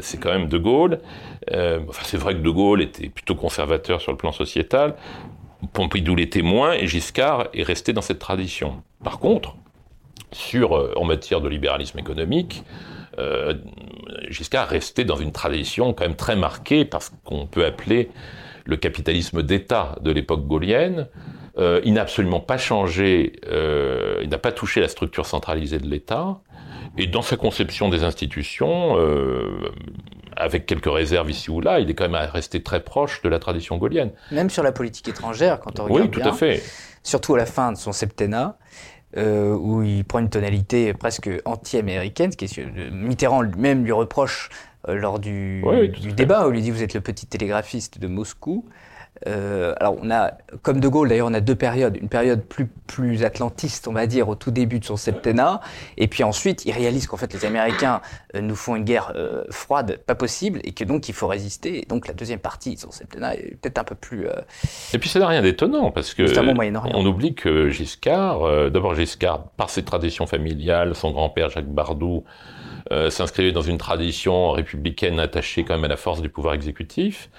c'est 0.00 0.18
quand 0.18 0.30
même 0.30 0.48
De 0.48 0.58
Gaulle. 0.58 1.00
enfin, 1.50 2.02
c'est 2.04 2.16
vrai 2.16 2.34
que 2.34 2.40
De 2.40 2.50
Gaulle 2.50 2.82
était 2.82 3.08
plutôt 3.08 3.34
conservateur 3.34 4.00
sur 4.00 4.12
le 4.12 4.18
plan 4.18 4.32
sociétal, 4.32 4.94
Pompidou 5.72 6.14
l'était 6.14 6.42
moins, 6.42 6.72
et 6.72 6.86
Giscard 6.86 7.48
est 7.52 7.64
resté 7.64 7.92
dans 7.92 8.02
cette 8.02 8.20
tradition. 8.20 8.82
Par 9.02 9.18
contre, 9.18 9.56
sur, 10.32 10.92
en 10.96 11.04
matière 11.04 11.40
de 11.40 11.48
libéralisme 11.48 11.98
économique, 11.98 12.64
euh, 13.18 13.54
Giscard 14.28 14.68
restait 14.68 15.04
dans 15.04 15.16
une 15.16 15.32
tradition 15.32 15.92
quand 15.92 16.04
même 16.04 16.16
très 16.16 16.36
marquée 16.36 16.84
par 16.84 17.02
ce 17.02 17.10
qu'on 17.24 17.46
peut 17.46 17.64
appeler 17.64 18.10
le 18.68 18.76
capitalisme 18.76 19.42
d'État 19.42 19.96
de 20.02 20.12
l'époque 20.12 20.46
gaulienne. 20.46 21.08
Euh, 21.56 21.80
il 21.84 21.94
n'a 21.94 22.02
absolument 22.02 22.38
pas 22.38 22.58
changé, 22.58 23.32
euh, 23.48 24.20
il 24.22 24.28
n'a 24.28 24.38
pas 24.38 24.52
touché 24.52 24.80
la 24.80 24.86
structure 24.86 25.26
centralisée 25.26 25.78
de 25.78 25.88
l'État. 25.88 26.38
Et 26.96 27.08
dans 27.08 27.22
sa 27.22 27.36
conception 27.36 27.88
des 27.88 28.04
institutions, 28.04 28.96
avec 30.36 30.66
quelques 30.66 30.92
réserves 30.92 31.30
ici 31.30 31.50
ou 31.50 31.60
là, 31.60 31.80
il 31.80 31.90
est 31.90 31.94
quand 31.94 32.08
même 32.08 32.28
resté 32.30 32.62
très 32.62 32.82
proche 32.82 33.22
de 33.22 33.28
la 33.28 33.38
tradition 33.38 33.76
gaulienne. 33.76 34.10
Même 34.32 34.50
sur 34.50 34.62
la 34.62 34.72
politique 34.72 35.08
étrangère, 35.08 35.60
quand 35.60 35.80
on 35.80 35.84
regarde 35.84 36.02
Oui, 36.02 36.10
tout 36.10 36.28
à 36.28 36.32
fait. 36.32 36.62
Surtout 37.02 37.34
à 37.34 37.38
la 37.38 37.46
fin 37.46 37.72
de 37.72 37.76
son 37.76 37.92
septennat. 37.92 38.56
Euh, 39.16 39.54
où 39.54 39.82
il 39.82 40.04
prend 40.04 40.18
une 40.18 40.28
tonalité 40.28 40.92
presque 40.92 41.30
anti-américaine, 41.46 42.30
ce 42.30 42.36
qui 42.36 42.44
est, 42.44 42.90
Mitterrand 42.92 43.40
lui-même 43.40 43.82
lui 43.82 43.92
reproche 43.92 44.50
euh, 44.50 44.67
lors 44.86 45.18
du, 45.18 45.62
du 46.00 46.12
débat, 46.12 46.46
où 46.46 46.50
il 46.50 46.54
lui 46.54 46.62
dit 46.62 46.70
vous 46.70 46.82
êtes 46.82 46.94
le 46.94 47.00
petit 47.00 47.26
télégraphiste 47.26 47.98
de 47.98 48.06
Moscou. 48.06 48.64
Euh, 49.26 49.74
alors, 49.80 49.96
on 50.00 50.10
a, 50.10 50.32
comme 50.62 50.80
De 50.80 50.88
Gaulle, 50.88 51.08
d'ailleurs, 51.08 51.28
on 51.28 51.34
a 51.34 51.40
deux 51.40 51.54
périodes. 51.54 51.96
Une 52.00 52.08
période 52.08 52.42
plus, 52.42 52.66
plus 52.86 53.24
atlantiste, 53.24 53.88
on 53.88 53.92
va 53.92 54.06
dire, 54.06 54.28
au 54.28 54.34
tout 54.34 54.50
début 54.50 54.78
de 54.78 54.84
son 54.84 54.96
septennat. 54.96 55.60
Et 55.96 56.06
puis 56.08 56.24
ensuite, 56.24 56.64
il 56.66 56.72
réalise 56.72 57.06
qu'en 57.06 57.16
fait, 57.16 57.32
les 57.32 57.44
Américains 57.44 58.00
euh, 58.34 58.40
nous 58.40 58.54
font 58.54 58.76
une 58.76 58.84
guerre 58.84 59.12
euh, 59.16 59.44
froide, 59.50 59.98
pas 60.06 60.14
possible, 60.14 60.60
et 60.64 60.72
que 60.72 60.84
donc 60.84 61.08
il 61.08 61.14
faut 61.14 61.26
résister. 61.26 61.82
Et 61.82 61.86
donc, 61.86 62.06
la 62.06 62.14
deuxième 62.14 62.38
partie 62.38 62.74
de 62.76 62.80
son 62.80 62.90
septennat 62.90 63.34
est 63.36 63.56
peut-être 63.60 63.78
un 63.78 63.84
peu 63.84 63.94
plus. 63.94 64.26
Et 64.92 64.98
puis, 64.98 65.08
ça 65.08 65.18
n'a 65.18 65.26
rien 65.26 65.42
d'étonnant, 65.42 65.90
parce 65.90 66.14
que. 66.14 66.22
On 66.94 67.06
oublie 67.06 67.34
que 67.34 67.68
Giscard, 67.70 68.70
d'abord 68.70 68.94
Giscard, 68.94 69.48
par 69.56 69.70
ses 69.70 69.84
traditions 69.84 70.26
familiales, 70.26 70.94
son 70.94 71.10
grand-père 71.10 71.50
Jacques 71.50 71.66
Bardou, 71.66 72.24
euh, 72.90 73.10
s'inscrivait 73.10 73.52
dans 73.52 73.62
une 73.62 73.78
tradition 73.78 74.52
républicaine 74.52 75.20
attachée 75.20 75.64
quand 75.64 75.74
même 75.74 75.84
à 75.84 75.88
la 75.88 75.96
force 75.96 76.22
du 76.22 76.28
pouvoir 76.28 76.54
exécutif. 76.54 77.30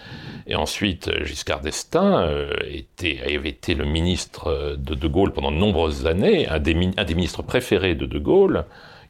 Et 0.47 0.55
ensuite, 0.55 1.12
Giscard 1.23 1.62
d'Estaing 1.62 2.21
euh, 2.21 2.51
était, 2.67 3.19
avait 3.23 3.49
été 3.49 3.75
le 3.75 3.85
ministre 3.85 4.75
de 4.77 4.95
De 4.95 5.07
Gaulle 5.07 5.33
pendant 5.33 5.51
de 5.51 5.57
nombreuses 5.57 6.05
années, 6.05 6.47
un 6.47 6.59
des, 6.59 6.73
ministres 6.73 7.41
préférés 7.41 7.95
de 7.95 8.05
De 8.05 8.19
Gaulle 8.19 8.65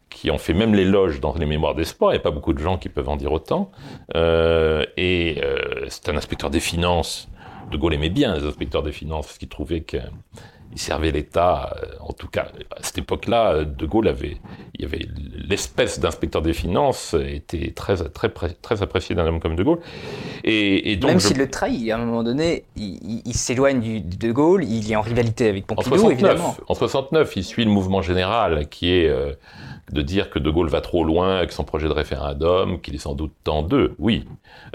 qui 0.09 0.31
ont 0.31 0.37
fait 0.37 0.53
même 0.53 0.73
l'éloge 0.73 1.19
dans 1.19 1.33
les 1.35 1.45
mémoires 1.45 1.75
d'espoir, 1.75 2.11
il 2.11 2.15
n'y 2.15 2.19
a 2.19 2.23
pas 2.23 2.31
beaucoup 2.31 2.53
de 2.53 2.59
gens 2.59 2.77
qui 2.77 2.89
peuvent 2.89 3.09
en 3.09 3.15
dire 3.15 3.31
autant. 3.31 3.71
Euh, 4.15 4.83
et 4.97 5.41
euh, 5.43 5.85
c'est 5.87 6.09
un 6.09 6.17
inspecteur 6.17 6.49
des 6.49 6.59
finances. 6.59 7.29
De 7.71 7.77
Gaulle 7.77 7.93
aimait 7.93 8.09
bien 8.09 8.35
les 8.35 8.45
inspecteurs 8.45 8.83
des 8.83 8.91
finances, 8.91 9.27
parce 9.27 9.37
qu'il 9.37 9.49
trouvait 9.49 9.81
que 9.81 9.97
il 10.71 10.79
servait 10.79 11.11
l'État. 11.11 11.75
Euh, 11.81 11.95
en 12.01 12.13
tout 12.13 12.27
cas, 12.27 12.47
à 12.75 12.83
cette 12.83 12.99
époque-là, 12.99 13.63
De 13.63 13.85
Gaulle 13.85 14.07
avait, 14.07 14.37
il 14.75 14.81
y 14.81 14.85
avait 14.85 15.05
l'espèce 15.33 15.99
d'inspecteur 15.99 16.41
des 16.41 16.53
finances 16.53 17.15
était 17.19 17.71
très, 17.71 17.95
très, 17.97 18.29
très 18.29 18.81
apprécié 18.81 19.15
d'un 19.15 19.25
homme 19.25 19.39
comme 19.39 19.55
De 19.55 19.63
Gaulle. 19.63 19.79
Et, 20.43 20.95
donc 20.97 21.09
Même 21.09 21.19
s'il 21.19 21.37
le 21.37 21.49
trahit, 21.49 21.89
à 21.91 21.95
un 21.95 22.05
moment 22.05 22.23
donné, 22.23 22.65
il, 22.75 23.33
s'éloigne 23.33 24.03
de 24.03 24.15
De 24.15 24.31
Gaulle, 24.31 24.63
il 24.63 24.91
est 24.91 24.95
en 24.95 25.01
rivalité 25.01 25.49
avec 25.49 25.65
Pompidou, 25.65 25.89
en 25.89 25.97
69, 25.97 26.11
évidemment. 26.13 26.55
En 26.67 26.75
69, 26.75 27.35
il 27.35 27.43
suit 27.43 27.65
le 27.65 27.71
mouvement 27.71 28.01
général 28.01 28.67
qui 28.69 28.91
est 28.91 29.09
euh, 29.09 29.33
de 29.91 30.01
dire 30.01 30.29
que 30.29 30.39
De 30.39 30.49
Gaulle 30.49 30.69
va 30.69 30.81
trop 30.81 31.03
loin 31.03 31.37
avec 31.37 31.51
son 31.51 31.63
projet 31.63 31.87
de 31.87 31.93
référendum, 31.93 32.79
qu'il 32.81 32.95
est 32.95 32.99
sans 32.99 33.15
doute 33.15 33.33
temps 33.43 33.63
d'eux, 33.63 33.95
oui. 33.99 34.25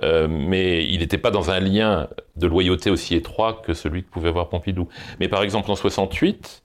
Euh, 0.03 0.27
mais 0.29 0.85
il 0.87 1.01
n'était 1.01 1.19
pas 1.19 1.31
dans 1.31 1.51
un 1.51 1.61
lien 1.61 2.09
de 2.37 2.47
loyauté 2.47 2.91
aussi 2.91 3.15
étroit 3.15 3.63
que 3.65 3.75
celui 3.75 4.03
que 4.03 4.11
pouvait 4.11 4.29
avoir 4.29 4.49
Pompidou. 4.49 4.89
Mais 5.21 5.29
par 5.29 5.43
exemple 5.43 5.71
en 5.71 5.77
68, 5.77 6.64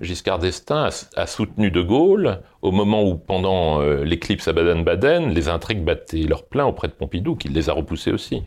Giscard 0.00 0.38
d'Estaing 0.38 0.88
a, 1.14 1.26
soutenu 1.26 1.70
De 1.70 1.82
Gaulle 1.82 2.40
au 2.62 2.70
moment 2.70 3.04
où, 3.04 3.16
pendant 3.16 3.82
euh, 3.82 4.02
l'éclipse 4.02 4.48
à 4.48 4.54
Baden-Baden, 4.54 5.28
les 5.28 5.48
intrigues 5.48 5.84
battaient 5.84 6.22
leur 6.22 6.44
plein 6.44 6.64
auprès 6.64 6.88
de 6.88 6.94
Pompidou, 6.94 7.36
qui 7.36 7.48
les 7.48 7.68
a 7.68 7.74
repoussés 7.74 8.10
aussi. 8.10 8.42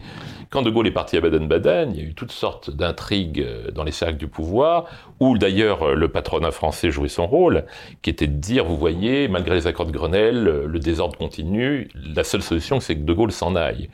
Quand 0.49 0.63
De 0.63 0.71
Gaulle 0.71 0.87
est 0.87 0.91
parti 0.91 1.15
à 1.15 1.21
Baden-Baden, 1.21 1.91
il 1.93 2.01
y 2.01 2.03
a 2.03 2.09
eu 2.09 2.15
toutes 2.15 2.31
sortes 2.31 2.71
d'intrigues 2.71 3.41
euh, 3.41 3.69
dans 3.69 3.83
les 3.83 3.91
cercles 3.91 4.17
du 4.17 4.27
pouvoir, 4.27 4.85
où 5.19 5.37
d'ailleurs 5.37 5.83
euh, 5.83 5.95
le 5.95 6.07
patronat 6.07 6.51
français 6.51 6.89
jouait 6.89 7.07
son 7.07 7.27
rôle, 7.27 7.65
qui 8.01 8.09
était 8.09 8.27
de 8.27 8.37
dire, 8.37 8.65
vous 8.65 8.77
voyez, 8.77 9.27
malgré 9.27 9.53
les 9.53 9.67
accords 9.67 9.85
de 9.85 9.91
Grenelle, 9.91 10.43
le 10.43 10.79
désordre 10.79 11.17
continue, 11.17 11.87
la 11.93 12.23
seule 12.23 12.41
solution 12.41 12.79
c'est 12.79 12.95
que 12.95 13.03
De 13.03 13.13
Gaulle 13.13 13.31
s'en 13.31 13.55
aille. 13.55 13.89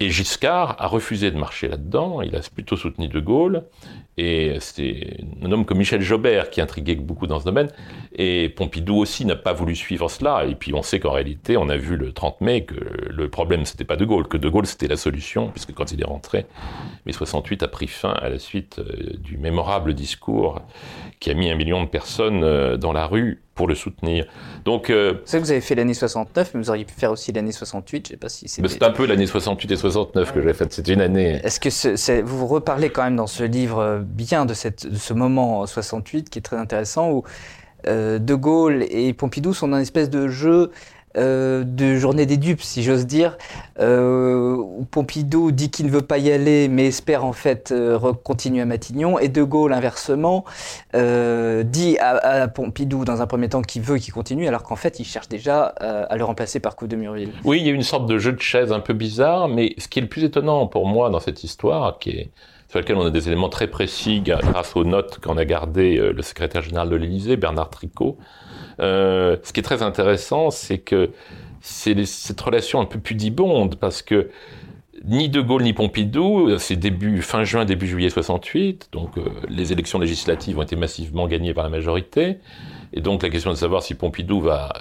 Et 0.00 0.10
Giscard 0.10 0.74
a 0.80 0.88
refusé 0.88 1.30
de 1.30 1.38
marcher 1.38 1.68
là-dedans, 1.68 2.20
il 2.20 2.34
a 2.34 2.40
plutôt 2.40 2.76
soutenu 2.76 3.06
De 3.06 3.20
Gaulle, 3.20 3.62
et 4.16 4.56
c'est 4.60 5.18
un 5.42 5.50
homme 5.50 5.64
comme 5.64 5.78
Michel 5.78 6.00
Jobert 6.00 6.50
qui 6.50 6.60
intriguait 6.60 6.94
beaucoup 6.94 7.26
dans 7.26 7.40
ce 7.40 7.44
domaine, 7.44 7.68
et 8.14 8.48
Pompidou 8.48 8.96
aussi 8.96 9.24
n'a 9.24 9.36
pas 9.36 9.52
voulu 9.52 9.74
suivre 9.74 10.08
cela, 10.08 10.44
et 10.44 10.54
puis 10.54 10.72
on 10.74 10.82
sait 10.82 11.00
qu'en 11.00 11.12
réalité, 11.12 11.56
on 11.56 11.68
a 11.68 11.76
vu 11.76 11.96
le 11.96 12.12
30 12.12 12.40
mai 12.40 12.64
que 12.64 12.74
le 12.74 13.28
problème 13.28 13.64
c'était 13.64 13.84
pas 13.84 13.96
De 13.96 14.04
Gaulle, 14.04 14.28
que 14.28 14.36
De 14.36 14.48
Gaulle 14.48 14.66
c'était 14.66 14.88
la 14.88 14.96
solution, 14.96 15.48
puisque 15.48 15.72
quand 15.74 15.92
il 15.92 16.00
est 16.00 16.06
rentré, 16.06 16.46
mai 17.06 17.12
68 17.12 17.62
a 17.62 17.68
pris 17.68 17.88
fin 17.88 18.12
à 18.12 18.28
la 18.28 18.38
suite 18.38 18.78
euh, 18.78 19.16
du 19.18 19.36
mémorable 19.36 19.94
discours 19.94 20.62
qui 21.20 21.30
a 21.30 21.34
mis 21.34 21.50
un 21.50 21.56
million 21.56 21.82
de 21.82 21.88
personnes 21.88 22.44
euh, 22.44 22.76
dans 22.76 22.92
la 22.92 23.06
rue 23.06 23.40
pour 23.54 23.68
le 23.68 23.74
soutenir. 23.74 24.26
Donc, 24.64 24.90
euh, 24.90 25.14
c'est 25.24 25.38
que 25.38 25.44
vous 25.44 25.50
avez 25.50 25.60
fait 25.60 25.74
l'année 25.74 25.94
69, 25.94 26.52
mais 26.54 26.60
vous 26.60 26.70
auriez 26.70 26.84
pu 26.84 26.94
faire 26.94 27.12
aussi 27.12 27.32
l'année 27.32 27.52
68. 27.52 28.06
Je 28.06 28.12
sais 28.12 28.16
pas 28.16 28.28
si 28.28 28.48
c'est. 28.48 28.66
C'est 28.66 28.82
un 28.82 28.90
peu 28.90 29.06
l'année 29.06 29.26
68 29.26 29.70
et 29.70 29.76
69 29.76 30.32
que 30.32 30.42
j'ai 30.42 30.52
faite. 30.52 30.72
C'est 30.72 30.88
une 30.88 31.00
année. 31.00 31.40
Est-ce 31.44 31.60
que 31.60 32.22
vous 32.22 32.46
reparlez 32.46 32.90
quand 32.90 33.04
même 33.04 33.16
dans 33.16 33.26
ce 33.26 33.44
livre 33.44 33.78
euh, 33.78 34.00
bien 34.04 34.46
de, 34.46 34.54
cette, 34.54 34.94
ce 34.94 35.14
moment 35.14 35.66
68 35.66 36.30
qui 36.30 36.38
est 36.38 36.42
très 36.42 36.56
intéressant 36.56 37.10
où 37.10 37.24
euh, 37.86 38.18
De 38.18 38.34
Gaulle 38.34 38.84
et 38.88 39.12
Pompidou 39.12 39.54
sont 39.54 39.68
dans 39.68 39.76
une 39.76 39.82
espèce 39.82 40.10
de 40.10 40.28
jeu 40.28 40.70
euh, 41.16 41.62
de 41.64 41.94
journée 41.94 42.26
des 42.26 42.36
dupes, 42.36 42.60
si 42.60 42.82
j'ose 42.82 43.06
dire, 43.06 43.38
euh, 43.78 44.56
où 44.56 44.84
Pompidou 44.84 45.52
dit 45.52 45.70
qu'il 45.70 45.86
ne 45.86 45.90
veut 45.92 46.02
pas 46.02 46.18
y 46.18 46.32
aller, 46.32 46.66
mais 46.66 46.86
espère 46.86 47.24
en 47.24 47.32
fait 47.32 47.70
euh, 47.70 48.12
continuer 48.24 48.62
à 48.62 48.64
Matignon, 48.64 49.20
et 49.20 49.28
De 49.28 49.44
Gaulle, 49.44 49.72
inversement, 49.72 50.44
euh, 50.96 51.62
dit 51.62 51.98
à, 52.00 52.48
Pompidou 52.48 53.04
dans 53.04 53.22
un 53.22 53.28
premier 53.28 53.48
temps 53.48 53.62
qu'il 53.62 53.82
veut 53.82 53.98
qu'il 53.98 54.12
continue, 54.12 54.48
alors 54.48 54.64
qu'en 54.64 54.74
fait 54.74 54.98
il 54.98 55.04
cherche 55.04 55.28
déjà 55.28 55.66
à 55.66 56.16
le 56.16 56.24
remplacer 56.24 56.58
par 56.58 56.74
Coup 56.74 56.88
de 56.88 56.96
Murville. 56.96 57.30
Oui, 57.44 57.60
il 57.60 57.66
y 57.66 57.70
a 57.70 57.72
une 57.72 57.82
sorte 57.82 58.06
de 58.06 58.18
jeu 58.18 58.32
de 58.32 58.40
chaise 58.40 58.72
un 58.72 58.80
peu 58.80 58.92
bizarre, 58.92 59.46
mais 59.46 59.74
ce 59.78 59.86
qui 59.86 60.00
est 60.00 60.02
le 60.02 60.08
plus 60.08 60.24
étonnant 60.24 60.66
pour 60.66 60.86
moi 60.86 61.10
dans 61.10 61.20
cette 61.20 61.44
histoire, 61.44 62.00
qui 62.00 62.10
est 62.10 62.30
sur 62.74 62.80
lequel 62.80 62.96
on 62.96 63.06
a 63.06 63.10
des 63.10 63.28
éléments 63.28 63.48
très 63.48 63.68
précis 63.68 64.20
grâce 64.20 64.74
aux 64.74 64.82
notes 64.82 65.20
qu'en 65.20 65.36
a 65.36 65.44
gardé 65.44 65.96
le 65.96 66.22
secrétaire 66.22 66.60
général 66.60 66.88
de 66.88 66.96
l'Élysée, 66.96 67.36
Bernard 67.36 67.70
Tricot, 67.70 68.18
euh, 68.80 69.36
ce 69.44 69.52
qui 69.52 69.60
est 69.60 69.62
très 69.62 69.82
intéressant, 69.82 70.50
c'est 70.50 70.78
que 70.78 71.10
c'est 71.60 72.04
cette 72.04 72.40
relation 72.40 72.80
un 72.80 72.84
peu 72.84 72.98
pudibonde, 72.98 73.76
parce 73.76 74.02
que 74.02 74.28
ni 75.04 75.28
De 75.28 75.40
Gaulle 75.40 75.62
ni 75.62 75.72
Pompidou, 75.72 76.58
c'est 76.58 76.74
début, 76.74 77.22
fin 77.22 77.44
juin, 77.44 77.64
début 77.64 77.86
juillet 77.86 78.10
68, 78.10 78.88
donc 78.90 79.18
euh, 79.18 79.22
les 79.48 79.72
élections 79.72 80.00
législatives 80.00 80.58
ont 80.58 80.62
été 80.62 80.74
massivement 80.74 81.28
gagnées 81.28 81.54
par 81.54 81.62
la 81.62 81.70
majorité, 81.70 82.38
et 82.92 83.00
donc 83.00 83.22
la 83.22 83.30
question 83.30 83.50
de 83.50 83.56
savoir 83.56 83.84
si 83.84 83.94
Pompidou 83.94 84.40
va 84.40 84.72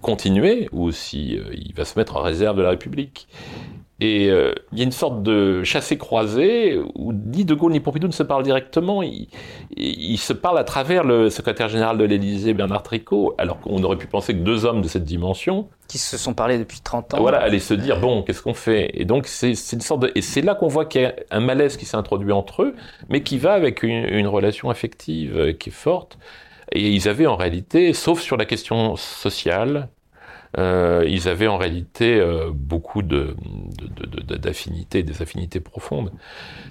continuer 0.00 0.68
ou 0.70 0.92
si 0.92 1.38
euh, 1.38 1.54
va 1.74 1.84
se 1.84 1.98
mettre 1.98 2.16
en 2.16 2.22
réserve 2.22 2.56
de 2.56 2.62
la 2.62 2.70
République. 2.70 3.26
Et 4.04 4.30
euh, 4.30 4.52
il 4.72 4.78
y 4.78 4.80
a 4.80 4.84
une 4.84 4.90
sorte 4.90 5.22
de 5.22 5.62
chassé-croisé 5.62 6.80
où 6.96 7.12
ni 7.12 7.44
De 7.44 7.54
Gaulle 7.54 7.70
ni 7.70 7.78
Pompidou 7.78 8.08
ne 8.08 8.12
se 8.12 8.24
parlent 8.24 8.42
directement. 8.42 9.00
Ils, 9.00 10.18
se 10.18 10.32
parlent 10.32 10.58
à 10.58 10.64
travers 10.64 11.04
le 11.04 11.30
secrétaire 11.30 11.68
général 11.68 11.98
de 11.98 12.04
l'Élysée, 12.04 12.52
Bernard 12.52 12.82
Tricot, 12.82 13.36
alors 13.38 13.60
qu'on 13.60 13.80
aurait 13.84 13.98
pu 13.98 14.08
penser 14.08 14.34
que 14.34 14.40
deux 14.40 14.64
hommes 14.64 14.80
de 14.80 14.88
cette 14.88 15.04
dimension. 15.04 15.68
Qui 15.86 15.98
se 15.98 16.16
sont 16.16 16.34
parlé 16.34 16.58
depuis 16.58 16.80
30 16.80 17.14
ans. 17.14 17.18
Voilà, 17.20 17.38
allaient 17.38 17.60
se 17.60 17.74
dire 17.74 18.00
bon, 18.00 18.24
qu'est-ce 18.24 18.42
qu'on 18.42 18.54
fait? 18.54 18.90
Et 18.94 19.04
donc, 19.04 19.28
c'est 19.28 19.52
une 19.72 19.80
sorte 19.80 20.02
de. 20.02 20.10
Et 20.16 20.20
c'est 20.20 20.42
là 20.42 20.56
qu'on 20.56 20.66
voit 20.66 20.84
qu'il 20.84 21.02
y 21.02 21.04
a 21.04 21.14
un 21.30 21.40
malaise 21.40 21.76
qui 21.76 21.84
s'est 21.84 21.96
introduit 21.96 22.32
entre 22.32 22.64
eux, 22.64 22.74
mais 23.08 23.22
qui 23.22 23.38
va 23.38 23.52
avec 23.52 23.84
une, 23.84 24.04
une 24.08 24.26
relation 24.26 24.68
affective 24.68 25.56
qui 25.60 25.68
est 25.68 25.72
forte. 25.72 26.18
Et 26.72 26.90
ils 26.90 27.08
avaient 27.08 27.28
en 27.28 27.36
réalité, 27.36 27.92
sauf 27.92 28.20
sur 28.20 28.36
la 28.36 28.46
question 28.46 28.96
sociale, 28.96 29.90
euh, 30.58 31.04
ils 31.08 31.28
avaient 31.28 31.46
en 31.46 31.56
réalité 31.56 32.20
euh, 32.20 32.50
beaucoup 32.52 33.02
d'affinités, 33.02 35.02
de, 35.02 35.06
de, 35.06 35.12
des 35.12 35.22
affinités 35.22 35.60
profondes. 35.60 36.12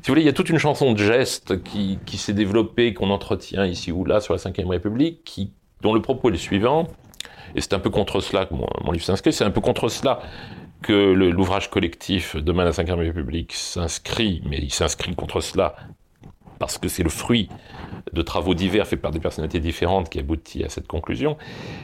Si 0.01 0.07
vous 0.07 0.11
voulez, 0.11 0.21
il 0.21 0.25
y 0.25 0.29
a 0.29 0.33
toute 0.33 0.49
une 0.49 0.59
chanson 0.59 0.93
de 0.93 0.97
gestes 0.97 1.63
qui, 1.63 1.99
s'est 2.17 2.33
développée, 2.33 2.93
qu'on 2.93 3.09
entretient 3.09 3.65
ici 3.65 3.91
ou 3.91 4.05
là 4.05 4.19
sur 4.19 4.35
la 4.35 4.39
Ve 4.39 4.69
République, 4.69 5.49
dont 5.81 5.93
le 5.93 6.01
propos 6.01 6.29
est 6.29 6.33
le 6.33 6.37
suivant, 6.37 6.87
et 7.55 7.61
c'est 7.61 7.73
un 7.73 7.79
peu 7.79 7.89
contre 7.89 8.19
cela 8.19 8.45
que 8.45 8.53
mon, 8.53 8.67
mon 8.83 8.91
livre 8.91 9.03
s'inscrit, 9.03 9.33
c'est 9.33 9.43
un 9.43 9.51
peu 9.51 9.61
contre 9.61 9.89
cela 9.89 10.19
que 10.83 10.93
l'ouvrage 10.93 11.69
collectif 11.69 12.35
Demain 12.35 12.65
la 12.65 12.71
Ve 12.71 12.99
République 12.99 13.53
s'inscrit, 13.53 14.41
mais 14.45 14.57
il 14.57 14.71
s'inscrit 14.71 15.15
contre 15.15 15.41
cela 15.41 15.75
parce 16.61 16.77
que 16.77 16.89
c'est 16.89 17.01
le 17.01 17.09
fruit 17.09 17.49
de 18.13 18.21
travaux 18.21 18.53
divers 18.53 18.85
faits 18.85 19.01
par 19.01 19.09
des 19.09 19.19
personnalités 19.19 19.59
différentes 19.59 20.09
qui 20.09 20.19
aboutit 20.19 20.63
à 20.63 20.69
cette 20.69 20.87
conclusion. 20.87 21.35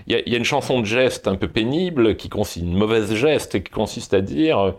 Il 0.06 0.14
y 0.14 0.36
a, 0.36 0.38
une 0.38 0.46
chanson 0.46 0.82
de 0.82 0.86
geste 0.86 1.28
un 1.28 1.36
peu 1.36 1.48
pénible, 1.48 2.16
qui 2.16 2.30
consiste, 2.30 2.64
une 2.64 2.78
mauvaise 2.78 3.16
geste, 3.16 3.64
qui 3.64 3.72
consiste 3.72 4.14
à 4.14 4.22
dire, 4.22 4.60
euh, 4.60 4.72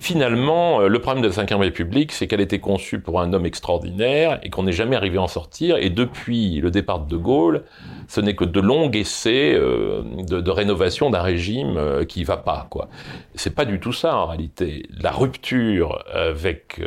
finalement, 0.00 0.80
euh, 0.80 0.88
le 0.88 0.98
problème 0.98 1.22
de 1.22 1.28
la 1.28 1.44
Ve 1.44 1.60
République, 1.60 2.10
c'est 2.10 2.26
qu'elle 2.26 2.40
était 2.40 2.58
conçue 2.58 2.98
pour 2.98 3.20
un 3.20 3.32
homme 3.32 3.46
extraordinaire 3.46 4.40
et 4.42 4.50
qu'on 4.50 4.64
n'est 4.64 4.72
jamais 4.72 4.96
arrivé 4.96 5.18
à 5.18 5.22
en 5.22 5.28
sortir. 5.28 5.76
Et 5.76 5.88
depuis 5.88 6.56
le 6.56 6.72
départ 6.72 6.98
de 6.98 7.08
De 7.08 7.16
Gaulle, 7.16 7.62
ce 8.08 8.20
n'est 8.20 8.34
que 8.34 8.44
de 8.44 8.60
longs 8.60 8.90
essais 8.90 9.54
euh, 9.54 10.02
de, 10.28 10.50
rénovation 10.50 11.10
d'un 11.10 11.22
régime 11.22 12.04
qui 12.08 12.24
va 12.24 12.38
pas, 12.38 12.66
quoi. 12.70 12.88
C'est 13.36 13.54
pas 13.54 13.64
du 13.64 13.78
tout 13.78 13.92
ça, 13.92 14.16
en 14.16 14.26
réalité. 14.26 14.86
La 15.00 15.12
rupture 15.12 16.04
avec 16.12 16.80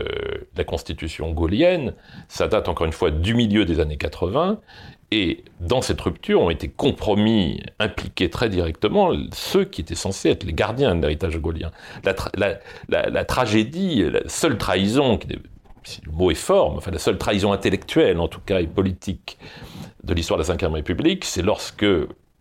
la 0.57 0.63
constitution 0.63 1.31
gaulienne, 1.31 1.93
ça 2.27 2.47
date 2.47 2.67
encore 2.69 2.85
une 2.85 2.93
fois 2.93 3.11
du 3.11 3.33
milieu 3.33 3.65
des 3.65 3.79
années 3.79 3.97
80, 3.97 4.59
et 5.11 5.45
dans 5.61 5.81
cette 5.81 6.01
rupture 6.01 6.41
ont 6.41 6.49
été 6.49 6.67
compromis, 6.67 7.61
impliqués 7.79 8.29
très 8.29 8.49
directement 8.49 9.11
ceux 9.31 9.63
qui 9.63 9.79
étaient 9.81 9.95
censés 9.95 10.29
être 10.29 10.43
les 10.43 10.53
gardiens 10.53 10.95
de 10.95 11.01
l'héritage 11.01 11.37
gaulien. 11.37 11.71
La, 12.03 13.25
tragédie, 13.25 14.03
la 14.03 14.27
seule 14.27 14.57
trahison, 14.57 15.17
si 15.83 16.01
le 16.05 16.11
mot 16.11 16.29
est 16.29 16.35
fort, 16.35 16.73
enfin 16.75 16.91
la 16.91 16.99
seule 16.99 17.17
trahison 17.17 17.53
intellectuelle 17.53 18.19
en 18.19 18.27
tout 18.27 18.41
cas 18.41 18.59
et 18.59 18.67
politique 18.67 19.37
de 20.03 20.13
l'histoire 20.13 20.39
de 20.39 20.45
la 20.45 20.67
Ve 20.67 20.73
République, 20.73 21.23
c'est 21.23 21.41
lorsque 21.41 21.85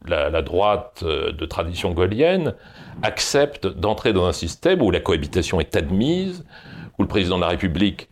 la, 0.08 0.42
droite 0.42 1.00
euh, 1.04 1.32
de 1.32 1.46
tradition 1.46 1.92
gaulienne 1.92 2.54
accepte 3.02 3.66
d'entrer 3.66 4.12
dans 4.12 4.26
un 4.26 4.32
système 4.32 4.82
où 4.82 4.90
la 4.90 5.00
cohabitation 5.00 5.60
est 5.60 5.76
admise, 5.76 6.44
où 6.98 7.02
le 7.02 7.08
président 7.08 7.36
de 7.36 7.42
la 7.42 7.48
République 7.48 8.08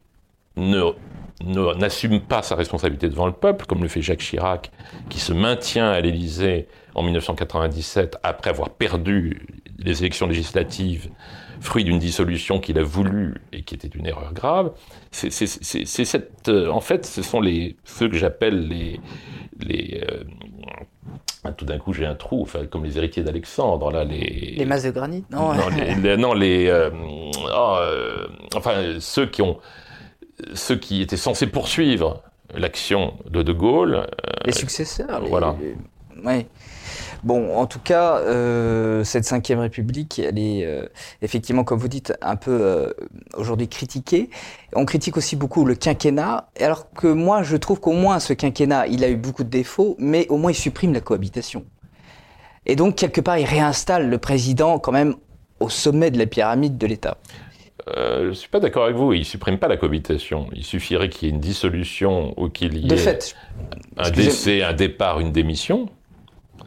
n'assume 0.57 2.21
pas 2.21 2.43
sa 2.43 2.55
responsabilité 2.55 3.09
devant 3.09 3.27
le 3.27 3.33
peuple, 3.33 3.67
comme 3.67 3.83
le 3.83 3.89
fait 3.89 4.03
Jacques 4.03 4.21
Chirac, 4.21 4.71
qui 5.09 5.21
se 5.21 5.33
maintient 5.33 5.91
à 5.91 6.01
l'Élysée 6.01 6.69
en 6.95 7.03
1997 7.03 8.19
après 8.23 8.51
avoir 8.51 8.71
perdu 8.71 9.47
les 9.79 10.03
élections 10.03 10.27
législatives, 10.27 11.11
fruit 11.61 11.85
d'une 11.85 11.99
dissolution 11.99 12.61
qu'il 12.61 12.79
a 12.79 12.83
voulu 12.83 13.35
et 13.53 13.63
qui 13.63 13.75
était 13.75 13.89
une 13.89 14.07
erreur 14.07 14.33
grave. 14.33 14.73
C'est 15.11 15.33
euh, 16.49 16.71
en 16.71 16.81
fait, 16.81 17.07
ce 17.07 17.23
sont 17.23 17.43
ceux 17.85 18.09
que 18.09 18.17
j'appelle 18.17 18.69
les, 18.69 19.01
les 19.61 20.05
euh, 20.09 20.25
tout 21.57 21.65
d'un 21.65 21.79
coup 21.79 21.93
j'ai 21.93 22.07
un 22.07 22.15
trou, 22.15 22.43
enfin, 22.43 22.67
comme 22.67 22.85
les 22.85 22.97
héritiers 22.97 23.23
d'Alexandre 23.23 23.91
là, 23.91 24.05
les 24.05 24.55
les 24.57 24.65
masses 24.65 24.85
de 24.85 24.91
granit, 24.91 25.25
non, 25.31 25.53
non 26.19 26.35
les, 26.35 26.69
euh, 26.69 26.91
oh, 27.55 27.79
enfin 28.57 28.97
ceux 29.01 29.27
qui 29.27 29.43
ont 29.43 29.59
ceux 30.55 30.77
qui 30.77 31.03
étaient 31.03 31.17
censés 31.17 31.47
poursuivre 31.47 32.23
l'action 32.55 33.15
de 33.29 33.43
De 33.43 33.53
Gaulle. 33.53 33.95
Euh, 33.95 34.07
les 34.45 34.53
successeurs. 34.53 35.23
voilà. 35.27 35.57
Oui. 36.25 36.47
Bon, 37.25 37.57
en 37.57 37.67
tout 37.67 37.79
cas, 37.79 38.19
euh, 38.19 39.03
cette 39.03 39.25
cinquième 39.25 39.59
République, 39.59 40.19
elle 40.19 40.39
est 40.39 40.67
euh, 40.67 40.87
effectivement, 41.23 41.65
comme 41.65 41.79
vous 41.79 41.89
dites, 41.89 42.13
un 42.21 42.37
peu 42.37 42.95
aujourd'hui 43.35 43.67
critiquée. 43.67 44.29
On 44.75 44.85
critique 44.85 45.17
aussi 45.17 45.35
beaucoup 45.35 45.65
le 45.65 45.75
quinquennat, 45.75 46.49
alors 46.61 46.93
que 46.93 47.07
moi, 47.07 47.43
je 47.43 47.57
trouve 47.57 47.81
qu'au 47.81 47.93
moins 47.93 48.21
ce 48.21 48.35
quinquennat, 48.35 48.89
il 48.89 49.03
a 49.05 49.09
eu 49.09 49.17
beaucoup 49.17 49.43
de 49.43 49.49
défauts, 49.49 49.97
mais 49.99 50.27
au 50.29 50.37
moins 50.37 50.51
il 50.51 50.55
supprime 50.55 50.93
la 50.93 51.01
cohabitation. 51.01 51.65
Et 52.67 52.77
donc, 52.77 52.97
quelque 52.97 53.23
part, 53.23 53.39
il 53.39 53.47
réinstalle 53.47 54.11
le 54.11 54.19
président 54.19 54.79
quand 54.79 54.93
même 54.93 55.15
au 55.61 55.71
sommet 55.71 56.11
de 56.11 56.19
la 56.19 56.27
pyramide 56.27 56.77
de 56.77 56.87
l'État. 56.87 57.17
Euh, 57.89 58.25
je 58.25 58.29
ne 58.29 58.33
suis 58.33 58.49
pas 58.49 58.61
d'accord 58.61 58.85
avec 58.85 58.97
vous. 58.97 59.13
Il 59.13 59.21
ne 59.21 59.25
supprime 59.25 59.59
pas 59.59 59.69
la 59.69 59.77
cohabitation. 59.77 60.49
Il 60.55 60.65
suffirait 60.65 61.09
qu'il 61.09 61.29
y 61.29 61.31
ait 61.31 61.35
une 61.35 61.41
dissolution 61.41 62.35
ou 62.41 62.49
qu'il 62.49 62.77
y 62.79 62.93
ait 62.93 63.19
un 63.97 64.11
décès, 64.11 64.63
un 64.63 64.73
départ, 64.73 65.21
une 65.21 65.33
démission, 65.33 65.89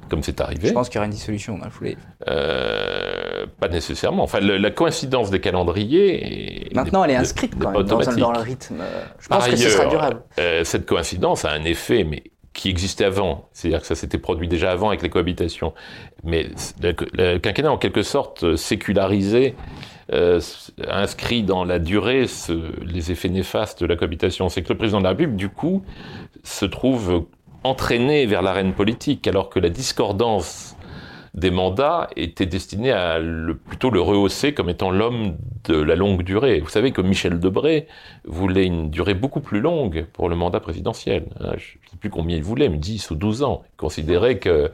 comme 0.10 0.24
c'est 0.24 0.42
arrivé. 0.42 0.70
Je 0.70 0.74
pense 0.74 0.90
qu'il 0.90 0.96
y 0.96 1.00
aura 1.00 1.06
une 1.06 1.12
dissolution 1.12 1.58
dans 1.58 1.66
la 1.66 1.70
foulée. 1.70 1.98
Euh, 2.28 3.46
pas 3.60 3.68
nécessairement. 3.68 4.24
Enfin, 4.24 4.40
la 4.40 4.72
coïncidence 4.72 5.30
des 5.30 5.40
calendriers. 5.40 6.70
Maintenant, 6.74 7.04
elle 7.04 7.12
est 7.12 7.16
inscrite 7.16 7.54
quand 7.60 7.72
même 7.72 7.84
dans, 7.84 8.32
le 8.32 8.40
rythme. 8.40 8.82
Je 9.20 9.28
pense 9.28 9.48
que 9.48 9.56
ce 9.56 9.70
sera 9.70 9.86
durable. 9.86 10.22
Euh, 10.40 10.64
cette 10.64 10.86
coïncidence 10.86 11.46
a 11.46 11.52
un 11.52 11.64
effet, 11.64 12.04
mais 12.04 12.24
qui 12.54 12.70
existait 12.70 13.06
avant. 13.06 13.50
C'est-à-dire 13.54 13.82
que 13.82 13.88
ça 13.88 13.96
s'était 13.96 14.18
produit 14.18 14.48
déjà 14.48 14.72
avant 14.72 14.88
avec 14.88 15.04
les 15.04 15.10
cohabitations. 15.10 15.74
Mais 16.24 16.50
le, 16.82 17.38
quinquennat, 17.38 17.72
en 17.72 17.78
quelque 17.78 18.02
sorte, 18.02 18.56
sécularisé 18.56 19.56
euh, 20.14 20.40
inscrit 20.88 21.44
dans 21.44 21.64
la 21.66 21.80
durée 21.80 22.26
les 22.82 23.12
effets 23.12 23.30
néfastes 23.30 23.82
de 23.82 23.86
la 23.86 23.96
cohabitation. 23.96 24.50
C'est 24.50 24.64
que 24.64 24.70
le 24.70 24.78
président 24.78 25.00
de 25.00 25.04
la 25.04 25.10
République, 25.10 25.36
du 25.36 25.50
coup, 25.50 25.84
se 26.44 26.66
trouve 26.66 27.26
entraîné 27.64 28.26
vers 28.26 28.42
l'arène 28.42 28.74
politique, 28.74 29.28
alors 29.28 29.50
que 29.50 29.60
la 29.60 29.70
discordance 29.70 30.76
des 31.34 31.52
mandats 31.52 32.10
était 32.16 32.48
destinée 32.48 32.92
à 32.92 33.20
le, 33.20 33.56
plutôt 33.56 33.92
le 33.92 34.02
rehausser 34.02 34.54
comme 34.54 34.70
étant 34.70 34.90
l'homme 34.90 35.38
de 35.66 35.76
la 35.76 35.96
longue 35.96 36.24
durée. 36.24 36.60
Vous 36.60 36.70
savez 36.70 36.92
que 36.92 37.02
Michel 37.02 37.40
Debré 37.40 37.88
voulait 38.26 38.66
une 38.66 38.90
durée 38.90 39.14
beaucoup 39.14 39.42
plus 39.42 39.62
longue 39.62 40.08
pour 40.14 40.30
le 40.30 40.36
mandat 40.36 40.60
présidentiel. 40.60 41.26
Hein, 41.40 41.52
je 41.58 41.78
ne 41.78 41.90
sais 41.92 41.98
plus 42.00 42.10
combien 42.10 42.38
il 42.38 42.44
voulait, 42.44 42.70
mais 42.70 42.78
10 42.78 43.12
ou 43.12 43.16
12 43.16 43.44
ans. 43.44 43.62
Il 43.74 43.78
considérait 43.78 44.40
que, 44.40 44.72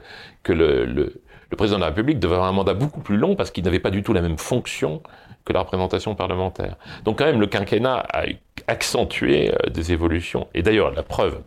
le, 0.48 0.86
le 0.86 1.56
président 1.56 1.76
de 1.76 1.82
la 1.82 1.88
République 1.88 2.18
devait 2.18 2.34
avoir 2.34 2.48
un 2.48 2.52
mandat 2.52 2.74
beaucoup 2.74 3.00
plus 3.00 3.18
long 3.18 3.36
parce 3.36 3.50
qu'il 3.50 3.64
n'avait 3.64 3.78
pas 3.78 3.90
du 3.90 4.02
tout 4.02 4.14
la 4.14 4.22
même 4.22 4.38
fonction 4.38 5.02
que 5.44 5.52
la 5.52 5.60
représentation 5.60 6.14
parlementaire. 6.14 6.76
Donc 7.04 7.18
quand 7.18 7.26
même, 7.26 7.40
le 7.40 7.46
quinquennat 7.46 8.06
a 8.12 8.24
accentué 8.66 9.52
euh, 9.52 9.70
des 9.70 9.92
évolutions. 9.92 10.48
Et 10.54 10.62
d'ailleurs, 10.62 10.92
la 10.92 11.02
preuve, 11.02 11.40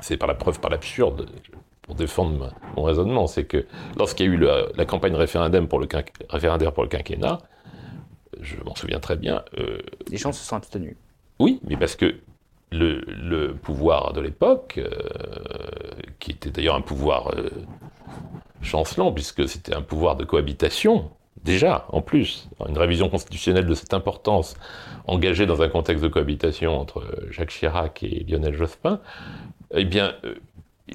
c'est 0.00 0.16
par 0.16 0.28
la 0.28 0.34
preuve 0.34 0.60
par 0.60 0.70
l'absurde, 0.70 1.26
pour 1.82 1.94
défendre 1.94 2.52
mon 2.76 2.82
raisonnement, 2.82 3.26
c'est 3.26 3.44
que 3.44 3.66
lorsqu'il 3.96 4.26
y 4.26 4.28
a 4.28 4.32
eu 4.32 4.38
la, 4.76 4.84
campagne 4.84 5.14
référendaire 5.14 5.66
pour, 5.66 5.80
le 5.80 5.88
référendaire 6.28 6.72
pour 6.72 6.82
le 6.82 6.88
quinquennat, 6.88 7.38
je 8.40 8.56
m'en 8.64 8.74
souviens 8.74 9.00
très 9.00 9.16
bien. 9.16 9.42
Euh, 9.58 9.78
Les 10.10 10.18
gens 10.18 10.32
se 10.32 10.44
sont 10.44 10.56
abstenus. 10.56 10.96
Oui, 11.38 11.60
mais 11.64 11.76
parce 11.76 11.96
que 11.96 12.16
le, 12.70 13.52
pouvoir 13.54 14.12
de 14.12 14.20
l'époque, 14.20 14.78
euh, 14.78 14.90
qui 16.18 16.32
était 16.32 16.50
d'ailleurs 16.50 16.74
un 16.74 16.82
pouvoir 16.82 17.34
chancelant, 18.60 19.12
puisque 19.12 19.48
c'était 19.48 19.74
un 19.74 19.82
pouvoir 19.82 20.16
de 20.16 20.24
cohabitation, 20.24 21.10
déjà, 21.44 21.86
en 21.88 22.02
plus, 22.02 22.48
une 22.68 22.78
révision 22.78 23.08
constitutionnelle 23.08 23.66
de 23.66 23.74
cette 23.74 23.94
importance, 23.94 24.56
engagée 25.06 25.46
dans 25.46 25.62
un 25.62 25.68
contexte 25.68 26.02
de 26.02 26.08
cohabitation 26.08 26.78
entre 26.78 27.02
Jacques 27.30 27.50
Chirac 27.50 28.02
et 28.02 28.24
Lionel 28.28 28.54
Jospin, 28.54 29.00
eh 29.74 29.84
bien... 29.84 30.14
Euh, 30.24 30.34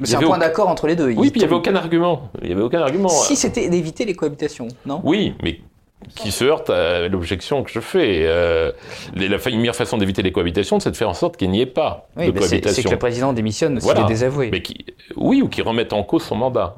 c'est 0.03 0.15
un 0.15 0.21
point 0.21 0.39
d'accord 0.39 0.69
entre 0.69 0.87
les 0.87 0.95
deux. 0.95 1.13
Oui, 1.13 1.29
puis 1.29 1.39
il 1.39 1.43
n'y 1.43 1.45
avait 1.45 1.53
aucun 1.53 1.75
argument. 1.75 2.31
Il 2.41 2.49
y 2.49 2.51
avait 2.51 2.63
aucun 2.63 2.81
argument. 2.81 3.09
Si 3.09 3.35
c'était 3.35 3.69
d'éviter 3.69 4.05
les 4.05 4.15
cohabitations, 4.15 4.67
non? 4.87 5.01
Oui, 5.03 5.35
mais 5.43 5.59
qui 6.15 6.31
se 6.31 6.43
heurte 6.43 6.69
à 6.69 7.07
l'objection 7.07 7.63
que 7.63 7.71
je 7.71 7.79
fais. 7.79 8.23
Euh, 8.23 8.71
la 9.15 9.37
meilleure 9.37 9.75
façon 9.75 9.97
d'éviter 9.97 10.21
les 10.21 10.31
cohabitations, 10.31 10.79
c'est 10.79 10.91
de 10.91 10.95
faire 10.95 11.09
en 11.09 11.13
sorte 11.13 11.37
qu'il 11.37 11.49
n'y 11.49 11.61
ait 11.61 11.65
pas 11.65 12.07
de 12.17 12.31
cohabitation. 12.31 12.73
C'est 12.73 12.83
que 12.83 12.89
le 12.89 12.99
président 12.99 13.33
démissionne, 13.33 13.79
c'est 13.79 13.85
voilà. 13.85 14.03
désavoué. 14.03 14.49
Mais 14.51 14.61
qui, 14.61 14.85
oui, 15.15 15.41
ou 15.41 15.47
qu'il 15.47 15.63
remette 15.63 15.93
en 15.93 16.03
cause 16.03 16.23
son 16.23 16.35
mandat. 16.35 16.75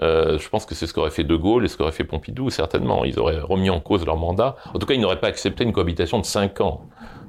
Euh, 0.00 0.38
je 0.38 0.48
pense 0.48 0.64
que 0.64 0.74
c'est 0.74 0.86
ce 0.86 0.94
qu'aurait 0.94 1.10
fait 1.10 1.24
De 1.24 1.34
Gaulle 1.34 1.64
et 1.64 1.68
ce 1.68 1.76
qu'aurait 1.76 1.92
fait 1.92 2.04
Pompidou, 2.04 2.50
certainement. 2.50 3.04
Ils 3.04 3.18
auraient 3.18 3.40
remis 3.40 3.70
en 3.70 3.80
cause 3.80 4.06
leur 4.06 4.16
mandat. 4.16 4.56
En 4.72 4.78
tout 4.78 4.86
cas, 4.86 4.94
ils 4.94 5.00
n'auraient 5.00 5.20
pas 5.20 5.26
accepté 5.26 5.64
une 5.64 5.72
cohabitation 5.72 6.20
de 6.20 6.24
5 6.24 6.60
ans 6.60 6.82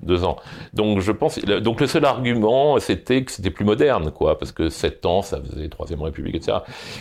deux 0.04 0.24
ans. 0.24 0.38
Donc 0.74 1.00
je 1.00 1.12
pense, 1.12 1.40
donc 1.40 1.82
le 1.82 1.88
seul 1.88 2.06
argument, 2.06 2.80
c'était 2.80 3.24
que 3.24 3.32
c'était 3.32 3.52
plus 3.52 3.66
moderne, 3.66 4.12
quoi, 4.12 4.38
parce 4.38 4.52
que 4.52 4.70
sept 4.70 5.06
ans, 5.06 5.22
ça 5.22 5.42
faisait 5.42 5.70
Troisième 5.70 6.02
République, 6.02 6.36
etc. 6.36 6.60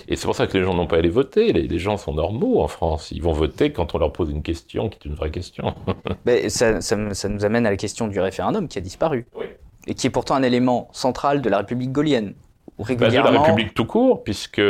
Et 0.09 0.17
c'est 0.17 0.27
pour 0.27 0.35
ça 0.35 0.47
que 0.47 0.57
les 0.57 0.65
gens 0.65 0.75
n'ont 0.75 0.87
pas 0.87 0.97
allé 0.97 1.09
voter. 1.09 1.53
Les, 1.53 1.79
gens 1.79 1.97
sont 1.97 2.13
normaux 2.13 2.61
en 2.61 2.69
France. 2.69 3.11
Ils 3.13 3.23
vont 3.23 3.33
voter 3.33 3.73
quand 3.73 3.95
on 3.95 3.99
leur 3.99 4.13
pose 4.13 4.31
une 4.31 4.43
question 4.43 4.89
qui 4.89 4.99
est 4.99 5.11
une 5.11 5.15
vraie 5.15 5.31
question. 5.31 5.75
Mais 6.27 6.49
ça, 6.49 6.81
ça, 6.81 6.97
nous 6.97 7.45
amène 7.45 7.67
à 7.67 7.71
la 7.71 7.77
question 7.77 8.09
du 8.09 8.21
référendum 8.21 8.69
qui 8.69 8.79
a 8.79 8.81
disparu. 8.81 9.27
Et 9.87 9.95
qui 9.95 10.07
est 10.07 10.11
pourtant 10.11 10.35
un 10.35 10.43
élément 10.43 10.89
central 10.93 11.41
de 11.41 11.49
la 11.49 11.59
République 11.59 11.93
gaulienne. 11.93 12.35
Régulièrement... 12.79 13.25
Bah, 13.25 13.31
de 13.31 13.35
la 13.35 13.43
République 13.43 13.75
tout 13.75 13.87
court, 13.87 14.23
puisque 14.23 14.61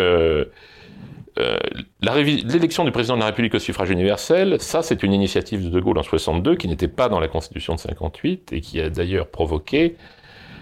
euh, 1.38 1.58
l'élection 2.00 2.84
du 2.84 2.90
président 2.90 3.14
de 3.14 3.20
la 3.20 3.26
République 3.26 3.54
au 3.54 3.58
suffrage 3.58 3.90
universel, 3.90 4.60
ça 4.60 4.82
c'est 4.82 5.02
une 5.02 5.12
initiative 5.12 5.64
de 5.64 5.68
De 5.70 5.80
Gaulle 5.80 5.98
en 5.98 6.02
62 6.02 6.56
qui 6.56 6.68
n'était 6.68 6.88
pas 6.88 7.08
dans 7.08 7.20
la 7.20 7.28
Constitution 7.28 7.74
de 7.74 7.80
58 7.80 8.52
et 8.52 8.60
qui 8.60 8.80
a 8.80 8.90
d'ailleurs 8.90 9.28
provoqué 9.28 9.96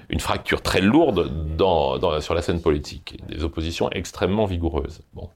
une 0.09 0.21
fracture 0.21 0.63
très 0.63 0.81
lourde 0.81 1.31
sur 2.21 2.35
la 2.35 2.43
scène 2.43 2.61
politique, 2.61 3.19
des 3.29 3.43
oppositions 3.43 3.91
extrêmement 3.91 4.45
vigoureuses. 4.45 5.03
Bon. 5.15 5.29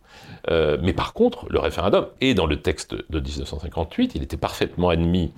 Euh, 0.51 0.78
mais 0.80 0.93
par 0.93 1.12
contre, 1.12 1.47
le 1.51 1.59
référendum, 1.59 2.07
et 2.20 2.34
dans 2.34 2.47
le 2.47 2.61
texte 2.61 2.95
de 2.95 3.20
1958, 3.20 4.12
il 4.14 4.22
était 4.22 4.36
parfaitement 4.36 4.91
admis 4.91 5.32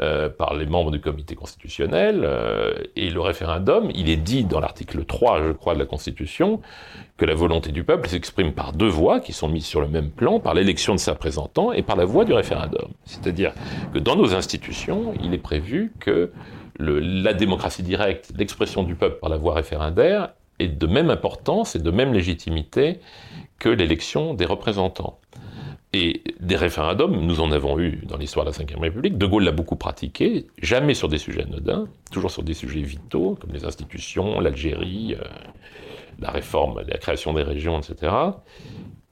euh, 0.00 0.28
par 0.28 0.54
les 0.54 0.66
membres 0.66 0.90
du 0.90 1.00
comité 1.00 1.34
constitutionnel, 1.34 2.22
euh, 2.24 2.74
et 2.96 3.08
le 3.08 3.20
référendum, 3.20 3.90
il 3.94 4.10
est 4.10 4.16
dit 4.16 4.44
dans 4.44 4.60
l'article 4.60 5.04
3, 5.04 5.42
je 5.42 5.52
crois, 5.52 5.74
de 5.74 5.78
la 5.78 5.86
Constitution, 5.86 6.60
que 7.16 7.24
la 7.24 7.34
volonté 7.34 7.72
du 7.72 7.82
peuple 7.82 8.08
s'exprime 8.08 8.52
par 8.52 8.72
deux 8.72 8.88
voix 8.88 9.20
qui 9.20 9.32
sont 9.32 9.48
mises 9.48 9.64
sur 9.64 9.80
le 9.80 9.88
même 9.88 10.10
plan, 10.10 10.38
par 10.38 10.54
l'élection 10.54 10.94
de 10.94 10.98
ses 10.98 11.10
représentants 11.10 11.72
et 11.72 11.82
par 11.82 11.96
la 11.96 12.04
voix 12.04 12.24
du 12.24 12.34
référendum. 12.34 12.88
C'est-à-dire 13.04 13.52
que 13.94 13.98
dans 13.98 14.16
nos 14.16 14.34
institutions, 14.34 15.14
il 15.22 15.32
est 15.32 15.38
prévu 15.38 15.92
que 15.98 16.30
la 16.78 17.32
démocratie 17.32 17.82
directe, 17.82 18.32
l'expression 18.36 18.82
du 18.82 18.96
peuple 18.96 19.18
par 19.18 19.30
la 19.30 19.38
voie 19.38 19.54
référendaire, 19.54 20.34
est 20.58 20.68
de 20.68 20.86
même 20.86 21.10
importance 21.10 21.74
et 21.74 21.78
de 21.78 21.90
même 21.90 22.12
légitimité 22.12 23.00
que 23.58 23.68
l'élection 23.68 24.34
des 24.34 24.44
représentants. 24.44 25.18
Et 25.92 26.22
des 26.40 26.56
référendums, 26.56 27.24
nous 27.24 27.40
en 27.40 27.52
avons 27.52 27.78
eu 27.78 28.02
dans 28.06 28.18
l'histoire 28.18 28.44
de 28.44 28.50
la 28.50 28.64
Ve 28.64 28.80
République. 28.80 29.16
De 29.16 29.26
Gaulle 29.26 29.44
l'a 29.44 29.52
beaucoup 29.52 29.76
pratiqué, 29.76 30.46
jamais 30.60 30.94
sur 30.94 31.08
des 31.08 31.18
sujets 31.18 31.42
anodins, 31.42 31.88
toujours 32.10 32.30
sur 32.30 32.42
des 32.42 32.54
sujets 32.54 32.82
vitaux, 32.82 33.38
comme 33.40 33.52
les 33.52 33.64
institutions, 33.64 34.40
l'Algérie, 34.40 35.16
euh, 35.18 35.24
la 36.18 36.30
réforme, 36.30 36.82
la 36.86 36.98
création 36.98 37.32
des 37.32 37.42
régions, 37.42 37.80
etc. 37.80 38.12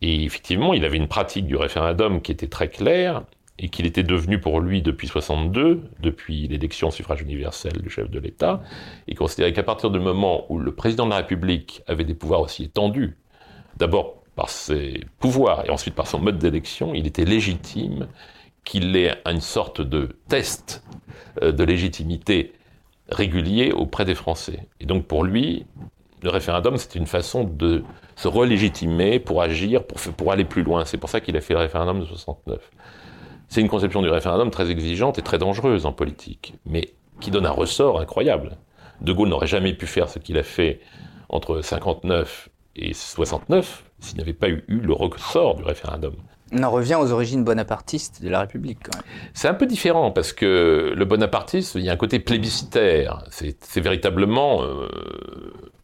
Et 0.02 0.24
effectivement, 0.24 0.74
il 0.74 0.84
avait 0.84 0.96
une 0.96 1.08
pratique 1.08 1.46
du 1.46 1.56
référendum 1.56 2.20
qui 2.20 2.32
était 2.32 2.48
très 2.48 2.68
claire 2.68 3.22
et 3.58 3.68
qu'il 3.68 3.86
était 3.86 4.02
devenu 4.02 4.40
pour 4.40 4.60
lui 4.60 4.82
depuis 4.82 5.06
62, 5.06 5.82
depuis 6.00 6.48
l'élection 6.48 6.88
au 6.88 6.90
suffrage 6.90 7.22
universel 7.22 7.72
du 7.80 7.88
chef 7.88 8.10
de 8.10 8.18
l'État, 8.18 8.62
et 9.06 9.14
considérait 9.14 9.52
qu'à 9.52 9.62
partir 9.62 9.90
du 9.90 10.00
moment 10.00 10.44
où 10.52 10.58
le 10.58 10.74
président 10.74 11.04
de 11.04 11.10
la 11.10 11.18
République 11.18 11.82
avait 11.86 12.04
des 12.04 12.14
pouvoirs 12.14 12.40
aussi 12.40 12.64
étendus, 12.64 13.16
d'abord 13.76 14.23
par 14.34 14.48
ses 14.48 15.04
pouvoirs 15.18 15.64
et 15.66 15.70
ensuite 15.70 15.94
par 15.94 16.06
son 16.06 16.18
mode 16.18 16.38
d'élection, 16.38 16.94
il 16.94 17.06
était 17.06 17.24
légitime 17.24 18.08
qu'il 18.64 18.96
ait 18.96 19.16
une 19.26 19.40
sorte 19.40 19.80
de 19.80 20.16
test 20.28 20.82
euh, 21.42 21.52
de 21.52 21.64
légitimité 21.64 22.52
régulier 23.10 23.72
auprès 23.72 24.04
des 24.04 24.14
Français. 24.14 24.66
Et 24.80 24.86
donc 24.86 25.06
pour 25.06 25.24
lui, 25.24 25.66
le 26.22 26.30
référendum, 26.30 26.76
c'était 26.78 26.98
une 26.98 27.06
façon 27.06 27.44
de 27.44 27.84
se 28.16 28.28
relégitimer 28.28 29.18
pour 29.18 29.42
agir, 29.42 29.84
pour, 29.84 30.00
pour 30.14 30.32
aller 30.32 30.44
plus 30.44 30.62
loin. 30.62 30.84
C'est 30.84 30.96
pour 30.96 31.10
ça 31.10 31.20
qu'il 31.20 31.36
a 31.36 31.40
fait 31.40 31.54
le 31.54 31.60
référendum 31.60 32.00
de 32.00 32.06
69. 32.06 32.70
C'est 33.48 33.60
une 33.60 33.68
conception 33.68 34.00
du 34.00 34.08
référendum 34.08 34.50
très 34.50 34.70
exigeante 34.70 35.18
et 35.18 35.22
très 35.22 35.38
dangereuse 35.38 35.84
en 35.84 35.92
politique, 35.92 36.54
mais 36.64 36.94
qui 37.20 37.30
donne 37.30 37.46
un 37.46 37.50
ressort 37.50 38.00
incroyable. 38.00 38.56
De 39.00 39.12
Gaulle 39.12 39.28
n'aurait 39.28 39.46
jamais 39.46 39.74
pu 39.74 39.86
faire 39.86 40.08
ce 40.08 40.18
qu'il 40.18 40.38
a 40.38 40.42
fait 40.42 40.80
entre 41.28 41.60
59 41.60 42.48
et 42.76 42.94
69 42.94 43.84
s'il 44.04 44.18
n'avait 44.18 44.32
pas 44.32 44.48
eu, 44.48 44.62
le 44.68 44.92
ressort 44.92 45.56
du 45.56 45.62
référendum. 45.62 46.14
On 46.52 46.62
en 46.62 46.70
revient 46.70 46.94
aux 46.94 47.10
origines 47.10 47.42
bonapartistes 47.42 48.22
de 48.22 48.28
la 48.28 48.40
République. 48.40 48.78
C'est 49.32 49.48
un 49.48 49.54
peu 49.54 49.66
différent 49.66 50.12
parce 50.12 50.32
que 50.32 50.92
le 50.94 51.04
bonapartisme, 51.04 51.78
il 51.78 51.84
y 51.84 51.88
a 51.88 51.92
un 51.92 51.96
côté 51.96 52.20
plébiscitaire. 52.20 53.24
C'est 53.30 53.80
véritablement, 53.80 54.62
euh, 54.62 54.88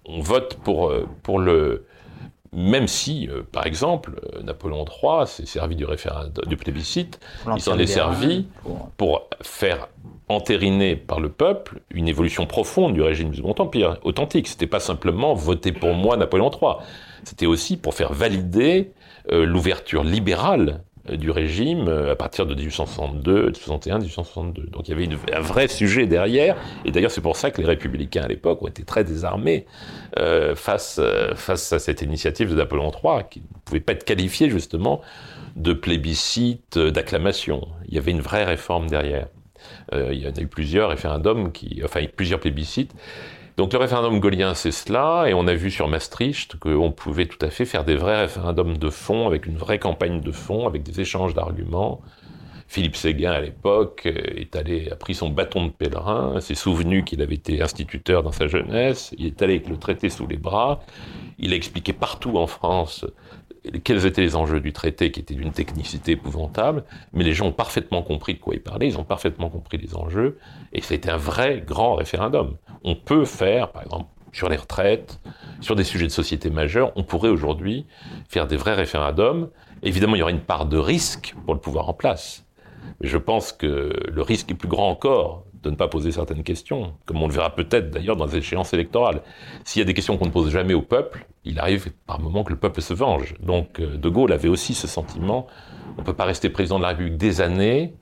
on 0.04 0.20
vote 0.20 0.58
pour, 0.62 0.90
euh, 0.90 1.08
pour 1.22 1.40
le, 1.40 1.86
même 2.52 2.86
si, 2.86 3.28
euh, 3.28 3.42
par 3.50 3.66
exemple, 3.66 4.20
Napoléon 4.42 4.84
III 4.84 5.26
s'est 5.26 5.46
servi 5.46 5.76
du 5.76 5.84
référendum, 5.84 6.44
du 6.46 6.56
plébiscite, 6.56 7.18
il 7.54 7.60
s'en 7.60 7.78
est 7.78 7.86
servi 7.86 8.46
pour... 8.96 9.28
faire 9.42 9.88
entériner 10.30 10.94
par 10.94 11.18
le 11.18 11.28
peuple 11.28 11.80
une 11.90 12.06
évolution 12.06 12.46
profonde 12.46 12.94
du 12.94 13.02
régime 13.02 13.30
du 13.30 13.38
Second 13.38 13.54
Empire, 13.58 13.98
authentique. 14.02 14.46
C'était 14.46 14.68
pas 14.68 14.78
simplement 14.78 15.34
voter 15.34 15.72
pour 15.72 15.92
moi 15.94 16.16
Napoléon 16.16 16.50
III 16.50 16.76
c'était 17.24 17.46
aussi 17.46 17.76
pour 17.76 17.94
faire 17.94 18.12
valider 18.12 18.92
euh, 19.30 19.44
l'ouverture 19.44 20.02
libérale 20.02 20.82
euh, 21.10 21.16
du 21.16 21.30
régime 21.30 21.88
euh, 21.88 22.12
à 22.12 22.16
partir 22.16 22.46
de 22.46 22.54
1862, 22.54 23.34
1861, 23.46 23.98
1862. 23.98 24.62
Donc 24.70 24.88
il 24.88 24.90
y 24.92 24.94
avait 24.94 25.08
un 25.34 25.40
vrai 25.40 25.68
sujet 25.68 26.06
derrière, 26.06 26.56
et 26.84 26.90
d'ailleurs 26.90 27.10
c'est 27.10 27.20
pour 27.20 27.36
ça 27.36 27.50
que 27.50 27.60
les 27.60 27.66
républicains 27.66 28.22
à 28.22 28.28
l'époque 28.28 28.62
ont 28.62 28.68
été 28.68 28.82
très 28.82 29.04
désarmés 29.04 29.66
face, 30.54 31.00
face 31.34 31.72
à 31.72 31.78
cette 31.78 32.02
initiative 32.02 32.50
de 32.50 32.56
Napoléon 32.56 32.90
III, 32.90 33.24
qui 33.30 33.40
ne 33.40 33.60
pouvait 33.64 33.80
pas 33.80 33.92
être 33.92 34.04
qualifiée 34.04 34.50
justement 34.50 35.00
de 35.56 35.72
plébiscite, 35.72 36.78
d'acclamation. 36.78 37.68
Il 37.88 37.94
y 37.94 37.98
avait 37.98 38.10
une 38.10 38.20
vraie 38.20 38.44
réforme 38.44 38.88
derrière. 38.88 39.28
il 39.92 40.14
y 40.14 40.26
en 40.26 40.32
a 40.32 40.40
eu 40.40 40.48
plusieurs 40.48 40.90
référendums, 40.90 41.52
qui, 41.52 41.80
enfin 41.84 42.04
plusieurs 42.16 42.40
plébiscites, 42.40 42.92
donc 43.61 43.74
le 43.74 43.78
référendum 43.78 44.20
gaulien, 44.20 44.54
c'est 44.54 44.70
cela, 44.70 45.26
et 45.28 45.34
on 45.34 45.46
a 45.46 45.52
vu 45.52 45.70
sur 45.70 45.86
Maastricht 45.86 46.56
qu'on 46.56 46.92
pouvait 46.92 47.26
tout 47.26 47.44
à 47.44 47.50
fait 47.50 47.66
faire 47.66 47.84
des 47.84 47.94
vrais 47.94 48.22
référendums 48.22 48.78
de 48.78 48.88
fond, 48.88 49.26
avec 49.26 49.44
une 49.44 49.58
vraie 49.58 49.78
campagne 49.78 50.22
de 50.22 50.32
fond, 50.32 50.66
avec 50.66 50.82
des 50.82 51.02
échanges 51.02 51.34
d'arguments. 51.34 52.00
Philippe 52.68 52.96
Séguin, 52.96 53.32
à 53.32 53.40
l'époque, 53.40 54.06
est 54.06 54.56
allé, 54.56 54.88
a 54.90 54.96
pris 54.96 55.14
son 55.14 55.28
bâton 55.28 55.66
de 55.66 55.72
pèlerin, 55.72 56.40
s'est 56.40 56.54
souvenu 56.54 57.04
qu'il 57.04 57.20
avait 57.20 57.34
été 57.34 57.61
instituteur 57.61 58.22
dans 58.22 58.32
sa 58.32 58.46
jeunesse, 58.46 59.14
il 59.18 59.26
est 59.26 59.42
allé 59.42 59.56
avec 59.56 59.68
le 59.68 59.76
traité 59.76 60.08
sous 60.08 60.26
les 60.26 60.38
bras, 60.38 60.80
il 61.38 61.52
a 61.52 61.56
expliqué 61.56 61.92
partout 61.92 62.38
en 62.38 62.46
France 62.46 63.04
quels 63.84 64.06
étaient 64.06 64.22
les 64.22 64.36
enjeux 64.36 64.61
du 64.61 64.72
traité, 64.72 65.11
qui 65.11 65.20
étaient 65.20 65.34
d'une 65.34 65.52
technicité 65.52 66.12
épouvantable, 66.12 66.84
mais 67.12 67.24
les 67.24 67.32
gens 67.32 67.46
ont 67.46 67.52
parfaitement 67.52 68.02
compris 68.02 68.34
de 68.34 68.38
quoi 68.38 68.54
il 68.54 68.62
parlait, 68.62 68.88
ils 68.88 68.98
ont 68.98 69.04
parfaitement 69.04 69.50
compris 69.50 69.78
les 69.78 69.94
enjeux, 69.94 70.38
et 70.72 70.80
c'était 70.80 71.11
un 71.11 71.16
vrai 71.16 71.62
grand 71.66 71.94
référendum. 71.94 72.56
On 72.84 72.94
peut 72.94 73.24
faire, 73.24 73.72
par 73.72 73.82
exemple, 73.82 74.06
sur 74.32 74.48
les 74.48 74.56
retraites, 74.56 75.20
sur 75.61 75.74
des 75.74 75.84
sujets 75.84 76.06
de 76.06 76.12
société 76.12 76.50
majeurs, 76.50 76.92
on 76.96 77.02
pourrait 77.02 77.28
aujourd'hui 77.28 77.86
faire 78.28 78.46
des 78.46 78.56
vrais 78.56 78.74
référendums. 78.74 79.50
Évidemment, 79.82 80.14
il 80.14 80.20
y 80.20 80.22
aura 80.22 80.30
une 80.30 80.40
part 80.40 80.66
de 80.66 80.78
risque 80.78 81.34
pour 81.44 81.54
le 81.54 81.61
pouvoir 81.61 81.88
en 81.88 81.94
place. 81.94 82.46
Mais 83.00 83.08
je 83.08 83.18
pense 83.18 83.52
que 83.52 83.92
le 84.08 84.22
risque 84.22 84.50
est 84.50 84.54
plus 84.54 84.68
grand 84.68 84.88
encore 84.88 85.44
de 85.62 85.70
ne 85.70 85.76
pas 85.76 85.88
poser 85.88 86.12
certaines 86.12 86.42
questions, 86.42 86.94
comme 87.04 87.22
on 87.22 87.26
le 87.26 87.34
verra 87.34 87.54
peut-être 87.54 87.90
d'ailleurs 87.90 88.16
dans 88.16 88.26
les 88.26 88.36
échéances 88.36 88.72
électorales. 88.72 89.22
S'il 89.64 89.80
y 89.80 89.82
a 89.82 89.84
des 89.84 89.94
questions 89.94 90.16
qu'on 90.16 90.26
ne 90.26 90.30
pose 90.30 90.50
jamais 90.50 90.74
au 90.74 90.82
peuple, 90.82 91.26
il 91.45 91.59
arrive 91.59 91.91
par 92.07 92.20
moments 92.20 92.45
que 92.45 92.51
le 92.51 92.59
peuple 92.59 92.82
se 92.82 92.95
venge. 92.95 93.34
Donc 93.41 93.80
euh, 93.80 93.97
De 93.97 94.09
Gaulle 94.09 94.32
avait 94.32 94.49
aussi 94.49 94.74
ce 94.74 94.86
sentiment, 94.86 95.47
on 95.97 96.01
ne 96.01 96.07
peut 96.07 96.14
pas 96.14 96.24
rester 96.24 96.51
président 96.51 96.78
de 96.78 96.82
la 96.82 96.88
République 96.88 97.16
des 97.16 97.41
années 97.41 97.95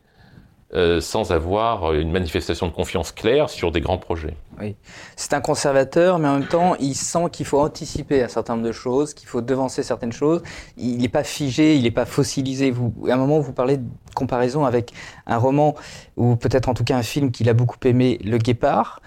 euh, 0.75 1.01
sans 1.01 1.33
avoir 1.33 1.95
une 1.95 2.11
manifestation 2.11 2.67
de 2.67 2.73
confiance 2.73 3.11
claire 3.11 3.49
sur 3.49 3.73
des 3.73 3.81
grands 3.81 3.97
projets. 3.97 4.37
Oui, 4.61 4.77
c'est 5.17 5.33
un 5.33 5.41
conservateur, 5.41 6.19
mais 6.19 6.29
en 6.29 6.41
même 6.41 6.47
temps, 6.47 6.75
il 6.79 6.95
sent 6.95 7.31
qu'il 7.33 7.47
faut 7.47 7.59
anticiper 7.59 8.23
un 8.23 8.29
certain 8.29 8.55
nombre 8.55 8.67
de 8.67 8.73
choses, 8.73 9.15
qu'il 9.15 9.29
faut 9.29 9.41
devancer 9.41 9.83
certaines 9.83 10.13
choses. 10.13 10.43
Il 10.77 10.99
n'est 10.99 11.09
pas 11.09 11.25
figé, 11.25 11.75
il 11.75 11.85
n'est 11.85 11.91
pas 11.91 12.05
fossilisé. 12.05 12.71
Vous, 12.71 12.93
à 13.09 13.15
un 13.15 13.17
moment, 13.17 13.41
vous 13.41 13.55
parlez 13.55 13.79
de 13.79 13.87
comparaison 14.15 14.67
avec 14.67 14.93
un 15.27 15.39
roman, 15.39 15.75
ou 16.19 16.37
peut-être 16.37 16.69
en 16.69 16.75
tout 16.75 16.85
cas 16.85 16.99
un 16.99 17.03
film 17.03 17.31
qu'il 17.31 17.49
a 17.49 17.55
beaucoup 17.55 17.79
aimé, 17.87 18.19
Le 18.23 18.37
Guépard. 18.37 19.01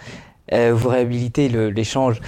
Euh, 0.54 0.74
vous 0.74 0.90
réhabilitez 0.90 1.48
l'échange 1.48 2.22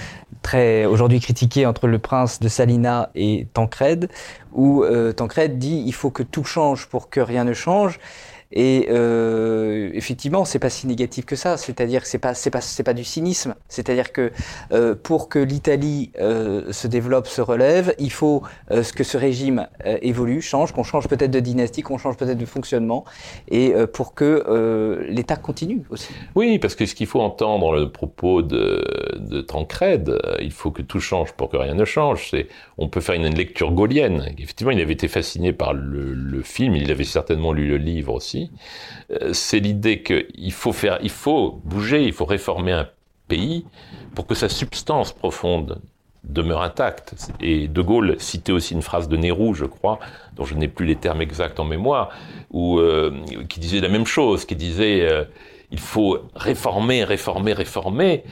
très 0.43 0.85
aujourd'hui 0.85 1.19
critiqué 1.19 1.65
entre 1.65 1.87
le 1.87 1.97
prince 1.97 2.39
de 2.39 2.47
Salina 2.47 3.09
et 3.15 3.47
Tancred, 3.53 4.09
où 4.51 4.83
euh, 4.83 5.11
Tancred 5.11 5.57
dit 5.57 5.83
il 5.85 5.93
faut 5.93 6.11
que 6.11 6.21
tout 6.21 6.43
change 6.43 6.85
pour 6.85 7.09
que 7.09 7.19
rien 7.19 7.43
ne 7.43 7.53
change. 7.53 7.99
Et 8.54 8.88
euh, 8.91 9.89
effectivement, 9.93 10.45
c'est 10.45 10.60
pas 10.60 10.70
si 10.70 10.86
négatif 10.86 11.26
que 11.26 11.36
ça. 11.36 11.58
C'est-à-dire 11.58 12.04
que 12.04 12.08
c'est 12.08 12.20
pas 12.20 12.36
c'est 12.36 12.51
pas 12.51 12.62
c'est 12.62 12.84
pas 12.84 12.93
du 12.93 13.04
cynisme. 13.04 13.56
C'est-à-dire 13.68 14.14
que 14.14 14.32
euh, 14.72 14.93
pour 14.93 15.28
que 15.28 15.39
l'Italie 15.39 16.12
euh, 16.20 16.72
se 16.72 16.88
développe, 16.88 17.28
se 17.28 17.41
relève, 17.41 17.95
il 17.97 18.12
faut 18.12 18.43
euh, 18.70 18.84
que 18.95 19.04
ce 19.04 19.18
régime 19.18 19.68
évolue, 20.04 20.41
change, 20.41 20.72
qu'on 20.72 20.84
change 20.84 21.08
peut-être 21.08 21.32
de 21.32 21.39
dynastie, 21.39 21.82
qu'on 21.82 21.97
change 21.97 22.16
peut-être 22.16 22.38
de 22.38 22.45
fonctionnement, 22.45 23.06
et 23.49 23.74
pour 23.93 24.14
que 24.14 25.04
l'État 25.10 25.36
continue 25.36 25.84
aussi. 25.89 26.14
Oui, 26.36 26.60
parce 26.60 26.76
que 26.76 26.86
ce 26.86 26.93
qu'il 26.93 27.08
faut 27.08 27.22
entendre 27.22 27.76
le 27.76 27.91
propos 27.91 28.41
de, 28.41 28.84
de 29.18 29.45
il 30.41 30.51
faut 30.51 30.72
que 30.72 30.82
tout 30.82 30.99
change 30.99 31.34
pour 31.34 31.49
que 31.49 31.58
rien 31.58 31.74
ne 31.74 31.86
change. 31.86 32.30
C'est 32.30 32.47
on 32.78 32.88
peut 32.88 33.01
faire 33.01 33.16
une, 33.16 33.34
lecture 33.34 33.72
gaulienne. 33.72 34.32
Effectivement, 34.38 34.72
il 34.72 34.80
avait 34.82 34.93
été 34.93 35.08
fasciné 35.08 35.54
par 35.54 35.74
le 35.74 36.41
film. 36.43 36.76
Il 36.76 36.91
avait 36.91 37.04
certainement 37.04 37.51
lu 37.51 37.68
le 37.68 37.78
livre 37.78 38.14
aussi. 38.14 38.42
Euh, 39.11 39.33
c'est 39.33 39.59
l'idée 39.59 40.01
qu'il 40.01 40.51
faut 40.51 40.73
faire, 40.73 40.99
il 41.01 41.09
faut 41.09 41.61
bouger, 41.63 42.03
il 42.03 42.13
faut 42.13 42.25
réformer 42.25 42.71
un 42.71 42.87
pays 43.27 43.65
pour 44.15 44.27
que 44.27 44.35
sa 44.35 44.49
substance 44.49 45.11
profonde 45.11 45.81
demeure 46.23 46.61
intacte. 46.61 47.15
Et 47.41 47.67
De 47.67 47.81
Gaulle 47.81 48.15
citait 48.19 48.51
aussi 48.51 48.73
une 48.73 48.81
phrase 48.81 49.07
de 49.07 49.17
Nehru, 49.17 49.53
je 49.55 49.65
crois, 49.65 49.99
dont 50.35 50.45
je 50.45 50.55
n'ai 50.55 50.67
plus 50.67 50.85
les 50.85 50.95
termes 50.95 51.21
exacts 51.21 51.59
en 51.59 51.65
mémoire, 51.65 52.09
où, 52.51 52.79
euh, 52.79 53.11
qui 53.49 53.59
disait 53.59 53.81
la 53.81 53.89
même 53.89 54.05
chose, 54.05 54.45
qui 54.45 54.55
disait 54.55 55.01
euh, 55.01 55.25
il 55.71 55.79
faut 55.79 56.19
réformer, 56.35 57.03
réformer, 57.03 57.53
réformer, 57.53 58.23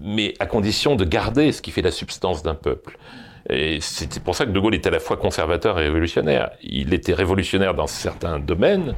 mais 0.00 0.34
à 0.38 0.46
condition 0.46 0.94
de 0.94 1.04
garder 1.04 1.50
ce 1.52 1.62
qui 1.62 1.70
fait 1.70 1.82
la 1.82 1.90
substance 1.90 2.42
d'un 2.42 2.54
peuple. 2.54 2.98
Et 3.48 3.78
c'est 3.80 4.22
pour 4.22 4.34
ça 4.34 4.44
que 4.44 4.50
De 4.50 4.58
Gaulle 4.58 4.74
était 4.74 4.88
à 4.88 4.92
la 4.92 4.98
fois 4.98 5.16
conservateur 5.16 5.78
et 5.78 5.84
révolutionnaire. 5.84 6.50
Il 6.62 6.92
était 6.92 7.14
révolutionnaire 7.14 7.74
dans 7.74 7.86
certains 7.86 8.38
domaines, 8.40 8.96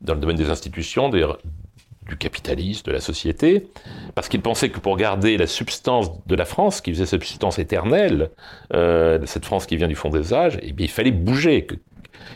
dans 0.00 0.14
le 0.14 0.20
domaine 0.20 0.36
des 0.36 0.50
institutions, 0.50 1.08
du 1.08 2.16
capitalisme, 2.18 2.82
de 2.86 2.92
la 2.92 3.00
société, 3.00 3.66
parce 4.14 4.28
qu'il 4.28 4.42
pensait 4.42 4.68
que 4.68 4.78
pour 4.78 4.96
garder 4.96 5.36
la 5.36 5.46
substance 5.46 6.10
de 6.26 6.34
la 6.34 6.44
France, 6.44 6.80
qui 6.80 6.92
faisait 6.92 7.06
substance 7.06 7.58
éternelle, 7.58 8.30
euh, 8.74 9.20
cette 9.24 9.44
France 9.44 9.66
qui 9.66 9.76
vient 9.76 9.88
du 9.88 9.94
fond 9.94 10.10
des 10.10 10.34
âges, 10.34 10.58
eh 10.62 10.74
il 10.78 10.90
fallait 10.90 11.10
bouger, 11.10 11.66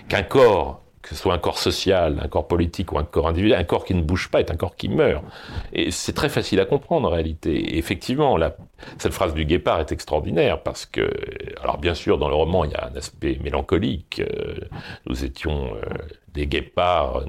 qu'un 0.09 0.23
corps 0.23 0.83
que 1.09 1.15
ce 1.15 1.23
soit 1.23 1.33
un 1.33 1.39
corps 1.39 1.59
social, 1.59 2.21
un 2.23 2.29
corps 2.29 2.47
politique 2.47 2.93
ou 2.93 2.99
un 2.99 3.05
corps 3.05 3.29
individuel, 3.29 3.59
un 3.59 3.65
corps 3.65 3.87
qui 3.87 3.95
ne 3.95 4.03
bouge 4.03 4.29
pas 4.31 4.41
est 4.41 4.51
un 4.51 4.57
corps 4.57 4.77
qui 4.77 4.91
meurt. 4.91 5.25
Et 5.73 5.91
c'est 5.91 6.13
très 6.13 6.29
facile 6.29 6.61
à 6.61 6.67
comprendre 6.67 7.09
en 7.09 7.11
réalité. 7.11 7.55
Et 7.55 7.79
effectivement, 7.79 8.37
cette 8.99 9.15
phrase 9.15 9.33
du 9.33 9.47
guépard 9.47 9.81
est 9.81 9.91
extraordinaire 9.91 10.63
parce 10.63 10.85
que, 10.85 11.11
alors 11.63 11.79
bien 11.79 11.95
sûr, 11.95 12.19
dans 12.19 12.29
le 12.29 12.35
roman, 12.35 12.65
il 12.65 12.73
y 12.73 12.75
a 12.75 12.91
un 12.93 12.97
aspect 12.97 13.39
mélancolique. 13.43 14.21
Euh, 14.21 14.57
nous 15.07 15.25
étions 15.25 15.75
euh, 15.77 15.95
des 16.35 16.47
guépards, 16.47 17.25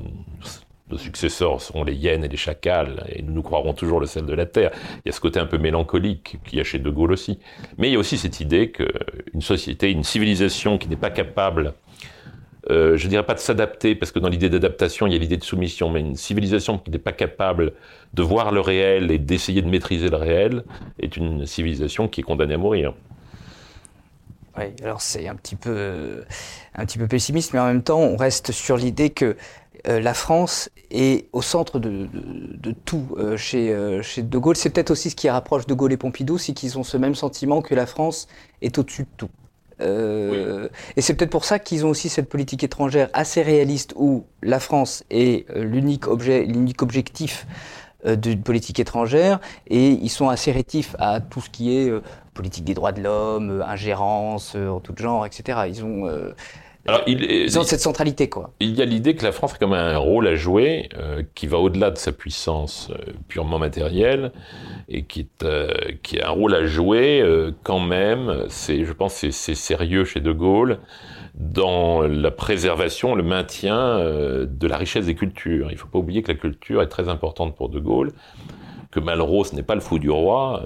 nos 0.89 0.97
successeurs 0.97 1.61
seront 1.61 1.85
les 1.85 1.93
hyènes 1.93 2.25
et 2.25 2.27
les 2.27 2.37
chacals, 2.37 3.05
et 3.09 3.21
nous 3.21 3.31
nous 3.31 3.43
croirons 3.43 3.73
toujours 3.73 3.99
le 4.01 4.07
sel 4.07 4.25
de 4.25 4.33
la 4.33 4.45
terre. 4.45 4.71
Il 4.97 5.01
y 5.05 5.09
a 5.09 5.11
ce 5.13 5.21
côté 5.21 5.39
un 5.39 5.45
peu 5.45 5.57
mélancolique 5.57 6.37
qu'il 6.45 6.57
y 6.57 6.61
a 6.61 6.65
chez 6.65 6.79
De 6.79 6.89
Gaulle 6.89 7.13
aussi. 7.13 7.39
Mais 7.77 7.89
il 7.89 7.93
y 7.93 7.95
a 7.95 7.99
aussi 7.99 8.17
cette 8.17 8.39
idée 8.41 8.71
qu'une 8.71 9.41
société, 9.41 9.89
une 9.91 10.03
civilisation 10.03 10.77
qui 10.77 10.89
n'est 10.89 10.97
pas 10.97 11.11
capable, 11.11 11.75
euh, 12.69 12.97
je 12.97 13.07
dirais 13.07 13.25
pas 13.25 13.33
de 13.33 13.39
s'adapter, 13.39 13.95
parce 13.95 14.11
que 14.11 14.19
dans 14.19 14.29
l'idée 14.29 14.49
d'adaptation, 14.49 15.07
il 15.07 15.13
y 15.13 15.15
a 15.15 15.19
l'idée 15.19 15.37
de 15.37 15.43
soumission, 15.43 15.89
mais 15.89 16.01
une 16.01 16.15
civilisation 16.15 16.77
qui 16.77 16.91
n'est 16.91 16.99
pas 16.99 17.11
capable 17.11 17.73
de 18.13 18.23
voir 18.23 18.51
le 18.51 18.61
réel 18.61 19.11
et 19.11 19.17
d'essayer 19.17 19.61
de 19.61 19.69
maîtriser 19.69 20.09
le 20.09 20.17
réel, 20.17 20.63
est 20.99 21.17
une 21.17 21.45
civilisation 21.45 22.07
qui 22.07 22.21
est 22.21 22.23
condamnée 22.23 22.53
à 22.53 22.57
mourir. 22.57 22.93
Oui, 24.57 24.65
alors 24.83 25.01
c'est 25.01 25.27
un 25.27 25.35
petit 25.35 25.55
peu 25.55 26.25
pessimiste, 27.09 27.53
mais 27.53 27.59
en 27.59 27.67
même 27.67 27.83
temps, 27.83 28.01
on 28.01 28.17
reste 28.17 28.51
sur 28.51 28.77
l'idée 28.77 29.09
que 29.09 29.35
euh, 29.87 29.99
la 29.99 30.13
France 30.13 30.69
est 30.91 31.27
au 31.33 31.41
centre 31.41 31.79
de, 31.79 32.07
tout 32.85 33.07
euh, 33.17 33.37
chez, 33.37 33.75
chez 34.03 34.21
De 34.21 34.37
Gaulle. 34.37 34.57
C'est 34.57 34.69
peut-être 34.69 34.91
aussi 34.91 35.09
ce 35.09 35.15
qui 35.15 35.29
rapproche 35.29 35.65
De 35.65 35.73
Gaulle 35.73 35.93
et 35.93 35.97
Pompidou, 35.97 36.37
c'est 36.37 36.53
qu'ils 36.53 36.77
ont 36.77 36.83
ce 36.83 36.97
même 36.97 37.15
sentiment 37.15 37.61
que 37.61 37.73
la 37.73 37.85
France 37.85 38.27
est 38.61 38.77
au-dessus 38.77 39.03
de 39.03 39.09
tout. 39.17 39.29
Et 39.81 41.01
c'est 41.01 41.13
peut-être 41.13 41.29
pour 41.29 41.45
ça 41.45 41.59
qu'ils 41.59 41.85
ont 41.85 41.89
aussi 41.89 42.09
cette 42.09 42.29
politique 42.29 42.63
étrangère 42.63 43.09
assez 43.13 43.41
réaliste 43.41 43.93
où 43.95 44.25
la 44.41 44.59
France 44.59 45.03
est 45.09 45.45
l'unique 45.55 46.07
objet, 46.07 46.43
l'unique 46.45 46.81
objectif 46.81 47.47
d'une 48.05 48.41
politique 48.41 48.79
étrangère 48.79 49.39
et 49.67 49.89
ils 49.89 50.09
sont 50.09 50.29
assez 50.29 50.51
rétifs 50.51 50.95
à 50.99 51.19
tout 51.19 51.41
ce 51.41 51.49
qui 51.49 51.77
est 51.77 51.91
politique 52.33 52.63
des 52.63 52.73
droits 52.73 52.93
de 52.93 53.01
l'homme, 53.01 53.63
ingérence 53.67 54.55
en 54.55 54.79
tout 54.79 54.93
genre, 54.97 55.25
etc. 55.25 55.59
Ils 55.67 55.83
ont 55.83 56.09
alors, 56.87 57.03
il, 57.07 57.57
ont 57.57 57.63
cette 57.63 57.81
centralité, 57.81 58.29
quoi. 58.29 58.51
Il 58.59 58.75
y 58.75 58.81
a 58.81 58.85
l'idée 58.85 59.13
que 59.15 59.23
la 59.23 59.31
France 59.31 59.53
a 59.53 59.57
quand 59.57 59.67
même 59.67 59.79
un 59.79 59.97
rôle 59.97 60.27
à 60.27 60.35
jouer 60.35 60.89
euh, 60.97 61.23
qui 61.35 61.45
va 61.45 61.57
au-delà 61.57 61.91
de 61.91 61.97
sa 61.97 62.11
puissance 62.11 62.89
euh, 62.91 63.11
purement 63.27 63.59
matérielle 63.59 64.31
et 64.87 65.03
qui 65.03 65.21
est, 65.21 65.43
euh, 65.43 65.71
qui 66.03 66.19
a 66.19 66.29
un 66.29 66.31
rôle 66.31 66.55
à 66.55 66.65
jouer 66.65 67.23
quand 67.63 67.79
même. 67.79 68.45
C'est, 68.47 68.85
je 68.85 68.93
pense, 68.93 69.13
c'est, 69.13 69.31
c'est 69.31 69.55
sérieux 69.55 70.05
chez 70.05 70.19
De 70.19 70.31
Gaulle 70.31 70.79
dans 71.35 72.01
la 72.01 72.31
préservation, 72.31 73.13
le 73.13 73.23
maintien 73.23 73.99
de 73.99 74.67
la 74.67 74.77
richesse 74.77 75.05
des 75.05 75.15
cultures. 75.15 75.67
Il 75.69 75.75
ne 75.75 75.79
faut 75.79 75.87
pas 75.87 75.99
oublier 75.99 76.23
que 76.23 76.31
la 76.31 76.37
culture 76.37 76.81
est 76.81 76.87
très 76.87 77.07
importante 77.07 77.55
pour 77.55 77.69
De 77.69 77.79
Gaulle 77.79 78.11
que 78.91 78.99
Malraux, 78.99 79.43
ce 79.43 79.55
n'est 79.55 79.61
pas 79.61 79.75
le 79.75 79.81
fou 79.81 79.99
du 79.99 80.09
roi. 80.09 80.63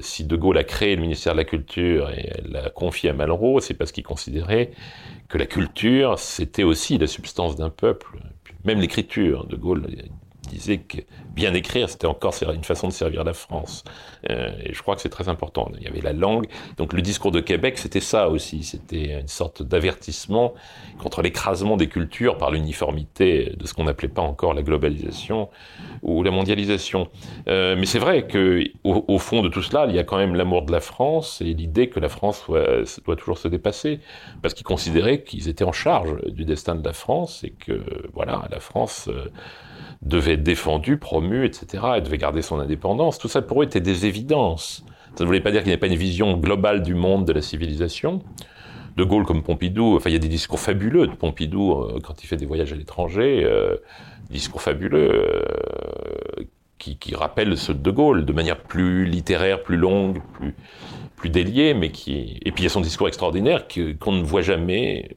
si 0.00 0.24
De 0.24 0.36
Gaulle 0.36 0.58
a 0.58 0.64
créé 0.64 0.94
le 0.94 1.00
ministère 1.00 1.32
de 1.32 1.38
la 1.38 1.44
Culture 1.44 2.10
et 2.10 2.30
l'a 2.46 2.68
confié 2.68 3.08
à 3.08 3.14
Malraux, 3.14 3.60
c'est 3.60 3.72
parce 3.72 3.90
qu'il 3.90 4.04
considérait 4.04 4.70
que 5.28 5.38
la 5.38 5.46
culture, 5.46 6.18
c'était 6.18 6.62
aussi 6.62 6.98
la 6.98 7.06
substance 7.06 7.56
d'un 7.56 7.70
peuple. 7.70 8.18
Même 8.64 8.80
l'écriture, 8.80 9.46
De 9.46 9.56
Gaulle 9.56 9.86
disait 10.54 10.78
que 10.78 10.98
bien 11.34 11.52
écrire, 11.54 11.88
c'était 11.88 12.06
encore 12.06 12.34
une 12.52 12.64
façon 12.64 12.88
de 12.88 12.92
servir 12.92 13.24
la 13.24 13.32
France. 13.32 13.84
Euh, 14.30 14.50
et 14.64 14.72
je 14.72 14.82
crois 14.82 14.94
que 14.94 15.02
c'est 15.02 15.08
très 15.08 15.28
important. 15.28 15.70
Il 15.76 15.82
y 15.82 15.88
avait 15.88 16.00
la 16.00 16.12
langue. 16.12 16.46
Donc 16.76 16.92
le 16.92 17.02
discours 17.02 17.32
de 17.32 17.40
Québec, 17.40 17.78
c'était 17.78 18.00
ça 18.00 18.28
aussi. 18.28 18.62
C'était 18.62 19.20
une 19.20 19.28
sorte 19.28 19.62
d'avertissement 19.62 20.54
contre 20.98 21.22
l'écrasement 21.22 21.76
des 21.76 21.88
cultures 21.88 22.38
par 22.38 22.50
l'uniformité 22.50 23.52
de 23.56 23.66
ce 23.66 23.74
qu'on 23.74 23.84
n'appelait 23.84 24.08
pas 24.08 24.22
encore 24.22 24.54
la 24.54 24.62
globalisation 24.62 25.48
ou 26.02 26.22
la 26.22 26.30
mondialisation. 26.30 27.08
Euh, 27.48 27.76
mais 27.76 27.86
c'est 27.86 27.98
vrai 27.98 28.26
que 28.26 28.64
au, 28.84 29.18
fond 29.18 29.42
de 29.42 29.48
tout 29.48 29.62
cela, 29.62 29.86
il 29.88 29.94
y 29.94 29.98
a 29.98 30.04
quand 30.04 30.18
même 30.18 30.34
l'amour 30.34 30.62
de 30.62 30.72
la 30.72 30.80
France 30.80 31.40
et 31.40 31.52
l'idée 31.52 31.88
que 31.88 32.00
la 32.00 32.08
France 32.08 32.44
doit, 32.48 33.16
toujours 33.16 33.38
se 33.38 33.48
dépasser, 33.48 34.00
parce 34.42 34.54
qu'ils 34.54 34.66
considéraient 34.66 35.22
qu'ils 35.22 35.48
étaient 35.48 35.64
en 35.64 35.72
charge 35.72 36.22
du 36.26 36.44
destin 36.44 36.74
de 36.74 36.84
la 36.84 36.92
France 36.92 37.42
et 37.44 37.50
que 37.50 37.82
voilà, 38.12 38.46
la 38.50 38.60
France 38.60 39.08
euh, 39.08 39.30
devait 40.04 40.34
être 40.34 40.42
défendue, 40.42 40.98
promue, 40.98 41.44
etc. 41.44 41.82
Elle 41.96 42.02
devait 42.02 42.18
garder 42.18 42.42
son 42.42 42.58
indépendance. 42.58 43.18
Tout 43.18 43.28
ça 43.28 43.42
pour 43.42 43.62
eux 43.62 43.64
était 43.64 43.80
des 43.80 44.06
évidences. 44.06 44.84
Ça 45.16 45.24
ne 45.24 45.26
voulait 45.26 45.40
pas 45.40 45.50
dire 45.50 45.60
qu'il 45.60 45.68
n'y 45.68 45.72
avait 45.72 45.80
pas 45.80 45.86
une 45.86 45.94
vision 45.94 46.36
globale 46.36 46.82
du 46.82 46.94
monde, 46.94 47.24
de 47.24 47.32
la 47.32 47.42
civilisation. 47.42 48.22
De 48.96 49.04
Gaulle 49.04 49.24
comme 49.24 49.42
Pompidou, 49.42 49.96
enfin 49.96 50.10
il 50.10 50.12
y 50.12 50.16
a 50.16 50.20
des 50.20 50.28
discours 50.28 50.60
fabuleux 50.60 51.08
de 51.08 51.14
Pompidou 51.14 51.72
euh, 51.72 51.98
quand 52.00 52.22
il 52.22 52.28
fait 52.28 52.36
des 52.36 52.46
voyages 52.46 52.72
à 52.72 52.76
l'étranger, 52.76 53.42
euh, 53.44 53.76
discours 54.30 54.62
fabuleux 54.62 55.10
euh, 55.12 56.44
qui, 56.78 56.96
qui, 56.96 57.16
rappellent 57.16 57.56
ceux 57.56 57.74
de 57.74 57.80
De 57.80 57.90
Gaulle 57.90 58.24
de 58.24 58.32
manière 58.32 58.60
plus 58.60 59.04
littéraire, 59.04 59.64
plus 59.64 59.76
longue, 59.76 60.20
plus, 60.34 60.54
plus 61.16 61.28
déliée, 61.28 61.74
mais 61.74 61.90
qui 61.90 62.38
et 62.44 62.52
puis 62.52 62.62
il 62.62 62.64
y 62.64 62.66
a 62.66 62.70
son 62.70 62.82
discours 62.82 63.08
extraordinaire 63.08 63.66
qu'on 63.98 64.12
ne 64.12 64.22
voit 64.22 64.42
jamais 64.42 65.16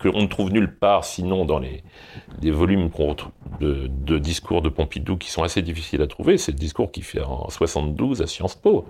qu'on 0.00 0.22
ne 0.22 0.26
trouve 0.26 0.50
nulle 0.50 0.74
part, 0.74 1.04
sinon 1.04 1.44
dans 1.44 1.58
les, 1.58 1.82
volumes 2.50 2.90
de, 3.60 3.86
de, 3.88 4.18
discours 4.18 4.62
de 4.62 4.68
Pompidou 4.68 5.16
qui 5.16 5.30
sont 5.30 5.42
assez 5.42 5.62
difficiles 5.62 6.02
à 6.02 6.06
trouver. 6.06 6.38
C'est 6.38 6.52
le 6.52 6.58
discours 6.58 6.90
qu'il 6.90 7.04
fait 7.04 7.22
en 7.22 7.48
72 7.48 8.22
à 8.22 8.26
Sciences 8.26 8.54
Po. 8.54 8.86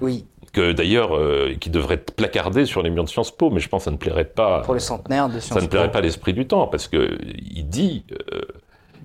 Oui. 0.00 0.26
Que 0.52 0.72
d'ailleurs, 0.72 1.14
euh, 1.16 1.54
qui 1.60 1.70
devrait 1.70 1.96
être 1.96 2.14
placardé 2.14 2.64
sur 2.64 2.82
les 2.82 2.90
murs 2.90 3.04
de 3.04 3.08
Sciences 3.08 3.36
Po, 3.36 3.50
mais 3.50 3.60
je 3.60 3.68
pense 3.68 3.82
que 3.82 3.84
ça 3.86 3.90
ne 3.90 3.96
plairait 3.96 4.24
pas. 4.24 4.62
Pour 4.62 4.74
le 4.74 4.80
centenaire 4.80 5.28
de 5.28 5.40
Sciences 5.40 5.48
Po. 5.48 5.54
Ça 5.54 5.60
ne 5.60 5.66
plairait 5.66 5.90
pas 5.90 6.00
l'esprit 6.00 6.32
du 6.32 6.46
temps, 6.46 6.66
parce 6.66 6.88
que 6.88 7.18
il 7.24 7.68
dit. 7.68 8.04
Euh, 8.32 8.40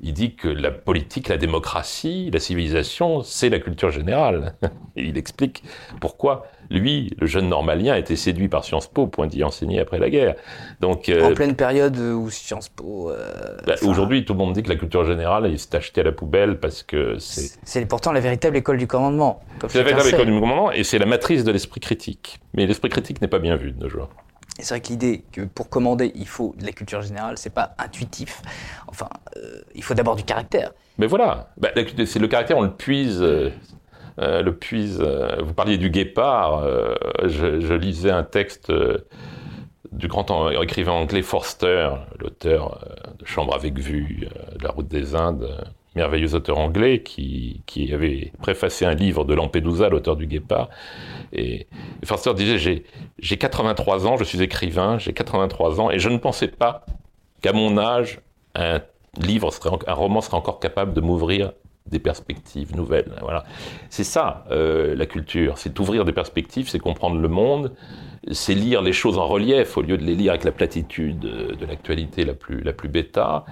il 0.04 0.14
dit 0.14 0.36
que 0.36 0.50
la 0.50 0.70
politique, 0.70 1.30
la 1.30 1.38
démocratie, 1.38 2.30
la 2.32 2.40
civilisation, 2.40 3.24
c'est 3.24 3.50
la 3.50 3.60
culture 3.60 3.90
générale. 3.90 4.56
Et 4.98 5.04
il 5.04 5.18
explique 5.18 5.64
pourquoi 6.02 6.46
lui, 6.70 7.16
le 7.20 7.26
jeune 7.26 7.48
normalien, 7.48 7.94
a 7.94 7.98
été 7.98 8.16
séduit 8.16 8.50
par 8.50 8.66
Sciences 8.66 8.88
Po, 8.88 9.08
point 9.08 9.28
d'y 9.28 9.44
enseigner 9.44 9.80
après 9.80 10.00
la 10.00 10.10
guerre. 10.10 10.36
Donc, 10.82 11.08
euh, 11.08 11.32
en 11.32 11.34
pleine 11.34 11.56
période 11.56 11.98
où 11.98 12.30
Sciences 12.30 12.70
Po. 12.70 13.12
Euh, 13.12 13.58
bah, 13.66 13.76
aujourd'hui, 13.84 14.26
tout 14.26 14.34
le 14.34 14.40
monde 14.40 14.54
dit 14.54 14.64
que 14.64 14.70
la 14.70 14.76
culture 14.76 15.06
générale, 15.06 15.50
il 15.50 15.58
s'est 15.58 15.76
acheté 15.76 16.02
à 16.02 16.04
la 16.04 16.12
poubelle 16.12 16.60
parce 16.60 16.84
que 16.84 17.18
c'est. 17.20 17.58
C'est 17.64 17.86
pourtant 17.86 18.12
la 18.12 18.20
véritable 18.20 18.58
école 18.58 18.78
du 18.78 18.88
commandement. 18.88 19.40
C'est 19.68 19.78
la 19.78 19.84
véritable 19.84 20.10
école 20.10 20.26
du 20.26 20.40
commandement 20.40 20.72
et 20.72 20.84
c'est 20.84 21.00
la 21.00 21.06
matrice 21.06 21.44
de 21.44 21.52
l'esprit 21.52 21.80
critique. 21.80 22.40
Mais 22.54 22.66
l'esprit 22.66 22.90
critique 22.90 23.22
n'est 23.22 23.28
pas 23.30 23.40
bien 23.40 23.56
vu 23.56 23.72
de 23.72 23.80
nos 23.80 23.90
jours. 23.90 24.10
C'est 24.60 24.70
vrai 24.70 24.82
que 24.82 24.90
l'idée 24.90 25.24
que 25.32 25.42
pour 25.42 25.70
commander, 25.70 26.12
il 26.16 26.28
faut 26.28 26.54
de 26.58 26.66
la 26.66 26.72
culture 26.72 27.02
générale, 27.02 27.38
c'est 27.38 27.54
pas 27.54 27.76
intuitif. 27.80 28.42
Enfin, 28.88 29.10
euh, 29.38 29.62
il 29.74 29.84
faut 29.84 29.96
d'abord 29.96 30.16
du 30.16 30.24
caractère. 30.24 30.72
Mais 31.00 31.08
voilà, 31.08 31.50
bah, 31.58 31.70
c'est 32.06 32.20
le 32.20 32.28
caractère, 32.28 32.58
on 32.58 32.62
le 32.62 32.74
puise. 32.74 33.24
Euh, 34.20 34.42
le 34.42 34.56
puise. 34.56 35.02
Euh, 35.02 35.38
vous 35.44 35.54
parliez 35.54 35.78
du 35.78 35.90
guépard. 35.90 36.60
Euh, 36.60 36.96
je, 37.26 37.74
lisais 37.74 38.12
un 38.12 38.24
texte 38.24 38.72
du 39.92 40.08
grand 40.08 40.52
écrivain 40.62 40.92
anglais 40.92 41.22
Forster, 41.22 41.90
l'auteur 42.20 42.80
de 43.18 43.26
Chambre 43.26 43.56
avec 43.56 43.78
vue, 43.78 44.28
de 44.58 44.64
la 44.64 44.72
route 44.72 44.88
des 44.88 45.16
Indes, 45.16 45.50
merveilleux 45.96 46.36
auteur 46.36 46.58
anglais 46.58 47.04
qui, 47.04 47.62
qui, 47.66 47.94
avait 47.94 48.32
préfacé 48.42 48.86
un 48.86 48.94
livre 48.94 49.26
de 49.26 49.34
Lampedusa, 49.34 49.90
l'auteur 49.90 50.16
du 50.16 50.28
Guépard. 50.28 50.70
Et, 51.32 51.68
Forster 52.04 52.34
disait 52.34 52.84
J'ai 53.20 53.38
83 53.38 54.08
ans, 54.08 54.18
je 54.18 54.24
suis 54.24 54.42
écrivain, 54.42 54.98
j'ai 54.98 55.14
83 55.14 55.80
ans, 55.80 55.92
et 55.92 56.00
je 56.00 56.10
ne 56.10 56.18
pensais 56.18 56.48
pas 56.48 56.86
qu'à 57.42 57.54
mon 57.54 57.78
âge, 57.78 58.22
un 58.56 58.82
livre, 59.20 59.52
serait, 59.52 59.70
un 59.88 59.94
roman 59.94 60.22
serait 60.22 60.38
encore 60.38 60.60
capable 60.60 60.94
de 60.94 61.02
m'ouvrir 61.02 61.54
des 61.88 62.00
perspectives 62.00 62.76
nouvelles. 62.76 63.12
Voilà. 63.22 63.44
C'est 63.90 64.04
ça, 64.04 64.46
euh, 64.52 64.96
la 64.96 65.06
culture. 65.06 65.58
C'est 65.58 65.78
ouvrir 65.80 66.06
des 66.06 66.14
perspectives, 66.14 66.70
c'est 66.70 66.80
comprendre 66.80 67.20
le 67.20 67.28
monde, 67.28 67.74
c'est 68.32 68.56
lire 68.56 68.82
les 68.82 68.94
choses 68.94 69.18
en 69.18 69.28
relief 69.28 69.78
au 69.78 69.82
lieu 69.82 69.98
de 69.98 70.04
les 70.04 70.16
lire 70.16 70.32
avec 70.32 70.44
la 70.44 70.52
platitude 70.52 71.20
de 71.20 71.66
l'actualité 71.66 72.24
la 72.24 72.34
plus, 72.34 72.62
la 72.62 72.74
plus 72.74 72.90
bêta. 72.90 73.46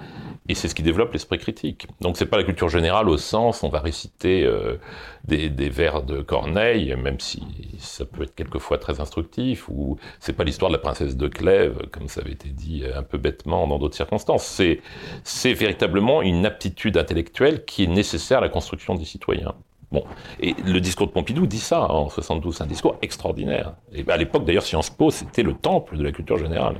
Et 0.48 0.54
c'est 0.54 0.66
ce 0.66 0.74
qui 0.74 0.82
développe 0.82 1.12
l'esprit 1.12 1.38
critique. 1.38 1.86
Donc 2.00 2.16
c'est 2.16 2.26
pas 2.26 2.36
la 2.36 2.42
culture 2.42 2.68
générale 2.68 3.08
au 3.08 3.16
sens, 3.16 3.62
on 3.62 3.68
va 3.68 3.78
réciter 3.78 4.44
euh, 4.44 4.76
des, 5.24 5.48
des, 5.48 5.68
vers 5.68 6.02
de 6.02 6.20
Corneille, 6.20 6.96
même 6.96 7.20
si 7.20 7.42
ça 7.78 8.04
peut 8.04 8.24
être 8.24 8.34
quelquefois 8.34 8.78
très 8.78 9.00
instructif, 9.00 9.68
ou 9.68 9.98
c'est 10.18 10.32
pas 10.32 10.42
l'histoire 10.42 10.70
de 10.70 10.76
la 10.76 10.82
princesse 10.82 11.16
de 11.16 11.28
Clèves, 11.28 11.86
comme 11.92 12.08
ça 12.08 12.22
avait 12.22 12.32
été 12.32 12.48
dit 12.48 12.82
un 12.92 13.04
peu 13.04 13.18
bêtement 13.18 13.68
dans 13.68 13.78
d'autres 13.78 13.94
circonstances. 13.94 14.44
C'est, 14.44 14.80
c'est 15.22 15.52
véritablement 15.52 16.22
une 16.22 16.44
aptitude 16.44 16.96
intellectuelle 16.96 17.64
qui 17.64 17.84
est 17.84 17.88
nécessaire 17.88 18.38
à 18.38 18.42
la 18.42 18.48
construction 18.48 18.96
des 18.96 19.04
citoyens. 19.04 19.54
Bon, 19.92 20.04
et 20.40 20.54
le 20.64 20.80
discours 20.80 21.06
de 21.06 21.12
Pompidou 21.12 21.46
dit 21.46 21.58
ça 21.58 21.90
en 21.90 22.08
72, 22.08 22.56
c'est 22.56 22.64
un 22.64 22.66
discours 22.66 22.96
extraordinaire. 23.02 23.74
Et 23.92 24.04
à 24.08 24.16
l'époque, 24.16 24.44
d'ailleurs, 24.44 24.64
Sciences 24.64 24.90
Po, 24.90 25.10
c'était 25.10 25.42
le 25.42 25.52
temple 25.52 25.98
de 25.98 26.02
la 26.02 26.12
culture 26.12 26.38
générale. 26.38 26.76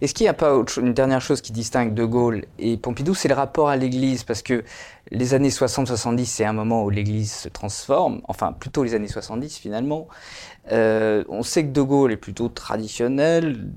Est-ce 0.00 0.14
qu'il 0.14 0.24
n'y 0.24 0.28
a 0.28 0.34
pas 0.34 0.62
une 0.78 0.94
dernière 0.94 1.20
chose 1.20 1.40
qui 1.40 1.52
distingue 1.52 1.94
De 1.94 2.04
Gaulle 2.04 2.44
et 2.58 2.76
Pompidou, 2.76 3.14
c'est 3.14 3.28
le 3.28 3.34
rapport 3.34 3.68
à 3.68 3.76
l'Église, 3.76 4.24
parce 4.24 4.42
que 4.42 4.64
les 5.10 5.34
années 5.34 5.50
60-70, 5.50 6.24
c'est 6.24 6.44
un 6.44 6.52
moment 6.52 6.84
où 6.84 6.90
l'Église 6.90 7.32
se 7.32 7.48
transforme, 7.48 8.20
enfin 8.26 8.52
plutôt 8.52 8.82
les 8.82 8.94
années 8.94 9.08
70 9.08 9.56
finalement. 9.58 10.08
Euh, 10.72 11.24
on 11.28 11.42
sait 11.42 11.64
que 11.64 11.70
De 11.70 11.82
Gaulle 11.82 12.12
est 12.12 12.16
plutôt 12.16 12.48
traditionnel, 12.48 13.70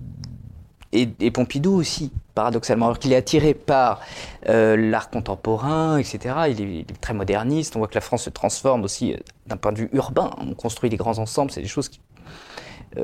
et, 0.93 1.31
Pompidou 1.31 1.73
aussi, 1.73 2.11
paradoxalement, 2.35 2.87
alors 2.87 2.99
qu'il 2.99 3.13
est 3.13 3.17
attiré 3.17 3.53
par 3.53 4.01
euh, 4.49 4.75
l'art 4.75 5.09
contemporain, 5.09 5.97
etc. 5.97 6.35
Il 6.49 6.79
est, 6.79 7.01
très 7.01 7.13
moderniste. 7.13 7.75
On 7.75 7.79
voit 7.79 7.87
que 7.87 7.95
la 7.95 8.01
France 8.01 8.23
se 8.23 8.29
transforme 8.29 8.83
aussi 8.83 9.13
euh, 9.13 9.17
d'un 9.47 9.57
point 9.57 9.71
de 9.71 9.77
vue 9.77 9.89
urbain. 9.93 10.31
On 10.37 10.53
construit 10.53 10.89
des 10.89 10.97
grands 10.97 11.19
ensembles, 11.19 11.51
c'est 11.51 11.61
des 11.61 11.67
choses 11.67 11.89
qui 11.89 11.99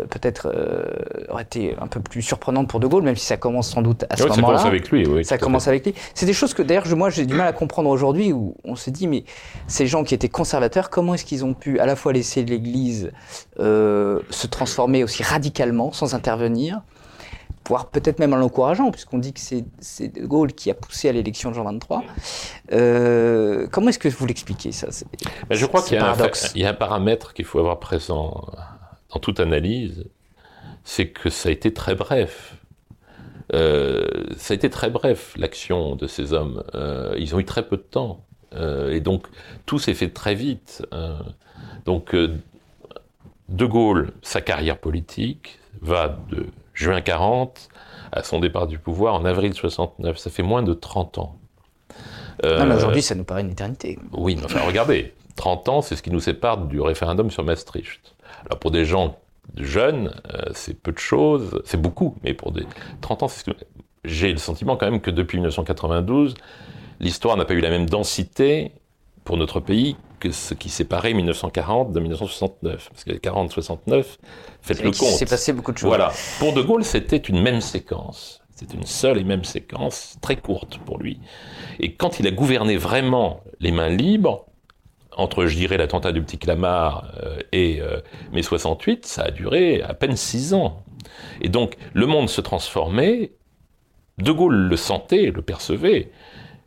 peut-être 0.09 0.53
aurait 1.29 1.43
été 1.43 1.73
un 1.79 1.88
peu 1.88 2.01
plus 2.01 2.21
surprenante 2.21 2.67
pour 2.67 2.81
De 2.81 2.88
Gaulle, 2.88 3.03
même 3.03 3.15
si 3.15 3.25
ça 3.25 3.38
commence 3.38 3.69
sans 3.69 3.81
doute 3.81 4.03
à 4.09 4.17
ce 4.17 4.23
moment-là. 4.23 4.35
Ça 4.35 4.41
commence 4.41 4.65
avec 4.65 4.91
lui, 4.91 5.07
oui. 5.07 5.23
Ça 5.23 5.38
commence 5.38 5.69
avec 5.69 5.85
lui. 5.85 5.93
C'est 6.13 6.25
des 6.25 6.33
choses 6.33 6.53
que 6.53 6.61
d'ailleurs, 6.61 6.93
moi, 6.97 7.09
j'ai 7.09 7.25
du 7.25 7.33
mal 7.33 7.47
à 7.47 7.53
comprendre 7.53 7.89
aujourd'hui, 7.89 8.33
où 8.33 8.57
on 8.65 8.75
se 8.75 8.89
dit, 8.89 9.07
mais 9.07 9.23
ces 9.67 9.88
gens 9.88 10.03
qui 10.03 10.13
étaient 10.13 10.27
conservateurs, 10.27 10.89
comment 10.89 11.13
est-ce 11.13 11.23
qu'ils 11.23 11.45
ont 11.45 11.53
pu 11.53 11.79
à 11.79 11.85
la 11.85 11.95
fois 11.95 12.11
laisser 12.11 12.43
l'Église 12.43 13.13
se 13.57 14.47
transformer 14.47 15.05
aussi 15.05 15.23
radicalement 15.23 15.93
sans 15.93 16.15
intervenir 16.15 16.81
voire 17.68 17.89
peut-être 17.89 18.20
même 18.20 18.34
en 18.34 18.38
l'encourageant, 18.38 18.91
puisqu'on 18.91 19.18
dit 19.18 19.34
que 19.34 19.39
c'est 19.39 20.07
De 20.07 20.26
Gaulle 20.26 20.53
qui 20.53 20.72
a 20.72 20.74
poussé 20.74 21.09
à 21.09 21.11
l'élection 21.11 21.49
de 21.49 21.55
Jean 21.55 21.72
XXIII. 21.72 22.01
Euh, 22.72 23.68
comment 23.72 23.89
est-ce 23.89 23.99
que 23.99 24.07
vous 24.07 24.26
l'expliquez 24.26 24.72
ça? 24.72 24.88
Je 25.49 25.65
crois 25.65 25.82
qu'il 25.82 25.97
y, 25.97 26.59
y, 26.59 26.65
a 26.65 26.70
un 26.70 26.74
paramètre 26.74 27.34
qu'il 27.34 27.45
faut 27.45 27.59
avoir 27.59 27.80
présent 27.80 28.47
dans 29.13 29.20
toute 29.20 29.39
analyse, 29.39 30.05
c'est 30.84 31.09
que 31.09 31.30
ça 31.30 31.49
a 31.49 31.51
été 31.51 31.74
très 31.74 31.95
bref. 31.95 32.55
Euh, 33.53 34.05
ça 34.38 34.53
a 34.53 34.55
été 34.55 34.70
très 34.70 34.89
bref, 34.89 35.34
l'action 35.38 35.95
de 35.95 36.07
ces 36.07 36.34
hommes. 36.34 36.63
Euh, 36.76 37.15
ils 37.18 37.36
ont 37.36 37.39
eu 37.39 37.45
très 37.45 37.63
peu 37.68 37.78
de 37.78 37.82
temps. 37.82 38.26
et 38.55 39.01
donc, 39.01 39.28
tout 39.65 39.80
s'est 39.80 39.93
fait 39.93 40.09
très 40.09 40.36
vite. 40.36 40.86
donc, 41.86 42.15
De 42.15 43.65
Gaulle, 43.65 44.11
sa 44.22 44.41
carrière 44.41 44.78
politique 44.78 45.59
va 45.82 46.18
de 46.30 46.47
juin 46.78 47.01
40 47.01 47.69
à 48.11 48.23
son 48.23 48.39
départ 48.39 48.67
du 48.67 48.78
pouvoir 48.78 49.15
en 49.15 49.25
avril 49.25 49.53
69. 49.53 50.17
Ça 50.17 50.30
fait 50.30 50.43
moins 50.43 50.63
de 50.63 50.73
30 50.73 51.17
ans. 51.17 51.36
Euh, 52.45 52.75
aujourd'hui, 52.75 53.01
ça 53.01 53.15
nous 53.15 53.23
paraît 53.23 53.41
une 53.41 53.51
éternité. 53.51 53.97
Oui, 54.13 54.36
mais 54.36 54.45
enfin, 54.45 54.61
regardez, 54.65 55.13
30 55.36 55.69
ans, 55.69 55.82
c'est 55.82 55.95
ce 55.95 56.03
qui 56.03 56.11
nous 56.11 56.19
sépare 56.19 56.57
du 56.59 56.80
référendum 56.80 57.32
sur 57.32 57.43
Maastricht. 57.43 58.15
Alors, 58.45 58.59
pour 58.59 58.71
des 58.71 58.86
gens 58.86 59.17
jeunes, 59.55 60.13
euh, 60.34 60.43
c'est 60.53 60.80
peu 60.80 60.91
de 60.91 60.99
choses, 60.99 61.61
c'est 61.65 61.82
beaucoup, 61.82 62.15
mais 62.23 62.34
pour 62.34 62.51
des 62.51 62.65
30 63.01 63.23
ans, 63.23 63.28
c'est 63.28 63.39
ce 63.39 63.51
que... 63.51 63.57
J'ai 64.03 64.32
le 64.32 64.38
sentiment 64.38 64.78
quand 64.78 64.89
même 64.89 65.01
que 65.01 65.11
depuis 65.11 65.38
1992, 65.38 66.36
l'histoire 66.99 67.36
n'a 67.36 67.43
pas 67.43 67.55
eu 67.55 67.59
la 67.59 67.69
même 67.69 67.89
densité 67.89 68.71
pour 69.25 69.36
notre 69.36 69.59
pays 69.59 69.97
que 70.20 70.32
ce 70.32 70.53
qui 70.53 70.70
séparait 70.70 71.13
1940 71.13 71.91
de 71.91 71.99
1969. 71.99 72.89
Parce 72.89 73.03
que 73.03 73.11
40-69, 73.11 74.05
faites 74.61 74.84
le 74.84 74.91
compte. 74.91 75.01
Il 75.01 75.18
s'est 75.18 75.26
passé 75.26 75.53
beaucoup 75.53 75.72
de 75.72 75.78
choses. 75.78 75.88
Voilà. 75.88 76.11
Pour 76.39 76.53
De 76.53 76.61
Gaulle, 76.61 76.84
c'était 76.84 77.18
une 77.18 77.41
même 77.41 77.61
séquence. 77.61 78.41
C'était 78.55 78.76
une 78.76 78.86
seule 78.86 79.20
et 79.20 79.24
même 79.24 79.43
séquence, 79.43 80.18
très 80.20 80.36
courte 80.36 80.80
pour 80.80 80.97
lui. 80.97 81.20
Et 81.80 81.93
quand 81.93 82.20
il 82.20 82.26
a 82.26 82.32
gouverné 82.32 82.76
vraiment 82.76 83.41
les 83.59 83.72
mains 83.72 83.89
libres, 83.89 84.47
entre, 85.15 85.45
je 85.45 85.55
dirais, 85.55 85.78
l'attentat 85.78 86.11
du 86.11 86.22
petit 86.22 86.38
Clamart 86.38 87.11
euh, 87.24 87.39
et 87.51 87.82
euh, 87.82 87.99
mai 88.32 88.43
68, 88.43 89.05
ça 89.05 89.24
a 89.24 89.32
duré 89.32 89.82
à 89.82 89.93
peine 89.93 90.15
six 90.15 90.53
ans. 90.53 90.84
Et 91.41 91.49
donc, 91.49 91.76
le 91.93 92.05
monde 92.05 92.30
se 92.30 92.41
transformait. 92.41 93.34
De 94.18 94.32
Gaulle 94.32 94.55
le 94.55 94.78
sentait, 94.78 95.32
le 95.32 95.41
percevait. 95.41 96.11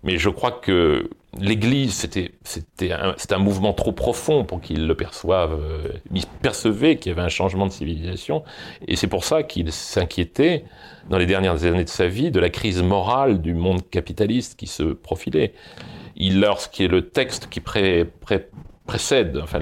Mais 0.02 0.18
je 0.18 0.30
crois 0.30 0.52
que 0.52 1.10
l'Église, 1.38 1.94
c'était, 1.94 2.32
c'était, 2.42 2.92
un, 2.92 3.14
un, 3.30 3.38
mouvement 3.38 3.72
trop 3.72 3.92
profond 3.92 4.44
pour 4.44 4.60
qu'il 4.60 4.86
le 4.86 4.94
perçoive. 4.94 5.52
Euh, 5.52 5.92
il 6.12 6.26
percevait 6.42 6.96
qu'il 6.96 7.10
y 7.10 7.12
avait 7.12 7.22
un 7.22 7.28
changement 7.28 7.66
de 7.66 7.72
civilisation, 7.72 8.42
et 8.86 8.96
c'est 8.96 9.06
pour 9.06 9.24
ça 9.24 9.42
qu'il 9.42 9.70
s'inquiétait, 9.72 10.64
dans 11.08 11.18
les 11.18 11.26
dernières 11.26 11.64
années 11.64 11.84
de 11.84 11.88
sa 11.88 12.08
vie, 12.08 12.30
de 12.30 12.40
la 12.40 12.50
crise 12.50 12.82
morale 12.82 13.40
du 13.40 13.54
monde 13.54 13.88
capitaliste 13.90 14.58
qui 14.58 14.66
se 14.66 14.82
profilait. 14.82 15.54
Il, 16.16 16.40
lorsqu'il 16.40 16.86
est 16.86 16.88
le 16.88 17.08
texte 17.08 17.48
qui 17.48 17.60
pré, 17.60 18.04
pré, 18.20 18.46
précède, 18.90 19.38
enfin 19.40 19.60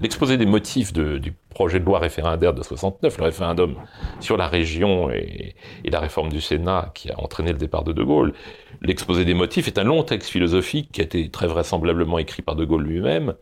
l'exposé 0.00 0.38
des 0.38 0.46
motifs 0.46 0.92
du 0.94 1.34
projet 1.50 1.80
de 1.80 1.84
loi 1.84 1.98
référendaire 1.98 2.54
de 2.54 2.62
69, 2.62 3.18
le 3.18 3.24
référendum 3.24 3.76
sur 4.20 4.38
la 4.38 4.48
région 4.48 5.10
et, 5.10 5.54
la 5.84 6.00
réforme 6.00 6.30
du 6.30 6.40
Sénat 6.40 6.90
qui 6.94 7.10
a 7.10 7.20
entraîné 7.20 7.52
le 7.52 7.58
départ 7.58 7.84
de 7.84 7.92
De 7.92 8.02
Gaulle. 8.02 8.32
L'exposé 8.84 9.24
des 9.24 9.34
motifs 9.34 9.66
est 9.66 9.78
un 9.78 9.84
long 9.84 10.02
texte 10.02 10.30
philosophique 10.30 10.90
qui 10.92 11.00
a 11.00 11.04
été 11.04 11.30
très 11.30 11.46
vraisemblablement 11.46 12.18
écrit 12.18 12.42
par 12.42 12.54
De 12.54 12.64
Gaulle 12.64 12.84
lui-même, 12.84 13.34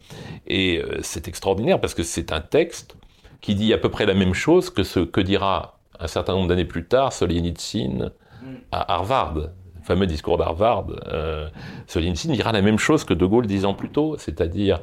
et 0.46 0.78
euh, 0.78 0.98
c'est 1.02 1.28
extraordinaire 1.28 1.80
parce 1.80 1.94
que 1.94 2.02
c'est 2.02 2.32
un 2.32 2.40
texte 2.40 2.96
qui 3.40 3.54
dit 3.54 3.72
à 3.72 3.78
peu 3.78 3.88
près 3.88 4.06
la 4.06 4.14
même 4.14 4.34
chose 4.34 4.70
que 4.70 4.84
ce 4.84 5.00
que 5.00 5.20
dira 5.20 5.80
un 5.98 6.06
certain 6.06 6.34
nombre 6.34 6.48
d'années 6.48 6.64
plus 6.64 6.86
tard 6.86 7.12
Solzhenitsyn 7.12 8.12
à 8.70 8.94
Harvard 8.94 9.50
fameux 9.82 10.06
discours 10.06 10.38
d'Harvard, 10.38 10.86
euh, 11.08 11.48
Solzhenitsyn 11.86 12.32
dira 12.32 12.52
la 12.52 12.62
même 12.62 12.78
chose 12.78 13.04
que 13.04 13.14
De 13.14 13.26
Gaulle 13.26 13.46
dix 13.46 13.64
ans 13.64 13.74
plus 13.74 13.90
tôt, 13.90 14.16
c'est-à-dire 14.18 14.80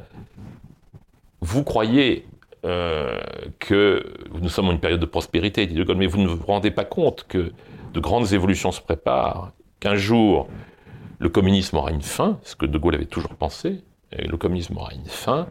vous 1.42 1.64
croyez 1.64 2.26
euh, 2.66 3.18
que 3.60 4.04
nous 4.42 4.50
sommes 4.50 4.68
en 4.68 4.72
une 4.74 4.80
période 4.80 5.00
de 5.00 5.06
prospérité, 5.06 5.66
dit 5.66 5.76
De 5.76 5.84
Gaulle, 5.84 5.98
mais 5.98 6.08
vous 6.08 6.20
ne 6.20 6.28
vous 6.28 6.46
rendez 6.46 6.72
pas 6.72 6.84
compte 6.84 7.26
que 7.28 7.54
de 7.94 8.00
grandes 8.00 8.34
évolutions 8.34 8.72
se 8.72 8.82
préparent, 8.82 9.52
qu'un 9.80 9.96
jour 9.96 10.48
le 11.20 11.30
communisme 11.30 11.78
aura 11.78 11.92
une 11.92 12.02
fin, 12.02 12.40
ce 12.44 12.56
que 12.56 12.66
De 12.66 12.78
Gaulle 12.78 12.96
avait 12.96 13.06
toujours 13.06 13.36
pensé, 13.36 13.82
le 14.18 14.38
communisme 14.38 14.78
aura 14.78 14.94
une 14.94 15.06
fin, 15.06 15.48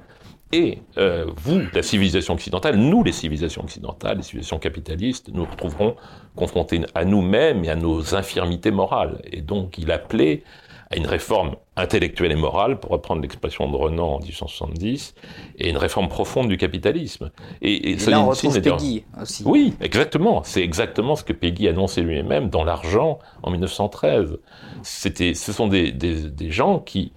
et 0.50 0.78
euh, 0.96 1.26
vous, 1.36 1.60
la 1.74 1.82
civilisation 1.82 2.34
occidentale, 2.34 2.76
nous, 2.76 3.04
les 3.04 3.12
civilisations 3.12 3.62
occidentales, 3.62 4.16
les 4.16 4.22
civilisations 4.22 4.58
capitalistes, 4.58 5.28
nous 5.32 5.44
retrouverons 5.44 5.94
confrontés 6.36 6.80
à 6.94 7.04
nous-mêmes 7.04 7.64
et 7.64 7.70
à 7.70 7.76
nos 7.76 8.14
infirmités 8.14 8.70
morales. 8.70 9.20
Et 9.30 9.42
donc, 9.42 9.76
il 9.76 9.90
appelait 9.90 10.42
à 10.90 10.96
une 10.96 11.06
réforme 11.06 11.56
intellectuelle 11.76 12.32
et 12.32 12.36
morale, 12.36 12.80
pour 12.80 12.90
reprendre 12.90 13.22
l'expression 13.22 13.70
de 13.70 13.76
Renan 13.76 14.14
en 14.14 14.18
1870, 14.18 15.14
et 15.58 15.68
une 15.68 15.76
réforme 15.76 16.08
profonde 16.08 16.48
du 16.48 16.56
capitalisme. 16.56 17.30
Et, 17.60 17.90
et, 17.90 17.96
là, 17.96 18.20
on 18.20 18.28
retrouve 18.28 18.60
Peggy 18.60 19.04
aussi. 19.20 19.42
Oui, 19.46 19.74
exactement. 19.80 20.42
C'est 20.44 20.62
exactement 20.62 21.14
ce 21.14 21.24
que 21.24 21.32
Peggy 21.32 21.68
annonçait 21.68 22.00
lui-même 22.02 22.48
dans 22.48 22.64
L'Argent 22.64 23.18
en 23.42 23.50
1913. 23.50 24.38
C'était, 24.82 25.34
ce 25.34 25.52
sont 25.52 25.68
des, 25.68 25.92
des, 25.92 26.30
des 26.30 26.50
gens 26.50 26.78
qui 26.78 27.12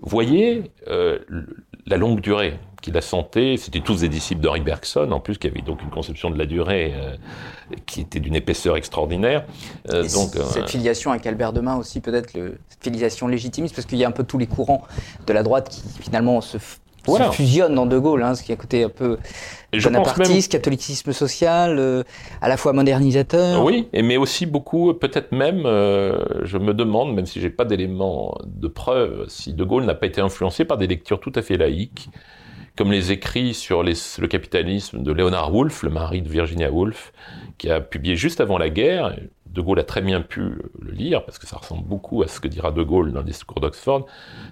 voyaient 0.00 0.70
euh, 0.88 1.18
la 1.86 1.96
longue 1.96 2.20
durée 2.20 2.58
qui 2.80 2.90
la 2.90 3.00
sentait. 3.00 3.56
C'était 3.58 3.80
tous 3.80 4.00
des 4.00 4.08
disciples 4.08 4.40
d'Henri 4.40 4.60
Bergson, 4.60 5.10
en 5.12 5.20
plus, 5.20 5.38
qui 5.38 5.46
avait 5.46 5.62
donc 5.62 5.82
une 5.82 5.90
conception 5.90 6.30
de 6.30 6.38
la 6.38 6.46
durée 6.46 6.94
euh, 6.94 7.16
qui 7.86 8.00
était 8.00 8.20
d'une 8.20 8.34
épaisseur 8.34 8.76
extraordinaire. 8.76 9.44
Euh, 9.90 10.02
donc, 10.08 10.36
euh, 10.36 10.42
cette 10.50 10.70
filiation 10.70 11.10
avec 11.10 11.26
Albert 11.26 11.52
Demain 11.52 11.76
aussi, 11.76 12.00
peut-être, 12.00 12.32
cette 12.32 12.82
filiation 12.82 13.28
légitimiste, 13.28 13.74
parce 13.74 13.86
qu'il 13.86 13.98
y 13.98 14.04
a 14.04 14.08
un 14.08 14.12
peu 14.12 14.24
tous 14.24 14.38
les 14.38 14.46
courants 14.46 14.82
de 15.26 15.32
la 15.32 15.42
droite 15.42 15.68
qui 15.68 16.02
finalement 16.02 16.40
se 16.40 16.58
fusionnent 17.32 17.74
dans 17.74 17.86
De 17.86 17.98
Gaulle, 17.98 18.22
hein, 18.22 18.34
ce 18.34 18.42
qui 18.42 18.52
a 18.52 18.56
côté 18.56 18.84
un 18.84 18.88
peu 18.88 19.18
bonapartiste, 19.72 20.52
catholicisme 20.52 21.12
social, 21.12 22.04
à 22.40 22.48
la 22.48 22.56
fois 22.56 22.72
modernisateur. 22.72 23.64
Oui, 23.64 23.88
mais 23.92 24.16
aussi 24.16 24.46
beaucoup, 24.46 24.92
peut-être 24.94 25.32
même, 25.32 25.62
je 25.62 26.58
me 26.58 26.72
demande, 26.72 27.14
même 27.14 27.26
si 27.26 27.40
j'ai 27.40 27.50
pas 27.50 27.64
d'éléments 27.64 28.36
de 28.44 28.68
preuve, 28.68 29.24
si 29.28 29.54
De 29.54 29.64
Gaulle 29.64 29.86
n'a 29.86 29.94
pas 29.94 30.06
été 30.06 30.20
influencé 30.20 30.64
par 30.64 30.76
des 30.76 30.86
lectures 30.86 31.20
tout 31.20 31.32
à 31.34 31.42
fait 31.42 31.56
laïques 31.56 32.10
comme 32.80 32.92
les 32.92 33.12
écrits 33.12 33.52
sur 33.52 33.82
le 33.82 34.26
capitalisme 34.26 35.02
de 35.02 35.12
Leonard 35.12 35.54
Woolf, 35.54 35.82
le 35.82 35.90
mari 35.90 36.22
de 36.22 36.30
Virginia 36.30 36.70
Woolf, 36.70 37.12
qui 37.58 37.68
a 37.68 37.78
publié 37.78 38.16
juste 38.16 38.40
avant 38.40 38.56
la 38.56 38.70
guerre. 38.70 39.14
De 39.44 39.60
Gaulle 39.60 39.80
a 39.80 39.84
très 39.84 40.00
bien 40.00 40.22
pu 40.22 40.40
le 40.80 40.90
lire, 40.90 41.22
parce 41.26 41.38
que 41.38 41.46
ça 41.46 41.58
ressemble 41.58 41.86
beaucoup 41.86 42.22
à 42.22 42.26
ce 42.26 42.40
que 42.40 42.48
dira 42.48 42.72
De 42.72 42.82
Gaulle 42.82 43.12
dans 43.12 43.18
le 43.18 43.26
discours 43.26 43.60
d'Oxford, 43.60 44.06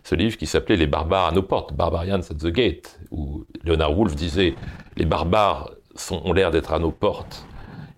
ce 0.05 0.15
livre 0.15 0.37
qui 0.37 0.45
s'appelait 0.45 0.77
Les 0.77 0.87
barbares 0.87 1.29
à 1.29 1.33
nos 1.33 1.43
portes, 1.43 1.73
Barbarians 1.73 2.21
at 2.21 2.35
the 2.35 2.49
Gate, 2.49 3.01
où 3.11 3.47
Leonard 3.65 3.99
Woolf 3.99 4.15
disait 4.15 4.55
Les 4.99 5.07
barbares 5.07 5.71
ont 6.11 6.35
l'air 6.35 6.51
d'être 6.51 6.75
à 6.75 6.79
nos 6.79 6.91
portes, 6.91 7.47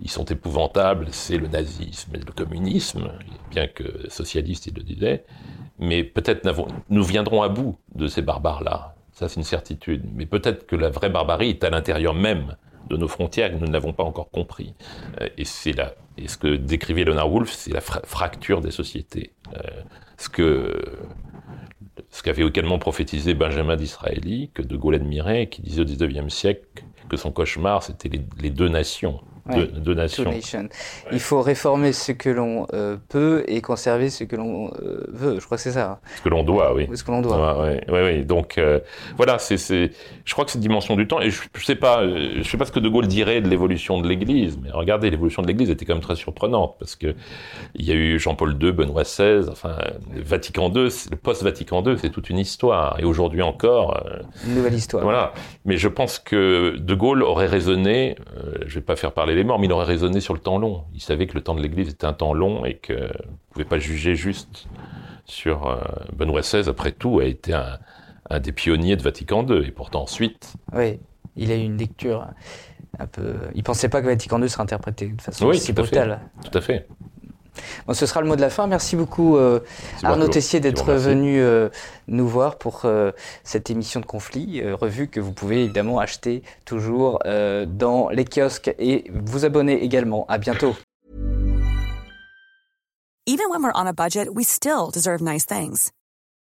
ils 0.00 0.10
sont 0.10 0.26
épouvantables, 0.26 1.08
c'est 1.10 1.38
le 1.38 1.48
nazisme 1.48 2.14
et 2.14 2.18
le 2.18 2.32
communisme, 2.32 3.10
bien 3.50 3.66
que 3.66 4.08
socialiste 4.08 4.68
il 4.68 4.74
le 4.74 4.84
disait, 4.84 5.24
mais 5.80 6.04
peut-être 6.04 6.48
nous 6.88 7.02
viendrons 7.02 7.42
à 7.42 7.48
bout 7.48 7.76
de 7.96 8.06
ces 8.06 8.22
barbares-là. 8.22 8.94
Ça, 9.20 9.28
c'est 9.28 9.36
une 9.36 9.44
certitude. 9.44 10.02
Mais 10.14 10.24
peut-être 10.24 10.66
que 10.66 10.76
la 10.76 10.88
vraie 10.88 11.10
barbarie 11.10 11.50
est 11.50 11.62
à 11.62 11.68
l'intérieur 11.68 12.14
même 12.14 12.56
de 12.88 12.96
nos 12.96 13.06
frontières 13.06 13.50
que 13.50 13.56
nous 13.56 13.66
ne 13.66 13.72
l'avons 13.72 13.92
pas 13.92 14.02
encore 14.02 14.30
compris. 14.30 14.72
Euh, 15.20 15.28
et 15.36 15.44
c'est 15.44 15.72
là, 15.72 15.92
et 16.16 16.26
ce 16.26 16.38
que 16.38 16.56
décrivait 16.56 17.04
Leonard 17.04 17.30
Woolf, 17.30 17.52
c'est 17.52 17.70
la 17.70 17.82
fracture 17.82 18.62
des 18.62 18.70
sociétés. 18.70 19.34
Euh, 19.54 19.60
ce 20.16 20.30
que 20.30 20.74
ce 22.08 22.22
qu'avait 22.22 22.46
également 22.46 22.78
prophétisé 22.78 23.34
Benjamin 23.34 23.76
Disraeli, 23.76 24.50
que 24.54 24.62
De 24.62 24.74
Gaulle 24.74 24.94
admirait, 24.94 25.48
qui 25.48 25.60
disait 25.60 25.82
au 25.82 25.84
XIXe 25.84 26.32
siècle 26.32 26.64
que 27.10 27.18
son 27.18 27.30
cauchemar, 27.30 27.82
c'était 27.82 28.08
les, 28.40 28.50
deux 28.50 28.70
nations. 28.70 29.20
Nations. 29.94 30.30
Il 31.12 31.20
faut 31.20 31.40
réformer 31.42 31.92
ce 31.92 32.12
que 32.12 32.28
l'on 32.28 32.66
euh, 32.72 32.96
peut 33.08 33.44
et 33.48 33.60
conserver 33.60 34.10
ce 34.10 34.24
que 34.24 34.36
l'on 34.36 34.68
euh, 34.82 35.04
veut. 35.08 35.38
Je 35.40 35.44
crois 35.44 35.56
que 35.56 35.62
c'est 35.62 35.72
ça. 35.72 35.92
Hein. 35.92 35.98
Ce 36.16 36.22
que 36.22 36.28
l'on 36.28 36.42
doit, 36.42 36.74
oui. 36.74 36.88
Ce 36.94 37.04
que 37.04 37.10
l'on 37.10 37.22
doit. 37.22 37.64
Oui, 37.88 38.00
oui. 38.02 38.24
Donc 38.24 38.58
euh, 38.58 38.80
voilà, 39.16 39.38
c'est, 39.38 39.56
je 39.56 40.32
crois 40.32 40.44
que 40.44 40.50
cette 40.50 40.60
dimension 40.60 40.96
du 40.96 41.06
temps. 41.06 41.20
Et 41.20 41.30
je, 41.30 41.42
ne 41.54 41.60
sais 41.60 41.76
pas, 41.76 42.06
je 42.06 42.42
sais 42.42 42.56
pas 42.56 42.64
ce 42.64 42.72
que 42.72 42.80
De 42.80 42.88
Gaulle 42.88 43.06
dirait 43.06 43.40
de 43.40 43.48
l'évolution 43.48 44.00
de 44.00 44.08
l'Église, 44.08 44.58
mais 44.62 44.70
regardez, 44.70 45.10
l'évolution 45.10 45.42
de 45.42 45.46
l'Église 45.48 45.70
était 45.70 45.84
quand 45.84 45.94
même 45.94 46.02
très 46.02 46.16
surprenante 46.16 46.76
parce 46.78 46.96
que 46.96 47.14
il 47.74 47.84
y 47.84 47.92
a 47.92 47.94
eu 47.94 48.18
Jean-Paul 48.18 48.56
II, 48.60 48.72
Benoît 48.72 49.02
XVI, 49.02 49.48
enfin 49.50 49.76
Vatican 50.14 50.70
II, 50.72 50.88
le 51.10 51.16
post-Vatican 51.16 51.82
II, 51.84 51.96
c'est 51.98 52.10
toute 52.10 52.30
une 52.30 52.38
histoire. 52.38 52.98
Et 53.00 53.04
aujourd'hui 53.04 53.42
encore. 53.42 54.02
une 54.46 54.54
nouvelle 54.54 54.74
histoire. 54.74 55.02
Voilà. 55.02 55.32
Mais 55.64 55.76
je 55.76 55.88
pense 55.88 56.18
que 56.18 56.76
De 56.78 56.94
Gaulle 56.94 57.22
aurait 57.22 57.46
raisonné. 57.46 58.16
je 58.66 58.74
vais 58.74 58.80
pas 58.80 58.96
faire 58.96 59.12
parler 59.12 59.29
les 59.34 59.44
morts, 59.44 59.58
mais 59.58 59.66
il 59.66 59.72
aurait 59.72 59.84
raisonné 59.84 60.20
sur 60.20 60.34
le 60.34 60.40
temps 60.40 60.58
long. 60.58 60.84
Il 60.94 61.00
savait 61.00 61.26
que 61.26 61.34
le 61.34 61.42
temps 61.42 61.54
de 61.54 61.62
l'Église 61.62 61.88
était 61.88 62.06
un 62.06 62.12
temps 62.12 62.34
long 62.34 62.64
et 62.64 62.80
vous 62.88 62.94
ne 62.94 63.08
pouvez 63.50 63.64
pas 63.64 63.78
juger 63.78 64.14
juste 64.14 64.68
sur 65.24 65.66
euh, 65.66 65.80
Benoît 66.14 66.40
XVI. 66.40 66.68
Après 66.68 66.92
tout, 66.92 67.20
a 67.20 67.24
été 67.24 67.52
un, 67.52 68.40
des 68.40 68.52
pionniers 68.52 68.96
de 68.96 69.02
Vatican 69.02 69.46
II 69.46 69.66
et 69.66 69.70
pourtant 69.70 70.02
ensuite. 70.02 70.54
Oui, 70.72 70.98
il 71.36 71.50
a 71.50 71.56
eu 71.56 71.62
une 71.62 71.76
lecture 71.76 72.26
un 72.98 73.06
peu. 73.06 73.34
Il 73.54 73.62
pensait 73.62 73.88
pas 73.88 74.00
que 74.00 74.06
Vatican 74.06 74.40
II 74.40 74.48
serait 74.48 74.62
interprété 74.62 75.08
de 75.08 75.20
façon 75.20 75.48
oui, 75.48 75.58
si 75.58 75.72
brutale. 75.72 76.20
Tout 76.44 76.56
à 76.56 76.60
fait. 76.60 76.86
Bon, 77.86 77.94
ce 77.94 78.06
sera 78.06 78.20
le 78.20 78.28
mot 78.28 78.36
de 78.36 78.40
la 78.40 78.50
fin. 78.50 78.66
Merci 78.66 78.96
beaucoup 78.96 79.36
euh, 79.36 79.60
Arnaud 80.02 80.28
Tessier 80.28 80.60
d'être 80.60 80.92
venu 80.92 81.40
euh, 81.40 81.68
nous 82.08 82.28
voir 82.28 82.56
pour 82.56 82.82
euh, 82.84 83.12
cette 83.44 83.70
émission 83.70 84.00
de 84.00 84.06
conflit, 84.06 84.62
revue 84.72 85.08
que 85.08 85.20
vous 85.20 85.32
pouvez 85.32 85.64
évidemment 85.64 85.98
acheter 85.98 86.42
toujours 86.64 87.20
dans 87.24 88.08
les 88.10 88.24
kiosques 88.24 88.74
et 88.78 89.10
vous 89.12 89.44
abonner 89.44 89.82
également. 89.82 90.26
À 90.28 90.38
bientôt. 90.38 90.74
Even 93.26 93.50
when 93.50 93.62
we're 93.62 93.72
on 93.74 93.86
a 93.86 93.92
budget, 93.92 94.28
we 94.32 94.44
still 94.44 94.90
deserve 94.92 95.20
nice 95.22 95.44
things. 95.44 95.92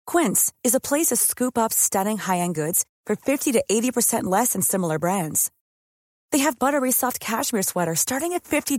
Quince 0.06 0.52
is 0.64 0.74
a 0.74 0.80
place 0.80 1.06
to 1.06 1.16
scoop 1.16 1.56
up 1.56 1.72
stunning 1.72 2.18
high-end 2.18 2.54
goods 2.54 2.84
for 3.06 3.14
50 3.14 3.52
to 3.52 3.62
80% 3.70 4.24
less 4.24 4.52
than 4.54 4.62
similar 4.62 4.98
brands. 4.98 5.50
They 6.32 6.38
have 6.38 6.58
buttery 6.58 6.90
soft 6.90 7.20
cashmere 7.20 7.62
sweaters 7.62 8.00
starting 8.00 8.32
at 8.32 8.44
$50 8.44 8.78